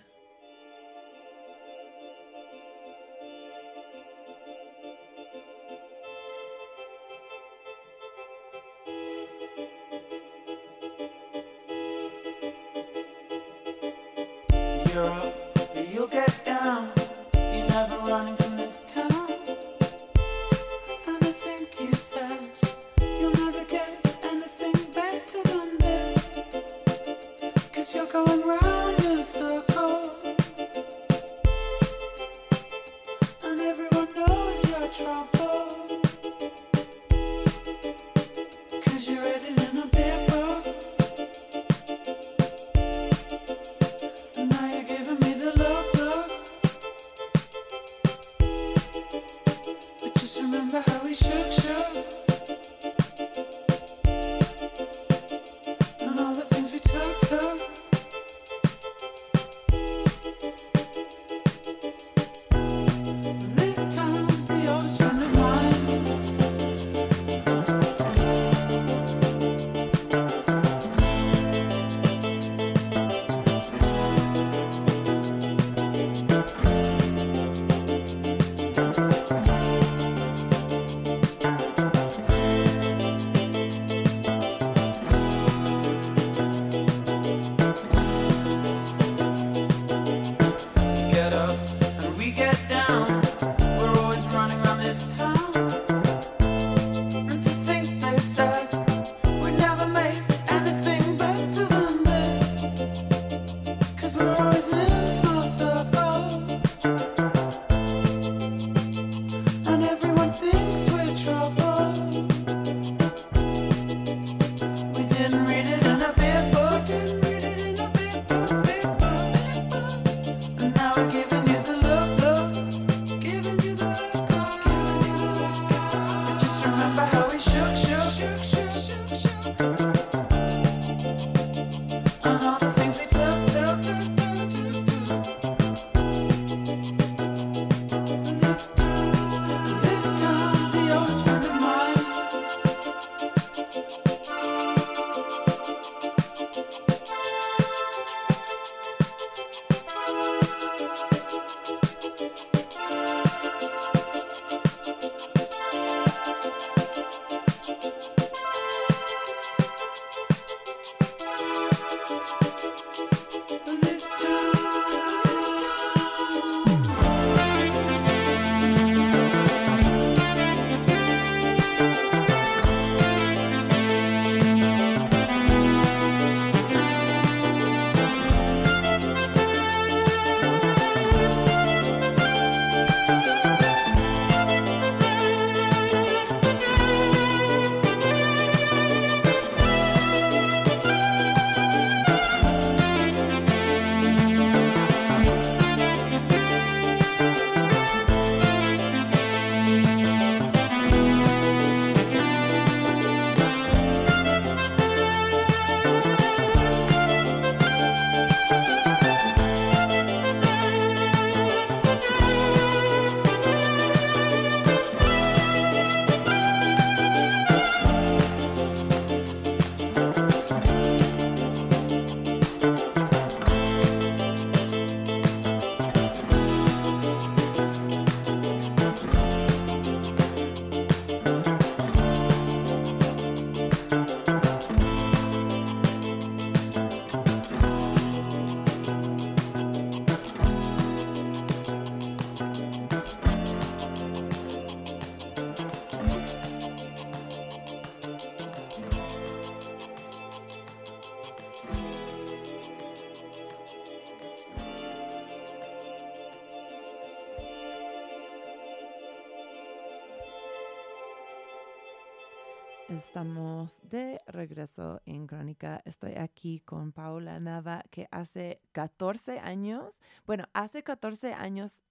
Estamos 262.90 263.82
de 263.90 264.22
regreso 264.28 265.02
en 265.06 265.28
Crónica. 265.28 265.82
Estoy 265.84 266.14
aquí 266.14 266.62
con 266.62 266.94
Paula 266.94 267.38
Nava, 267.40 267.84
que 267.92 268.08
hace 268.12 268.62
14 268.72 269.40
años, 269.40 270.00
bueno, 270.26 270.46
hace 270.54 270.84
14 270.84 271.34
años 271.34 271.84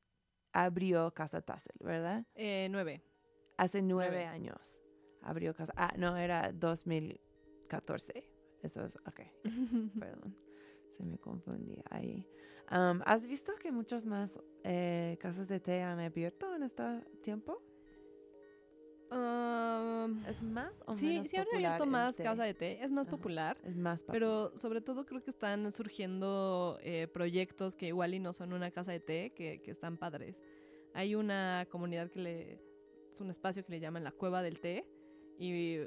abrió 0.53 1.13
Casa 1.13 1.43
Tassel, 1.43 1.77
¿verdad? 1.81 2.25
Eh, 2.35 2.69
nueve. 2.71 3.03
Hace 3.59 3.83
nueve 3.83 4.11
Nueve. 4.13 4.27
años 4.27 4.81
abrió 5.21 5.55
Casa. 5.55 5.75
Ah, 5.77 5.93
no, 5.99 6.17
era 6.17 6.51
2014. 6.53 8.33
Eso 8.63 8.85
es, 8.87 8.97
ok, 9.07 9.21
perdón. 10.01 10.35
Se 10.97 11.05
me 11.05 11.19
confundí 11.19 11.79
ahí. 11.91 12.27
Um, 12.73 13.03
¿Has 13.05 13.27
visto 13.27 13.55
que 13.57 13.71
muchos 13.71 14.07
más 14.07 14.41
eh, 14.65 15.19
casas 15.21 15.47
de 15.47 15.61
té 15.61 15.83
han 15.83 16.01
abierto 16.01 16.55
en 16.55 16.63
este 16.63 16.83
tiempo? 17.23 17.63
Um, 19.11 20.25
¿Es 20.27 20.43
más 20.43 20.83
o 20.87 20.95
sí, 20.95 21.07
menos 21.07 21.29
sí 21.29 21.37
han 21.37 21.47
abierto 21.55 21.87
más 21.87 22.17
té? 22.17 22.23
casa 22.25 22.45
de 22.45 22.55
té. 22.55 22.83
Es 22.83 22.91
más 22.91 23.07
Ajá. 23.07 23.17
popular. 23.17 23.59
Es 23.63 23.77
más 23.77 24.03
popular. 24.03 24.19
Pero 24.21 24.59
sobre 24.59 24.81
todo 24.81 25.07
creo 25.07 25.23
que 25.23 25.31
están 25.31 25.71
surgiendo 25.73 26.79
eh, 26.83 27.07
proyectos 27.13 27.77
que 27.77 27.87
igual 27.87 28.15
y 28.15 28.19
no 28.19 28.33
son 28.33 28.53
una 28.53 28.71
casa 28.71 28.93
de 28.93 29.01
té, 29.01 29.33
que, 29.35 29.63
que 29.63 29.71
están 29.71 29.97
padres. 29.97 30.37
Hay 30.95 31.15
una 31.15 31.67
comunidad 31.71 32.11
que 32.11 32.21
le... 32.21 32.61
Es 33.13 33.21
un 33.21 33.31
espacio 33.31 33.65
que 33.65 33.73
le 33.73 33.81
llaman 33.81 34.05
la 34.05 34.13
Cueva 34.13 34.43
del 34.43 34.61
Té 34.61 34.87
y 35.39 35.79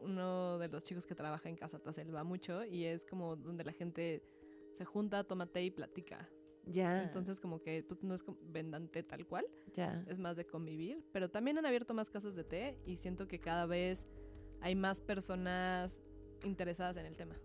uno 0.00 0.58
de 0.58 0.68
los 0.68 0.82
chicos 0.84 1.06
que 1.06 1.14
trabaja 1.14 1.48
en 1.48 1.56
Casa 1.56 1.78
Tasel 1.78 2.14
va 2.14 2.24
mucho 2.24 2.64
y 2.64 2.84
es 2.84 3.04
como 3.04 3.36
donde 3.36 3.62
la 3.64 3.72
gente 3.72 4.22
se 4.72 4.84
junta, 4.84 5.22
toma 5.24 5.46
té 5.46 5.62
y 5.62 5.70
platica. 5.70 6.28
Ya. 6.66 7.02
Entonces 7.02 7.40
como 7.40 7.60
que 7.60 7.82
pues 7.82 8.02
no 8.02 8.14
es 8.14 8.22
como 8.22 8.38
vendan 8.46 8.88
té 8.88 9.02
tal 9.02 9.26
cual, 9.26 9.46
ya. 9.74 10.02
es 10.08 10.18
más 10.18 10.36
de 10.36 10.46
convivir, 10.46 11.04
pero 11.12 11.30
también 11.30 11.58
han 11.58 11.66
abierto 11.66 11.92
más 11.94 12.08
casas 12.10 12.34
de 12.34 12.44
té 12.44 12.78
y 12.86 12.96
siento 12.96 13.28
que 13.28 13.38
cada 13.38 13.66
vez 13.66 14.06
hay 14.60 14.74
más 14.74 15.00
personas 15.00 16.00
interesadas 16.42 16.96
en 16.96 17.06
el 17.06 17.16
tema. 17.16 17.36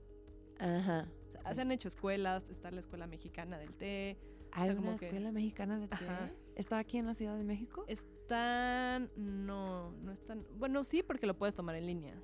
Ajá. 0.60 1.08
O 1.28 1.32
sea, 1.42 1.54
se 1.54 1.62
han 1.62 1.72
hecho 1.72 1.88
escuelas, 1.88 2.50
está 2.50 2.72
la 2.72 2.80
escuela 2.80 3.08
mexicana 3.08 3.58
del 3.58 3.74
té. 3.74 4.18
¿Hay 4.52 4.68
sea, 4.68 4.76
como 4.76 4.90
una 4.90 4.98
que- 4.98 5.06
escuela 5.06 5.32
mexicana 5.32 5.80
de 5.80 5.88
té? 5.88 5.96
Ajá. 5.96 6.30
¿Está 6.56 6.80
aquí 6.80 6.98
en 6.98 7.06
la 7.06 7.14
Ciudad 7.14 7.38
de 7.38 7.44
México? 7.44 7.86
Están, 7.88 9.10
no, 9.16 9.92
no 10.02 10.12
están, 10.12 10.46
bueno, 10.58 10.84
sí, 10.84 11.04
porque 11.04 11.26
lo 11.28 11.38
puedes 11.38 11.56
tomar 11.56 11.76
en 11.76 11.86
línea. 11.88 12.16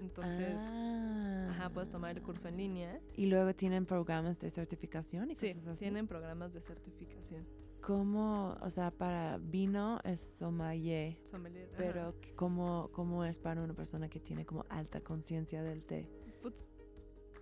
Entonces, 0.00 0.60
Ah. 0.64 1.48
ajá, 1.50 1.70
puedes 1.70 1.90
tomar 1.90 2.16
el 2.16 2.22
curso 2.22 2.48
en 2.48 2.56
línea. 2.56 3.00
Y 3.16 3.26
luego 3.26 3.54
tienen 3.54 3.84
programas 3.86 4.38
de 4.40 4.50
certificación 4.50 5.30
y 5.30 5.34
Sí, 5.34 5.54
cosas 5.54 5.68
así. 5.70 5.80
tienen 5.80 6.06
programas 6.06 6.52
de 6.54 6.60
certificación. 6.60 7.46
¿Cómo, 7.80 8.56
o 8.60 8.70
sea, 8.70 8.90
para 8.90 9.38
vino 9.38 10.00
es 10.04 10.20
sommelier, 10.20 11.16
Sommelier, 11.24 11.68
ajá. 11.68 11.76
pero 11.78 12.14
¿cómo, 12.36 12.90
¿cómo 12.92 13.24
es 13.24 13.38
para 13.38 13.62
una 13.62 13.72
persona 13.74 14.08
que 14.08 14.18
tiene 14.20 14.44
como 14.44 14.64
alta 14.68 15.00
conciencia 15.00 15.62
del 15.62 15.84
té? 15.84 16.08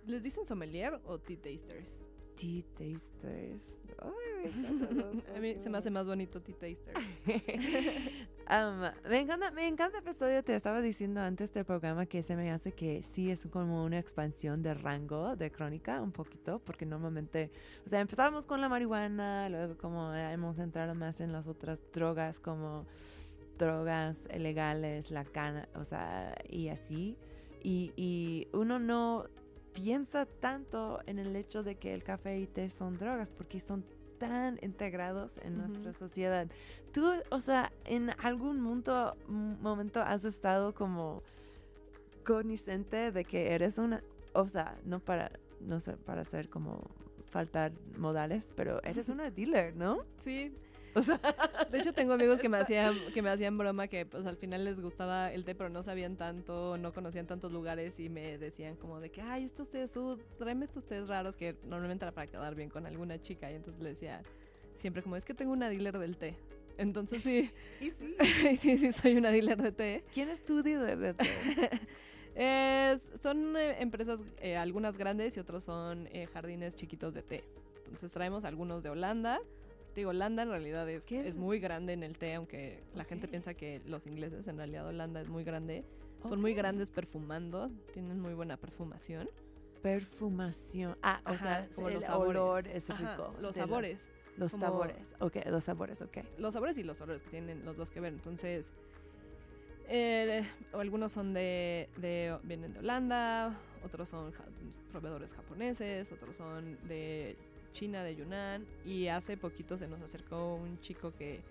¿Les 0.05 0.23
dicen 0.23 0.45
sommelier 0.45 1.01
o 1.03 1.19
tea 1.19 1.37
tasters? 1.41 1.99
Tea 2.35 2.63
tasters. 2.75 3.81
Ay, 3.99 4.53
me 4.53 5.23
A 5.35 5.39
mí 5.41 5.55
se 5.59 5.69
me 5.69 5.77
hace 5.79 5.89
más 5.91 6.05
bonito 6.07 6.41
tea 6.41 6.55
taster. 6.57 6.93
Um, 8.49 9.09
me 9.09 9.19
encanta, 9.19 9.51
me 9.51 9.67
encanta 9.67 9.97
el 9.97 10.07
episodio. 10.07 10.41
Te 10.41 10.55
estaba 10.55 10.79
diciendo 10.79 11.19
antes 11.19 11.51
del 11.53 11.65
programa 11.65 12.05
que 12.05 12.23
se 12.23 12.37
me 12.37 12.49
hace 12.51 12.71
que 12.71 13.03
sí 13.03 13.29
es 13.29 13.45
como 13.47 13.83
una 13.83 13.99
expansión 13.99 14.63
de 14.63 14.73
rango 14.73 15.35
de 15.35 15.51
crónica, 15.51 16.01
un 16.01 16.13
poquito, 16.13 16.59
porque 16.59 16.85
normalmente, 16.85 17.51
o 17.85 17.89
sea, 17.89 17.99
empezamos 17.99 18.45
con 18.45 18.61
la 18.61 18.69
marihuana, 18.69 19.49
luego 19.49 19.77
como 19.77 20.13
hemos 20.13 20.59
entrado 20.59 20.95
más 20.95 21.19
en 21.19 21.33
las 21.33 21.47
otras 21.47 21.81
drogas 21.91 22.39
como 22.39 22.85
drogas 23.57 24.17
ilegales, 24.33 25.11
la 25.11 25.25
cana, 25.25 25.67
o 25.75 25.83
sea, 25.83 26.33
y 26.47 26.69
así. 26.69 27.17
Y, 27.63 27.91
y 27.97 28.47
uno 28.53 28.79
no 28.79 29.25
piensa 29.73 30.25
tanto 30.25 31.01
en 31.05 31.19
el 31.19 31.35
hecho 31.35 31.63
de 31.63 31.75
que 31.75 31.93
el 31.93 32.03
café 32.03 32.39
y 32.39 32.47
té 32.47 32.69
son 32.69 32.97
drogas, 32.97 33.29
porque 33.29 33.59
son 33.59 33.83
tan 34.17 34.59
integrados 34.61 35.37
en 35.39 35.57
nuestra 35.57 35.93
sociedad. 35.93 36.47
Tú, 36.91 37.11
o 37.29 37.39
sea, 37.39 37.71
en 37.85 38.09
algún 38.19 38.59
momento, 38.59 39.15
momento 39.27 40.01
has 40.01 40.25
estado 40.25 40.73
como 40.73 41.23
cognizante 42.25 43.11
de 43.11 43.23
que 43.23 43.53
eres 43.53 43.77
una, 43.77 44.03
o 44.33 44.47
sea, 44.47 44.77
no 44.85 44.99
para, 44.99 45.31
no 45.61 45.79
sé, 45.79 45.93
para 45.93 46.21
hacer 46.21 46.49
como 46.49 46.81
faltar 47.29 47.71
modales, 47.97 48.53
pero 48.55 48.83
eres 48.83 49.09
una 49.09 49.29
dealer, 49.31 49.75
¿no? 49.75 50.03
Sí. 50.19 50.53
O 50.97 51.01
sea, 51.03 51.19
De 51.71 51.79
hecho, 51.79 51.93
tengo 51.93 52.13
amigos 52.13 52.39
que 52.39 52.49
me 52.49 52.57
hacían, 52.57 52.95
que 53.13 53.21
me 53.21 53.29
hacían 53.29 53.57
broma 53.57 53.87
que 53.87 54.05
pues 54.05 54.25
al 54.25 54.37
final 54.37 54.65
les 54.65 54.79
gustaba 54.81 55.31
el 55.31 55.43
té, 55.45 55.53
pero 55.55 55.69
no 55.69 55.83
sabían 55.83 56.15
tanto, 56.17 56.77
no 56.77 56.93
conocían 56.93 57.27
tantos 57.27 57.51
lugares 57.51 57.99
y 57.99 58.09
me 58.09 58.37
decían 58.37 58.75
como 58.75 58.99
de 58.99 59.09
que, 59.11 59.21
ay, 59.21 59.43
estos 59.45 59.69
tés, 59.69 59.95
uh, 59.97 60.17
tráeme 60.37 60.65
estos 60.65 60.85
tés 60.85 61.07
raros 61.07 61.35
que 61.35 61.55
normalmente 61.63 62.05
era 62.05 62.11
para 62.13 62.27
quedar 62.27 62.55
bien 62.55 62.69
con 62.69 62.85
alguna 62.85 63.21
chica. 63.21 63.51
Y 63.51 63.55
entonces 63.55 63.81
le 63.83 63.89
decía 63.89 64.21
siempre 64.77 65.03
como, 65.03 65.15
es 65.15 65.25
que 65.25 65.33
tengo 65.33 65.51
una 65.51 65.69
dealer 65.69 65.97
del 65.99 66.17
té. 66.17 66.35
Entonces 66.77 67.21
sí, 67.23 67.51
y 67.81 67.89
sí. 67.91 68.15
sí, 68.57 68.77
sí, 68.77 68.91
soy 68.91 69.17
una 69.17 69.29
dealer 69.31 69.61
de 69.61 69.71
té. 69.71 70.03
¿Quién 70.13 70.29
es 70.29 70.43
tu 70.45 70.61
dealer 70.63 70.97
de 70.97 71.13
té? 71.13 71.25
Es- 72.35 73.09
son 73.21 73.55
eh, 73.57 73.81
empresas, 73.81 74.21
eh, 74.39 74.57
algunas 74.57 74.97
grandes 74.97 75.35
y 75.37 75.39
otros 75.39 75.63
son 75.63 76.07
eh, 76.11 76.27
jardines 76.27 76.75
chiquitos 76.75 77.13
de 77.13 77.23
té. 77.23 77.43
Entonces 77.85 78.11
traemos 78.13 78.45
algunos 78.45 78.83
de 78.83 78.89
Holanda. 78.89 79.39
Digo, 79.97 80.11
Holanda 80.11 80.43
en 80.43 80.49
realidad 80.49 80.87
es, 80.87 81.05
¿Qué 81.05 81.21
es? 81.21 81.25
es 81.25 81.37
muy 81.37 81.59
grande 81.59 81.93
en 81.93 82.03
el 82.03 82.19
té, 82.19 82.35
aunque 82.35 82.83
la 82.93 83.03
gente 83.03 83.27
piensa 83.27 83.55
que 83.55 83.81
los 83.87 84.05
ingleses, 84.05 84.47
en 84.47 84.57
realidad 84.57 84.85
Holanda 84.85 85.19
es 85.21 85.27
muy 85.27 85.43
grande. 85.43 85.83
Son 86.21 86.39
muy 86.39 86.53
grandes 86.53 86.91
perfumando, 86.91 87.71
tienen 87.93 88.19
muy 88.19 88.35
buena 88.35 88.57
perfumación. 88.57 89.27
Perfumación. 89.81 90.95
Ah, 91.01 91.19
o 91.25 91.29
Ajá, 91.29 91.67
sea, 91.71 91.87
el 91.87 91.93
los 91.95 92.09
olor 92.09 92.67
es 92.67 92.91
Ajá, 92.91 93.15
rico. 93.15 93.33
los 93.41 93.55
sabores. 93.55 94.07
Los, 94.37 94.51
como- 94.51 94.65
sabores. 94.67 95.15
Ok, 95.19 95.37
los 95.47 95.63
sabores, 95.63 96.01
ok. 96.03 96.17
los 96.37 96.53
sabores 96.53 96.77
y 96.77 96.83
los 96.83 97.01
olores 97.01 97.23
que 97.23 97.31
tienen 97.31 97.65
los 97.65 97.77
dos 97.77 97.89
que 97.89 97.99
ver. 97.99 98.13
Entonces, 98.13 98.73
eh, 99.87 100.43
algunos 100.73 101.11
son 101.11 101.33
de, 101.33 101.89
de- 101.97 102.37
vienen 102.43 102.71
de 102.73 102.79
Holanda, 102.79 103.57
otros 103.83 104.09
son 104.09 104.31
ja- 104.31 104.45
proveedores 104.91 105.33
japoneses, 105.33 106.11
otros 106.11 106.35
son 106.37 106.77
de 106.87 107.35
China, 107.77 108.03
de 108.03 108.15
Yunnan. 108.15 108.65
Y 108.85 109.07
hace 109.07 109.37
poquito 109.37 109.77
se 109.77 109.87
nos 109.87 110.01
acercó 110.01 110.55
un 110.55 110.79
chico 110.81 111.13
que 111.17 111.41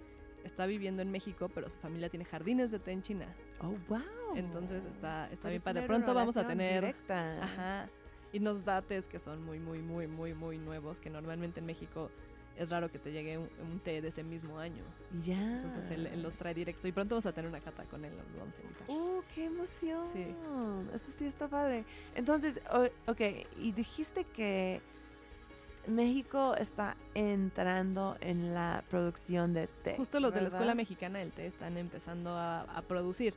está 0.44 0.66
viviendo 0.66 1.02
en 1.02 1.10
México, 1.10 1.48
pero 1.54 1.70
su 1.70 1.78
familia 1.78 2.08
tiene 2.08 2.24
jardines 2.24 2.70
de 2.70 2.78
té 2.78 2.90
en 2.92 3.02
China. 3.02 3.26
Oh, 3.60 3.74
wow. 3.88 4.00
Entonces 4.34 4.84
está, 4.84 5.30
está 5.30 5.48
bien 5.48 5.62
Puedes 5.62 5.82
padre. 5.82 5.86
Pronto 5.86 6.14
vamos 6.14 6.36
a 6.36 6.46
tener... 6.46 6.82
Directa. 6.82 7.42
Ajá. 7.42 7.88
Y 8.32 8.40
nos 8.40 8.64
da 8.64 8.82
tés 8.82 9.06
que 9.06 9.20
son 9.20 9.44
muy, 9.44 9.60
muy, 9.60 9.78
muy, 9.78 10.06
muy, 10.08 10.34
muy 10.34 10.58
nuevos, 10.58 11.00
que 11.00 11.10
normalmente 11.10 11.60
en 11.60 11.66
México 11.66 12.10
es 12.58 12.70
raro 12.70 12.90
que 12.90 12.98
te 12.98 13.12
llegue 13.12 13.38
un, 13.38 13.48
un 13.70 13.78
té 13.80 14.02
de 14.02 14.08
ese 14.08 14.24
mismo 14.24 14.58
año. 14.58 14.82
Ya. 15.22 15.56
Entonces 15.56 15.90
él, 15.90 16.06
él 16.06 16.22
los 16.22 16.34
trae 16.34 16.54
directo 16.54 16.88
y 16.88 16.92
pronto 16.92 17.14
vamos 17.14 17.26
a 17.26 17.32
tener 17.32 17.48
una 17.48 17.60
cata 17.60 17.84
con 17.84 18.04
él, 18.04 18.12
lo 18.16 18.38
vamos 18.40 18.58
a 18.58 18.62
invitar. 18.62 18.90
¡Uh, 18.90 19.22
qué 19.34 19.44
emoción! 19.44 20.08
Sí. 20.12 20.26
Eso 20.94 21.10
sí 21.18 21.26
está 21.26 21.48
padre. 21.48 21.84
Entonces, 22.14 22.60
ok, 23.06 23.20
y 23.58 23.72
dijiste 23.72 24.24
que 24.24 24.80
México 25.88 26.54
está 26.56 26.96
entrando 27.14 28.16
en 28.20 28.54
la 28.54 28.82
producción 28.90 29.52
de 29.54 29.66
té. 29.66 29.94
Justo 29.96 30.20
los 30.20 30.32
de 30.34 30.40
la. 30.42 30.48
Escuela 30.48 30.74
Mexicana 30.74 31.18
del 31.20 31.32
Té 31.32 31.46
están 31.46 31.76
empezando 31.76 32.30
a, 32.30 32.62
a 32.62 32.82
producir. 32.82 33.34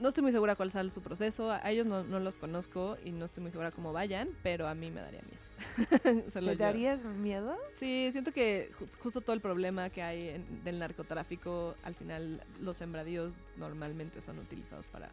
No 0.00 0.08
estoy 0.08 0.22
muy 0.22 0.32
segura 0.32 0.56
cuál 0.56 0.70
sale 0.70 0.90
su 0.90 1.00
proceso, 1.00 1.50
a 1.50 1.70
ellos 1.70 1.86
no, 1.86 2.04
no 2.04 2.20
los 2.20 2.36
conozco 2.36 2.98
y 3.02 3.12
no 3.12 3.24
estoy 3.24 3.40
muy 3.42 3.50
segura 3.50 3.70
cómo 3.70 3.94
vayan, 3.94 4.28
pero 4.42 4.68
a 4.68 4.74
mí 4.74 4.90
me 4.90 5.00
daría 5.00 5.22
miedo. 5.22 6.22
¿Te 6.32 6.42
yo. 6.44 6.54
darías 6.56 7.02
miedo? 7.02 7.56
Sí, 7.72 8.10
siento 8.12 8.30
que 8.30 8.70
ju- 8.78 8.88
justo 9.02 9.22
todo 9.22 9.32
el 9.32 9.40
problema 9.40 9.88
que 9.88 10.02
hay 10.02 10.28
en- 10.28 10.62
del 10.64 10.78
narcotráfico, 10.80 11.74
al 11.82 11.94
final 11.94 12.42
los 12.60 12.76
sembradíos 12.76 13.36
normalmente 13.56 14.20
son 14.20 14.38
utilizados 14.38 14.86
para 14.88 15.08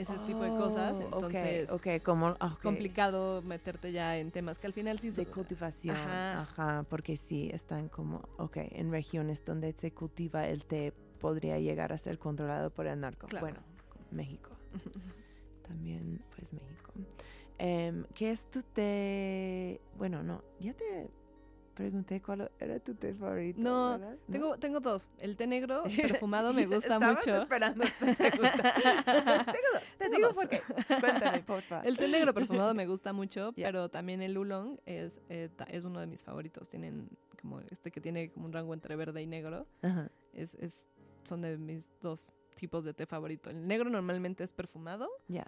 ese 0.00 0.18
tipo 0.26 0.42
de 0.42 0.50
cosas, 0.50 0.98
Oh, 0.98 1.02
entonces 1.02 1.70
Ok, 1.70 1.86
como. 2.04 2.30
es 2.30 2.40
ok, 2.40 2.62
complicado 2.62 3.42
meterte 3.42 3.92
ya 3.92 4.16
en 4.18 4.30
temas 4.30 4.58
que 4.58 4.66
al 4.66 4.72
final 4.72 4.98
sí 4.98 5.10
De 5.10 5.26
cultivación. 5.26 5.96
Ajá. 5.96 6.40
Ajá. 6.42 6.82
porque 6.88 7.16
sí, 7.16 7.50
están 7.52 7.88
como. 7.88 8.28
Ok, 8.38 8.56
en 8.58 8.90
regiones 8.90 9.44
donde 9.44 9.72
se 9.72 9.92
cultiva 9.92 10.46
el 10.46 10.64
té 10.64 10.92
podría 11.20 11.58
llegar 11.58 11.92
a 11.92 11.98
ser 11.98 12.18
controlado 12.18 12.70
por 12.70 12.86
el 12.86 12.98
narco. 13.00 13.26
Claro. 13.26 13.46
Bueno, 13.46 13.60
México. 14.10 14.50
También, 15.66 16.22
pues 16.34 16.52
México. 16.52 16.92
Em, 17.58 18.04
¿Qué 18.14 18.30
es 18.30 18.50
tu 18.50 18.62
té? 18.62 19.80
Bueno, 19.98 20.22
no, 20.22 20.42
ya 20.58 20.72
te 20.72 21.10
pregunté 21.80 22.20
cuál 22.20 22.50
era 22.58 22.78
tu 22.78 22.94
té 22.94 23.14
favorito. 23.14 23.58
No, 23.60 23.98
¿verdad? 23.98 24.16
Tengo, 24.30 24.58
tengo 24.58 24.80
dos. 24.80 25.08
El 25.18 25.34
té 25.36 25.46
negro 25.46 25.82
perfumado 25.96 26.52
me 26.52 26.66
gusta 26.66 26.94
Estabas 26.96 27.16
mucho. 27.26 27.40
esperando 27.42 27.84
esa 27.84 28.14
pregunta. 28.14 28.74
tengo 29.54 29.68
dos. 29.72 29.82
Te 29.96 30.04
Tengo 30.04 30.16
digo 30.16 30.28
dos. 30.28 30.36
por 30.36 30.48
qué. 30.50 30.60
Cuéntame, 31.00 31.42
por 31.42 31.62
favor. 31.62 31.86
El 31.86 31.96
té 31.96 32.06
negro 32.08 32.34
perfumado 32.34 32.74
me 32.74 32.86
gusta 32.86 33.12
mucho, 33.14 33.52
pero 33.56 33.88
también 33.88 34.20
el 34.20 34.36
oolong 34.36 34.78
es, 34.84 35.20
eh, 35.30 35.48
es 35.68 35.84
uno 35.84 36.00
de 36.00 36.06
mis 36.06 36.22
favoritos. 36.22 36.68
Tienen 36.68 37.08
como 37.40 37.60
este 37.70 37.90
que 37.90 38.00
tiene 38.02 38.30
como 38.30 38.44
un 38.46 38.52
rango 38.52 38.74
entre 38.74 38.94
verde 38.96 39.22
y 39.22 39.26
negro. 39.26 39.66
Ajá. 39.80 40.10
Es, 40.34 40.54
es, 40.56 40.86
son 41.24 41.40
de 41.40 41.56
mis 41.56 41.88
dos 42.02 42.30
tipos 42.56 42.84
de 42.84 42.92
té 42.92 43.06
favorito. 43.06 43.48
El 43.48 43.66
negro 43.66 43.88
normalmente 43.88 44.44
es 44.44 44.52
perfumado 44.52 45.08
Ya. 45.28 45.46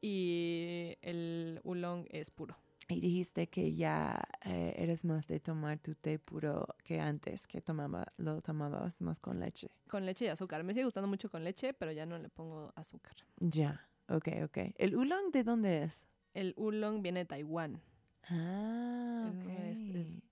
y 0.00 0.96
el 1.02 1.60
oolong 1.64 2.06
es 2.10 2.30
puro. 2.32 2.56
Y 2.88 3.00
dijiste 3.00 3.48
que 3.48 3.74
ya 3.74 4.20
eh, 4.44 4.74
eres 4.76 5.04
más 5.04 5.26
de 5.26 5.40
tomar 5.40 5.78
tu 5.78 5.94
té 5.94 6.18
puro 6.18 6.66
que 6.84 7.00
antes, 7.00 7.46
que 7.46 7.60
tomaba, 7.60 8.12
lo 8.16 8.42
tomabas 8.42 9.00
más 9.00 9.20
con 9.20 9.38
leche. 9.40 9.70
Con 9.88 10.04
leche 10.04 10.24
y 10.24 10.28
azúcar. 10.28 10.64
Me 10.64 10.72
sigue 10.74 10.84
gustando 10.84 11.08
mucho 11.08 11.30
con 11.30 11.44
leche, 11.44 11.72
pero 11.74 11.92
ya 11.92 12.06
no 12.06 12.18
le 12.18 12.28
pongo 12.28 12.72
azúcar. 12.74 13.14
Ya, 13.38 13.88
ok, 14.08 14.28
ok. 14.44 14.58
¿El 14.76 14.94
oolong 14.96 15.30
de 15.32 15.44
dónde 15.44 15.84
es? 15.84 16.06
El 16.34 16.54
oolong 16.56 17.02
viene 17.02 17.20
de 17.20 17.26
Taiwán. 17.26 17.80
Ah, 18.28 19.32
es- 19.70 19.82
es-. 19.82 20.22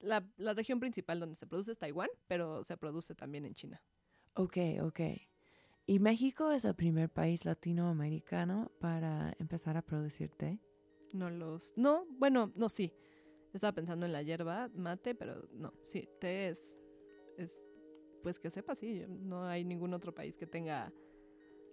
La, 0.00 0.24
la 0.36 0.52
región 0.52 0.78
principal 0.78 1.18
donde 1.20 1.36
se 1.36 1.46
produce 1.46 1.72
es 1.72 1.78
Taiwán, 1.78 2.10
pero 2.28 2.64
se 2.64 2.76
produce 2.76 3.14
también 3.14 3.44
en 3.46 3.54
China. 3.54 3.82
Ok, 4.34 4.58
ok. 4.82 5.00
¿Y 5.86 5.98
México 6.00 6.50
es 6.52 6.64
el 6.64 6.74
primer 6.74 7.08
país 7.08 7.44
latinoamericano 7.44 8.70
para 8.80 9.34
empezar 9.38 9.76
a 9.76 9.82
producir 9.82 10.30
té? 10.30 10.58
No 11.12 11.30
los... 11.30 11.72
No, 11.76 12.06
bueno, 12.10 12.52
no, 12.54 12.68
sí. 12.68 12.92
Estaba 13.52 13.72
pensando 13.72 14.06
en 14.06 14.12
la 14.12 14.22
hierba 14.22 14.68
mate, 14.74 15.14
pero 15.14 15.48
no. 15.52 15.72
Sí, 15.84 16.08
té 16.20 16.48
es... 16.48 16.76
es 17.36 17.62
pues 18.22 18.38
que 18.38 18.50
sepa, 18.50 18.74
sí. 18.74 19.04
No 19.08 19.44
hay 19.44 19.64
ningún 19.64 19.94
otro 19.94 20.14
país 20.14 20.36
que 20.36 20.46
tenga... 20.46 20.92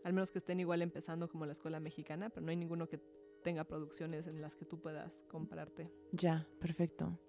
Al 0.04 0.14
menos 0.14 0.32
que 0.32 0.38
estén 0.38 0.60
igual 0.60 0.82
empezando 0.82 1.30
como 1.30 1.46
la 1.46 1.54
escuela 1.54 1.80
mexicana, 1.80 2.30
pero 2.30 2.46
no 2.46 2.52
hay 2.52 2.58
ninguno 2.58 2.90
que 2.90 3.00
tenga 3.42 3.64
producciones 3.64 4.28
en 4.28 4.42
las 4.42 4.56
que 4.56 4.66
tú 4.66 4.80
puedas 4.80 5.14
comprarte. 5.28 5.92
Ya, 6.12 6.48
perfecto. 6.60 7.20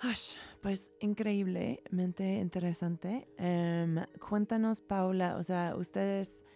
Ash, 0.00 0.34
pues 0.62 0.90
increíblemente 1.00 2.38
interesante. 2.38 3.28
Em, 3.36 3.96
cuéntanos, 4.28 4.80
Paula, 4.80 5.36
o 5.36 5.42
sea, 5.42 5.74
ustedes, 5.76 6.46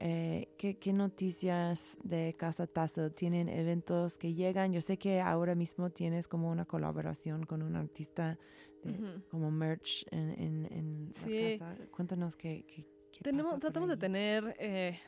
eh, 0.00 0.48
¿qué, 0.58 0.78
qué 0.78 0.92
noticias 0.92 1.96
de 2.02 2.34
Casa 2.36 2.66
Tazo 2.66 3.10
tienen 3.10 3.48
eventos 3.48 4.18
que 4.18 4.34
llegan? 4.34 4.72
Yo 4.72 4.80
sé 4.80 4.98
que 4.98 5.20
ahora 5.20 5.54
mismo 5.54 5.90
tienes 5.90 6.28
como 6.28 6.50
una 6.50 6.64
colaboración 6.64 7.44
con 7.44 7.62
un 7.62 7.76
artista 7.76 8.38
de- 8.82 9.22
como 9.30 9.50
merch 9.50 10.04
en, 10.10 10.30
en, 10.40 10.66
en 10.72 11.10
Sí. 11.14 11.58
la 11.58 11.58
casa. 11.58 11.84
Cuéntanos 11.90 12.36
qué, 12.36 12.64
qué, 12.66 12.84
qué 13.12 13.20
Tenemos, 13.22 13.52
pasa 13.54 13.60
tratamos 13.60 13.88
de 13.88 13.96
tener 13.96 14.54
eh, 14.58 14.98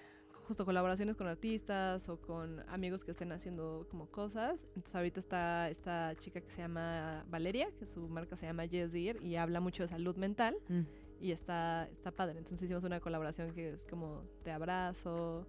justo 0.46 0.64
colaboraciones 0.64 1.14
con 1.16 1.26
artistas 1.26 2.08
o 2.08 2.18
con 2.20 2.60
amigos 2.70 3.04
que 3.04 3.10
estén 3.10 3.32
haciendo 3.32 3.86
como 3.90 4.06
cosas. 4.10 4.64
Entonces 4.76 4.94
ahorita 4.94 5.20
está 5.20 5.68
esta 5.68 6.14
chica 6.16 6.40
que 6.40 6.50
se 6.50 6.62
llama 6.62 7.26
Valeria, 7.28 7.68
que 7.78 7.84
su 7.86 8.08
marca 8.08 8.34
se 8.36 8.46
llama 8.46 8.64
Yes 8.64 8.92
Dear 8.92 9.22
y 9.22 9.36
habla 9.36 9.60
mucho 9.60 9.82
de 9.82 9.88
salud 9.88 10.16
mental 10.16 10.56
Mm. 10.68 10.82
Y 11.20 11.32
está, 11.32 11.88
está 11.92 12.10
padre. 12.10 12.38
Entonces 12.38 12.62
hicimos 12.62 12.84
una 12.84 13.00
colaboración 13.00 13.52
que 13.52 13.70
es 13.70 13.84
como 13.84 14.22
te 14.42 14.50
abrazo, 14.50 15.46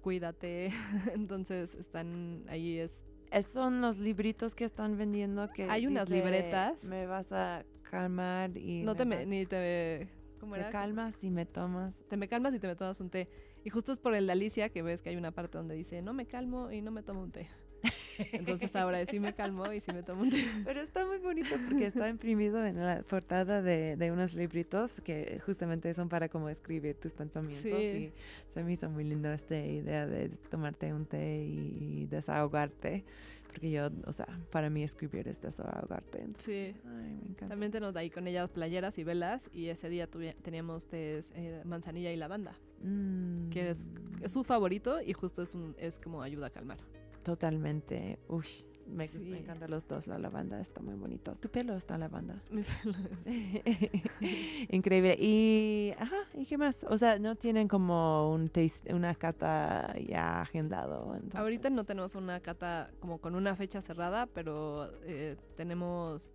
cuídate. 0.00 0.70
Entonces 1.14 1.74
están 1.74 2.44
ahí 2.48 2.78
es 2.78 3.06
Esos 3.30 3.52
son 3.52 3.80
los 3.80 3.98
libritos 3.98 4.54
que 4.54 4.64
están 4.64 4.96
vendiendo 4.96 5.50
que 5.52 5.64
Hay 5.64 5.86
unas 5.86 6.08
dice, 6.08 6.16
libretas. 6.16 6.88
Me 6.88 7.06
vas 7.06 7.32
a 7.32 7.64
calmar 7.90 8.56
y 8.56 8.82
no 8.82 8.92
me 8.92 8.98
te 8.98 9.04
me, 9.04 9.26
ni 9.26 9.46
te 9.46 10.08
¿cómo 10.40 10.54
te 10.54 10.60
era? 10.60 10.70
calmas 10.70 11.22
y 11.22 11.30
me 11.30 11.46
tomas. 11.46 11.94
te 12.08 12.16
me 12.16 12.26
calmas 12.28 12.54
y 12.54 12.58
te 12.58 12.66
me 12.66 12.74
tomas 12.76 13.00
un 13.00 13.10
té. 13.10 13.28
Y 13.64 13.70
justo 13.70 13.92
es 13.92 13.98
por 14.00 14.14
el 14.14 14.26
de 14.26 14.32
Alicia 14.32 14.70
que 14.70 14.82
ves 14.82 15.02
que 15.02 15.10
hay 15.10 15.16
una 15.16 15.30
parte 15.30 15.56
donde 15.58 15.74
dice, 15.76 16.02
no 16.02 16.12
me 16.14 16.26
calmo 16.26 16.72
y 16.72 16.82
no 16.82 16.90
me 16.90 17.02
tomo 17.02 17.22
un 17.22 17.30
té. 17.30 17.48
Entonces 18.32 18.74
ahora 18.76 19.04
sí 19.06 19.20
me 19.20 19.34
calmo 19.34 19.72
y 19.72 19.80
sí 19.80 19.92
me 19.92 20.02
tomo 20.02 20.22
un 20.22 20.30
té. 20.30 20.44
Pero 20.64 20.80
está 20.80 21.06
muy 21.06 21.18
bonito 21.18 21.54
porque 21.68 21.86
está 21.86 22.08
imprimido 22.08 22.64
en 22.64 22.76
la 22.76 23.02
portada 23.02 23.62
de, 23.62 23.96
de 23.96 24.10
unos 24.10 24.34
libritos 24.34 25.00
que 25.00 25.40
justamente 25.44 25.92
son 25.94 26.08
para 26.08 26.28
como 26.28 26.48
escribir 26.48 26.96
tus 26.96 27.12
pensamientos. 27.12 27.62
Sí. 27.62 27.70
Y 27.70 28.12
se 28.52 28.62
me 28.62 28.72
hizo 28.72 28.88
muy 28.90 29.04
lindo 29.04 29.32
esta 29.32 29.56
idea 29.56 30.06
de 30.06 30.28
tomarte 30.50 30.92
un 30.92 31.06
té 31.06 31.44
y, 31.44 32.06
desahogarte. 32.06 33.04
Porque 33.46 33.70
yo, 33.70 33.90
o 34.06 34.12
sea, 34.14 34.26
para 34.50 34.70
mí 34.70 34.82
escribir 34.82 35.28
es 35.28 35.42
desahogarte. 35.42 36.26
Sí. 36.38 36.74
Ay, 36.86 37.18
me 37.22 37.30
encanta. 37.30 37.48
También 37.48 37.70
tenemos 37.70 37.94
ahí 37.96 38.08
con 38.08 38.26
ellas 38.26 38.50
playeras 38.50 38.96
y 38.96 39.04
velas 39.04 39.50
y 39.52 39.68
ese 39.68 39.90
día 39.90 40.08
teníamos 40.42 40.86
tés, 40.86 41.30
eh, 41.34 41.60
manzanilla 41.64 42.10
y 42.12 42.16
lavanda, 42.16 42.56
Mm, 42.82 43.50
que 43.50 43.70
es, 43.70 43.90
es 44.20 44.32
su 44.32 44.42
favorito 44.42 45.00
y 45.00 45.12
justo 45.12 45.42
es, 45.42 45.54
un, 45.54 45.74
es 45.78 45.98
como 45.98 46.22
ayuda 46.22 46.48
a 46.48 46.50
calmar. 46.50 46.78
Totalmente. 47.22 48.18
Uy, 48.28 48.44
me, 48.86 49.06
Sí. 49.06 49.18
me 49.20 49.38
encantan 49.38 49.70
los 49.70 49.86
dos. 49.86 50.06
La 50.06 50.18
lavanda 50.18 50.60
está 50.60 50.80
muy 50.80 50.94
bonito. 50.94 51.32
Tu 51.36 51.48
pelo 51.48 51.76
está 51.76 51.96
lavanda. 51.98 52.42
Mi 52.50 52.62
pelo 52.62 52.96
es- 53.24 53.90
Increíble. 54.70 55.16
Y, 55.18 55.92
ajá, 55.98 56.16
¿y 56.34 56.46
qué 56.46 56.58
más? 56.58 56.84
O 56.88 56.96
sea, 56.96 57.18
no 57.18 57.36
tienen 57.36 57.68
como 57.68 58.30
un 58.32 58.48
taste- 58.48 58.92
una 58.94 59.14
cata 59.14 59.94
ya 60.06 60.42
agendado. 60.42 61.14
entonces. 61.14 61.36
Ahorita 61.38 61.70
no 61.70 61.84
tenemos 61.84 62.14
una 62.14 62.40
cata 62.40 62.90
como 63.00 63.18
con 63.18 63.34
una 63.34 63.54
fecha 63.56 63.80
cerrada, 63.80 64.26
pero 64.26 64.90
eh, 65.04 65.36
tenemos 65.56 66.30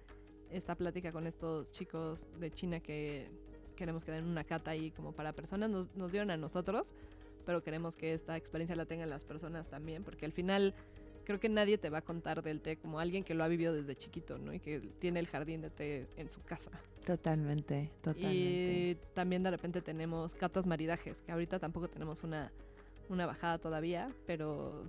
esta 0.49 0.75
plática 0.75 1.11
con 1.11 1.27
estos 1.27 1.71
chicos 1.71 2.27
de 2.39 2.51
China 2.51 2.79
que 2.79 3.29
queremos 3.75 4.03
que 4.03 4.11
den 4.11 4.25
una 4.25 4.43
cata 4.43 4.71
ahí 4.71 4.91
como 4.91 5.11
para 5.11 5.33
personas. 5.33 5.69
Nos, 5.69 5.93
nos 5.95 6.11
dieron 6.11 6.31
a 6.31 6.37
nosotros, 6.37 6.93
pero 7.47 7.63
queremos 7.63 7.95
que 7.95 8.13
esta 8.13 8.35
experiencia 8.35 8.75
la 8.75 8.85
tengan 8.85 9.09
las 9.09 9.23
personas 9.23 9.69
también, 9.69 10.03
porque 10.03 10.25
al 10.25 10.33
final 10.33 10.75
creo 11.23 11.39
que 11.39 11.47
nadie 11.47 11.77
te 11.77 11.89
va 11.89 11.99
a 11.99 12.01
contar 12.01 12.43
del 12.43 12.59
té 12.59 12.75
como 12.75 12.99
alguien 12.99 13.23
que 13.23 13.33
lo 13.33 13.45
ha 13.45 13.47
vivido 13.47 13.73
desde 13.73 13.95
chiquito, 13.95 14.37
¿no? 14.37 14.53
Y 14.53 14.59
que 14.59 14.81
tiene 14.99 15.21
el 15.21 15.27
jardín 15.27 15.61
de 15.61 15.69
té 15.69 16.07
en 16.17 16.29
su 16.29 16.43
casa. 16.43 16.71
Totalmente, 17.05 17.89
totalmente. 18.01 18.35
Y 18.35 18.97
también 19.13 19.43
de 19.43 19.51
repente 19.51 19.81
tenemos 19.81 20.35
catas 20.35 20.67
maridajes, 20.67 21.21
que 21.21 21.31
ahorita 21.31 21.57
tampoco 21.57 21.87
tenemos 21.87 22.21
una, 22.23 22.51
una 23.07 23.25
bajada 23.25 23.59
todavía, 23.59 24.11
pero 24.25 24.83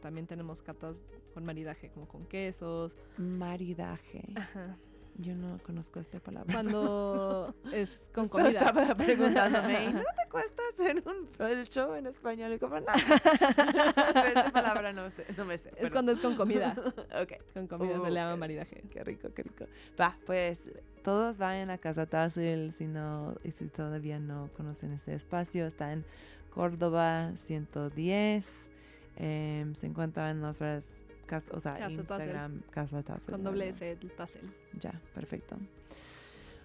también 0.00 0.26
tenemos 0.26 0.62
catas 0.62 1.04
con 1.34 1.44
maridaje, 1.44 1.90
como 1.90 2.08
con 2.08 2.24
quesos. 2.24 2.96
Maridaje. 3.18 4.24
Ajá. 4.36 4.78
Yo 5.16 5.34
no 5.36 5.58
conozco 5.64 6.00
esta 6.00 6.18
palabra. 6.18 6.52
Cuando 6.52 7.54
es 7.72 8.08
con 8.12 8.28
comida. 8.28 8.48
Estaba 8.48 8.94
preguntándome, 8.96 9.84
¿y 9.86 9.92
no 9.92 10.00
te 10.00 10.28
cuesta 10.30 10.62
hacer 10.72 11.02
un 11.06 11.28
el 11.46 11.68
show 11.68 11.94
en 11.94 12.06
español? 12.08 12.52
Y 12.52 12.58
como, 12.58 12.80
no. 12.80 12.86
esta 12.94 14.50
palabra 14.52 14.92
no, 14.92 15.08
sé, 15.10 15.24
no 15.36 15.44
me 15.44 15.56
sé. 15.58 15.68
Es 15.70 15.74
pero- 15.78 15.92
cuando 15.92 16.12
es 16.12 16.18
con 16.18 16.34
comida. 16.36 16.74
ok. 17.22 17.32
Con 17.52 17.66
comida 17.68 17.94
se 18.02 18.10
le 18.10 18.14
llama 18.14 18.36
maridaje. 18.36 18.82
Qué 18.90 19.04
rico, 19.04 19.28
qué 19.34 19.44
rico. 19.44 19.66
Va, 20.00 20.16
pues 20.26 20.68
todos 21.04 21.38
vayan 21.38 21.70
a 21.70 21.78
Casa 21.78 22.06
Tassel 22.06 22.72
si 22.72 22.86
no, 22.86 23.36
y 23.44 23.52
si 23.52 23.66
todavía 23.68 24.18
no 24.18 24.50
conocen 24.56 24.92
este 24.92 25.14
espacio. 25.14 25.66
Está 25.66 25.92
en 25.92 26.04
Córdoba 26.50 27.30
110. 27.36 28.70
em, 29.16 29.74
se 29.76 29.86
encuentran 29.86 30.36
en 30.38 30.42
las 30.42 30.58
redes, 30.58 31.04
cas- 31.26 31.50
o 31.52 31.60
sea, 31.60 31.74
Casa 31.74 32.02
Tassel. 32.02 32.26
Instagram, 32.28 32.60
Casa 32.70 33.02
Tassel. 33.02 33.32
Con 33.32 33.44
doble. 33.44 33.68
S, 33.68 33.90
el 33.90 34.10
tassel. 34.12 34.50
Ya, 34.78 34.92
perfecto. 35.14 35.56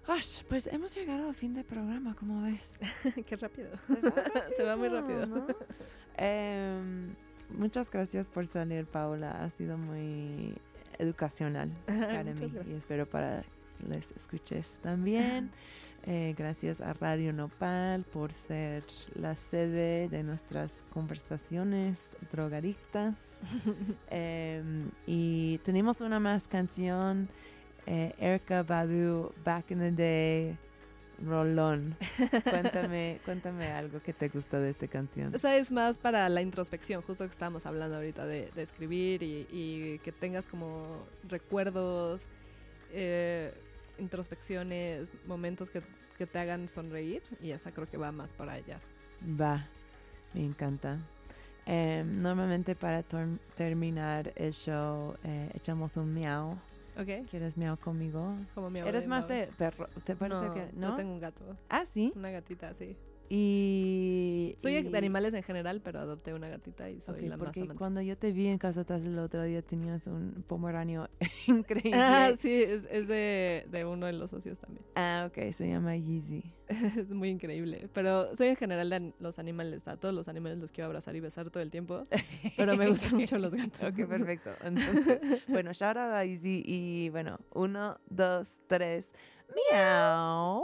Ash, 0.08 0.42
pues 0.50 0.66
hemos 0.68 0.96
llegado 0.96 1.28
al 1.30 1.36
fin 1.36 1.54
del 1.54 1.66
programa, 1.66 2.16
¿cómo 2.16 2.42
ves? 2.44 2.80
Qué 3.28 3.36
rápido. 3.36 3.70
Se 3.88 4.02
va, 4.02 4.14
Se 4.58 4.64
va 4.64 4.76
muy 4.76 4.88
rápido. 4.88 5.26
¿no? 5.28 5.46
Em, 6.18 7.14
muchas 7.50 7.90
gracias 7.92 8.28
por 8.28 8.48
salir, 8.48 8.86
Paula. 8.88 9.44
Ha 9.44 9.50
sido 9.50 9.78
muy 9.78 10.56
educacional 10.98 11.70
para 11.86 12.24
mí 12.24 12.52
y 12.68 12.74
espero 12.74 13.08
para 13.08 13.44
que 13.78 13.88
les 13.88 14.12
escuches 14.12 14.80
también. 14.82 15.52
Eh, 16.06 16.34
gracias 16.38 16.82
a 16.82 16.94
Radio 16.94 17.34
Nopal 17.34 18.04
por 18.06 18.32
ser 18.32 18.84
la 19.16 19.36
sede 19.36 20.08
de 20.08 20.24
nuestras 20.24 20.74
conversaciones 20.92 22.16
drogadictas. 22.32 23.16
Em, 24.10 24.90
y 25.06 25.60
tenemos 25.60 26.02
una 26.02 26.20
más 26.20 26.48
canción, 26.48 27.30
eh, 27.86 28.14
Erika 28.18 28.64
Badu, 28.64 29.34
Back 29.44 29.72
in 29.72 29.80
the 29.80 29.92
Day, 29.92 30.58
Rolón. 31.26 31.96
Cuéntame, 32.44 33.20
cuéntame 33.26 33.72
algo 33.72 34.02
que 34.02 34.14
te 34.14 34.30
gusta 34.30 34.60
de 34.60 34.70
esta 34.72 34.88
canción. 34.88 35.34
Esa 35.36 35.56
es 35.58 35.72
más 35.72 35.98
para 35.98 36.28
la 36.30 36.42
introspección, 36.42 37.02
justo 37.02 37.26
que 37.26 37.32
estábamos 37.32 37.66
hablando 37.66 37.98
ahorita 37.98 38.26
de, 38.26 38.50
de 38.56 38.62
escribir 38.62 39.24
y, 39.24 39.48
y 39.52 40.00
que 40.00 40.12
tengas 40.12 40.48
como 40.48 41.06
recuerdos, 41.28 42.28
eh, 42.92 43.54
introspecciones, 44.00 45.08
momentos 45.26 45.70
que, 45.70 45.82
que 46.18 46.26
te 46.26 46.40
hagan 46.40 46.68
sonreír 46.70 47.22
y 47.42 47.52
esa 47.52 47.72
creo 47.72 47.88
que 47.90 47.98
va 47.98 48.12
más 48.12 48.34
para 48.34 48.54
allá. 48.54 48.80
Va, 49.40 49.66
me 50.34 50.46
encanta. 50.46 50.98
Em, 51.66 52.22
normalmente 52.22 52.76
para 52.76 53.04
terminar 53.56 54.32
el 54.36 54.54
show 54.54 55.16
eh, 55.24 55.50
echamos 55.54 55.98
un 55.98 56.14
miau. 56.14 56.58
¿Ok? 56.98 57.30
¿Quieres 57.30 57.56
miau 57.58 57.78
conmigo? 57.78 58.36
Como 58.56 58.70
mi 58.70 58.80
Eres 58.80 59.08
más 59.08 59.28
de 59.28 59.48
perro, 59.58 59.88
¿te 60.04 60.16
parece 60.16 60.46
no, 60.48 60.54
que 60.54 60.70
no? 60.74 60.90
Yo 60.90 60.96
tengo 60.96 61.14
un 61.14 61.20
gato, 61.20 61.46
Ah, 61.70 61.86
sí. 61.86 62.12
una 62.16 62.32
gatita 62.32 62.70
así. 62.70 62.96
Y... 63.32 64.56
Soy 64.58 64.78
y- 64.78 64.82
de 64.84 64.98
animales 64.98 65.34
en 65.36 65.44
general, 65.44 65.82
pero 65.84 66.00
adopté 66.00 66.34
una 66.34 66.50
gatita 66.50 66.90
y 66.90 67.00
soy 67.00 67.16
Ok, 67.16 67.22
la 67.30 67.38
más 67.38 67.46
porque 67.46 67.60
amante. 67.62 67.78
cuando 67.78 68.02
yo 68.02 68.18
te 68.18 68.32
vi 68.32 68.48
en 68.48 68.58
Casa 68.58 68.84
Taz 68.84 69.06
el 69.06 69.20
otro 69.20 69.44
día 69.44 69.62
tenías 69.62 70.08
un 70.08 70.44
pomeranio 70.48 71.08
increíble. 71.48 71.94
Ah, 71.96 72.32
sí, 72.38 72.52
es, 72.64 72.84
es 72.90 73.08
de, 73.08 73.66
de 73.70 73.86
uno 73.86 74.08
de 74.08 74.14
los 74.14 74.32
socios 74.32 74.60
también. 74.60 74.84
Ah, 74.96 75.28
ok, 75.30 75.52
se 75.54 75.68
llama 75.68 75.96
Yeezy. 75.96 76.44
es 76.70 77.10
muy 77.10 77.30
increíble. 77.30 77.88
Pero 77.94 78.36
soy 78.36 78.48
en 78.48 78.56
general 78.56 78.90
de 78.90 79.14
los 79.20 79.38
animales. 79.40 79.88
A 79.88 79.98
todos 79.98 80.14
los 80.16 80.28
animales 80.28 80.58
los 80.58 80.72
quiero 80.72 80.88
abrazar 80.88 81.16
y 81.16 81.20
besar 81.20 81.50
todo 81.52 81.62
el 81.62 81.70
tiempo. 81.72 82.08
Pero 82.58 82.76
me 82.78 82.90
gustan 82.90 83.16
mucho 83.16 83.38
los 83.38 83.54
gatos. 83.54 83.80
Ok, 83.82 84.08
perfecto. 84.08 84.52
Entonces, 84.64 85.20
bueno, 85.48 85.72
shout 85.74 85.98
out 85.98 86.14
a 86.14 86.26
Yeezy 86.26 86.64
y 86.66 87.10
bueno, 87.10 87.40
uno, 87.54 88.00
dos, 88.10 88.50
tres, 88.68 89.14
miau. 89.72 90.64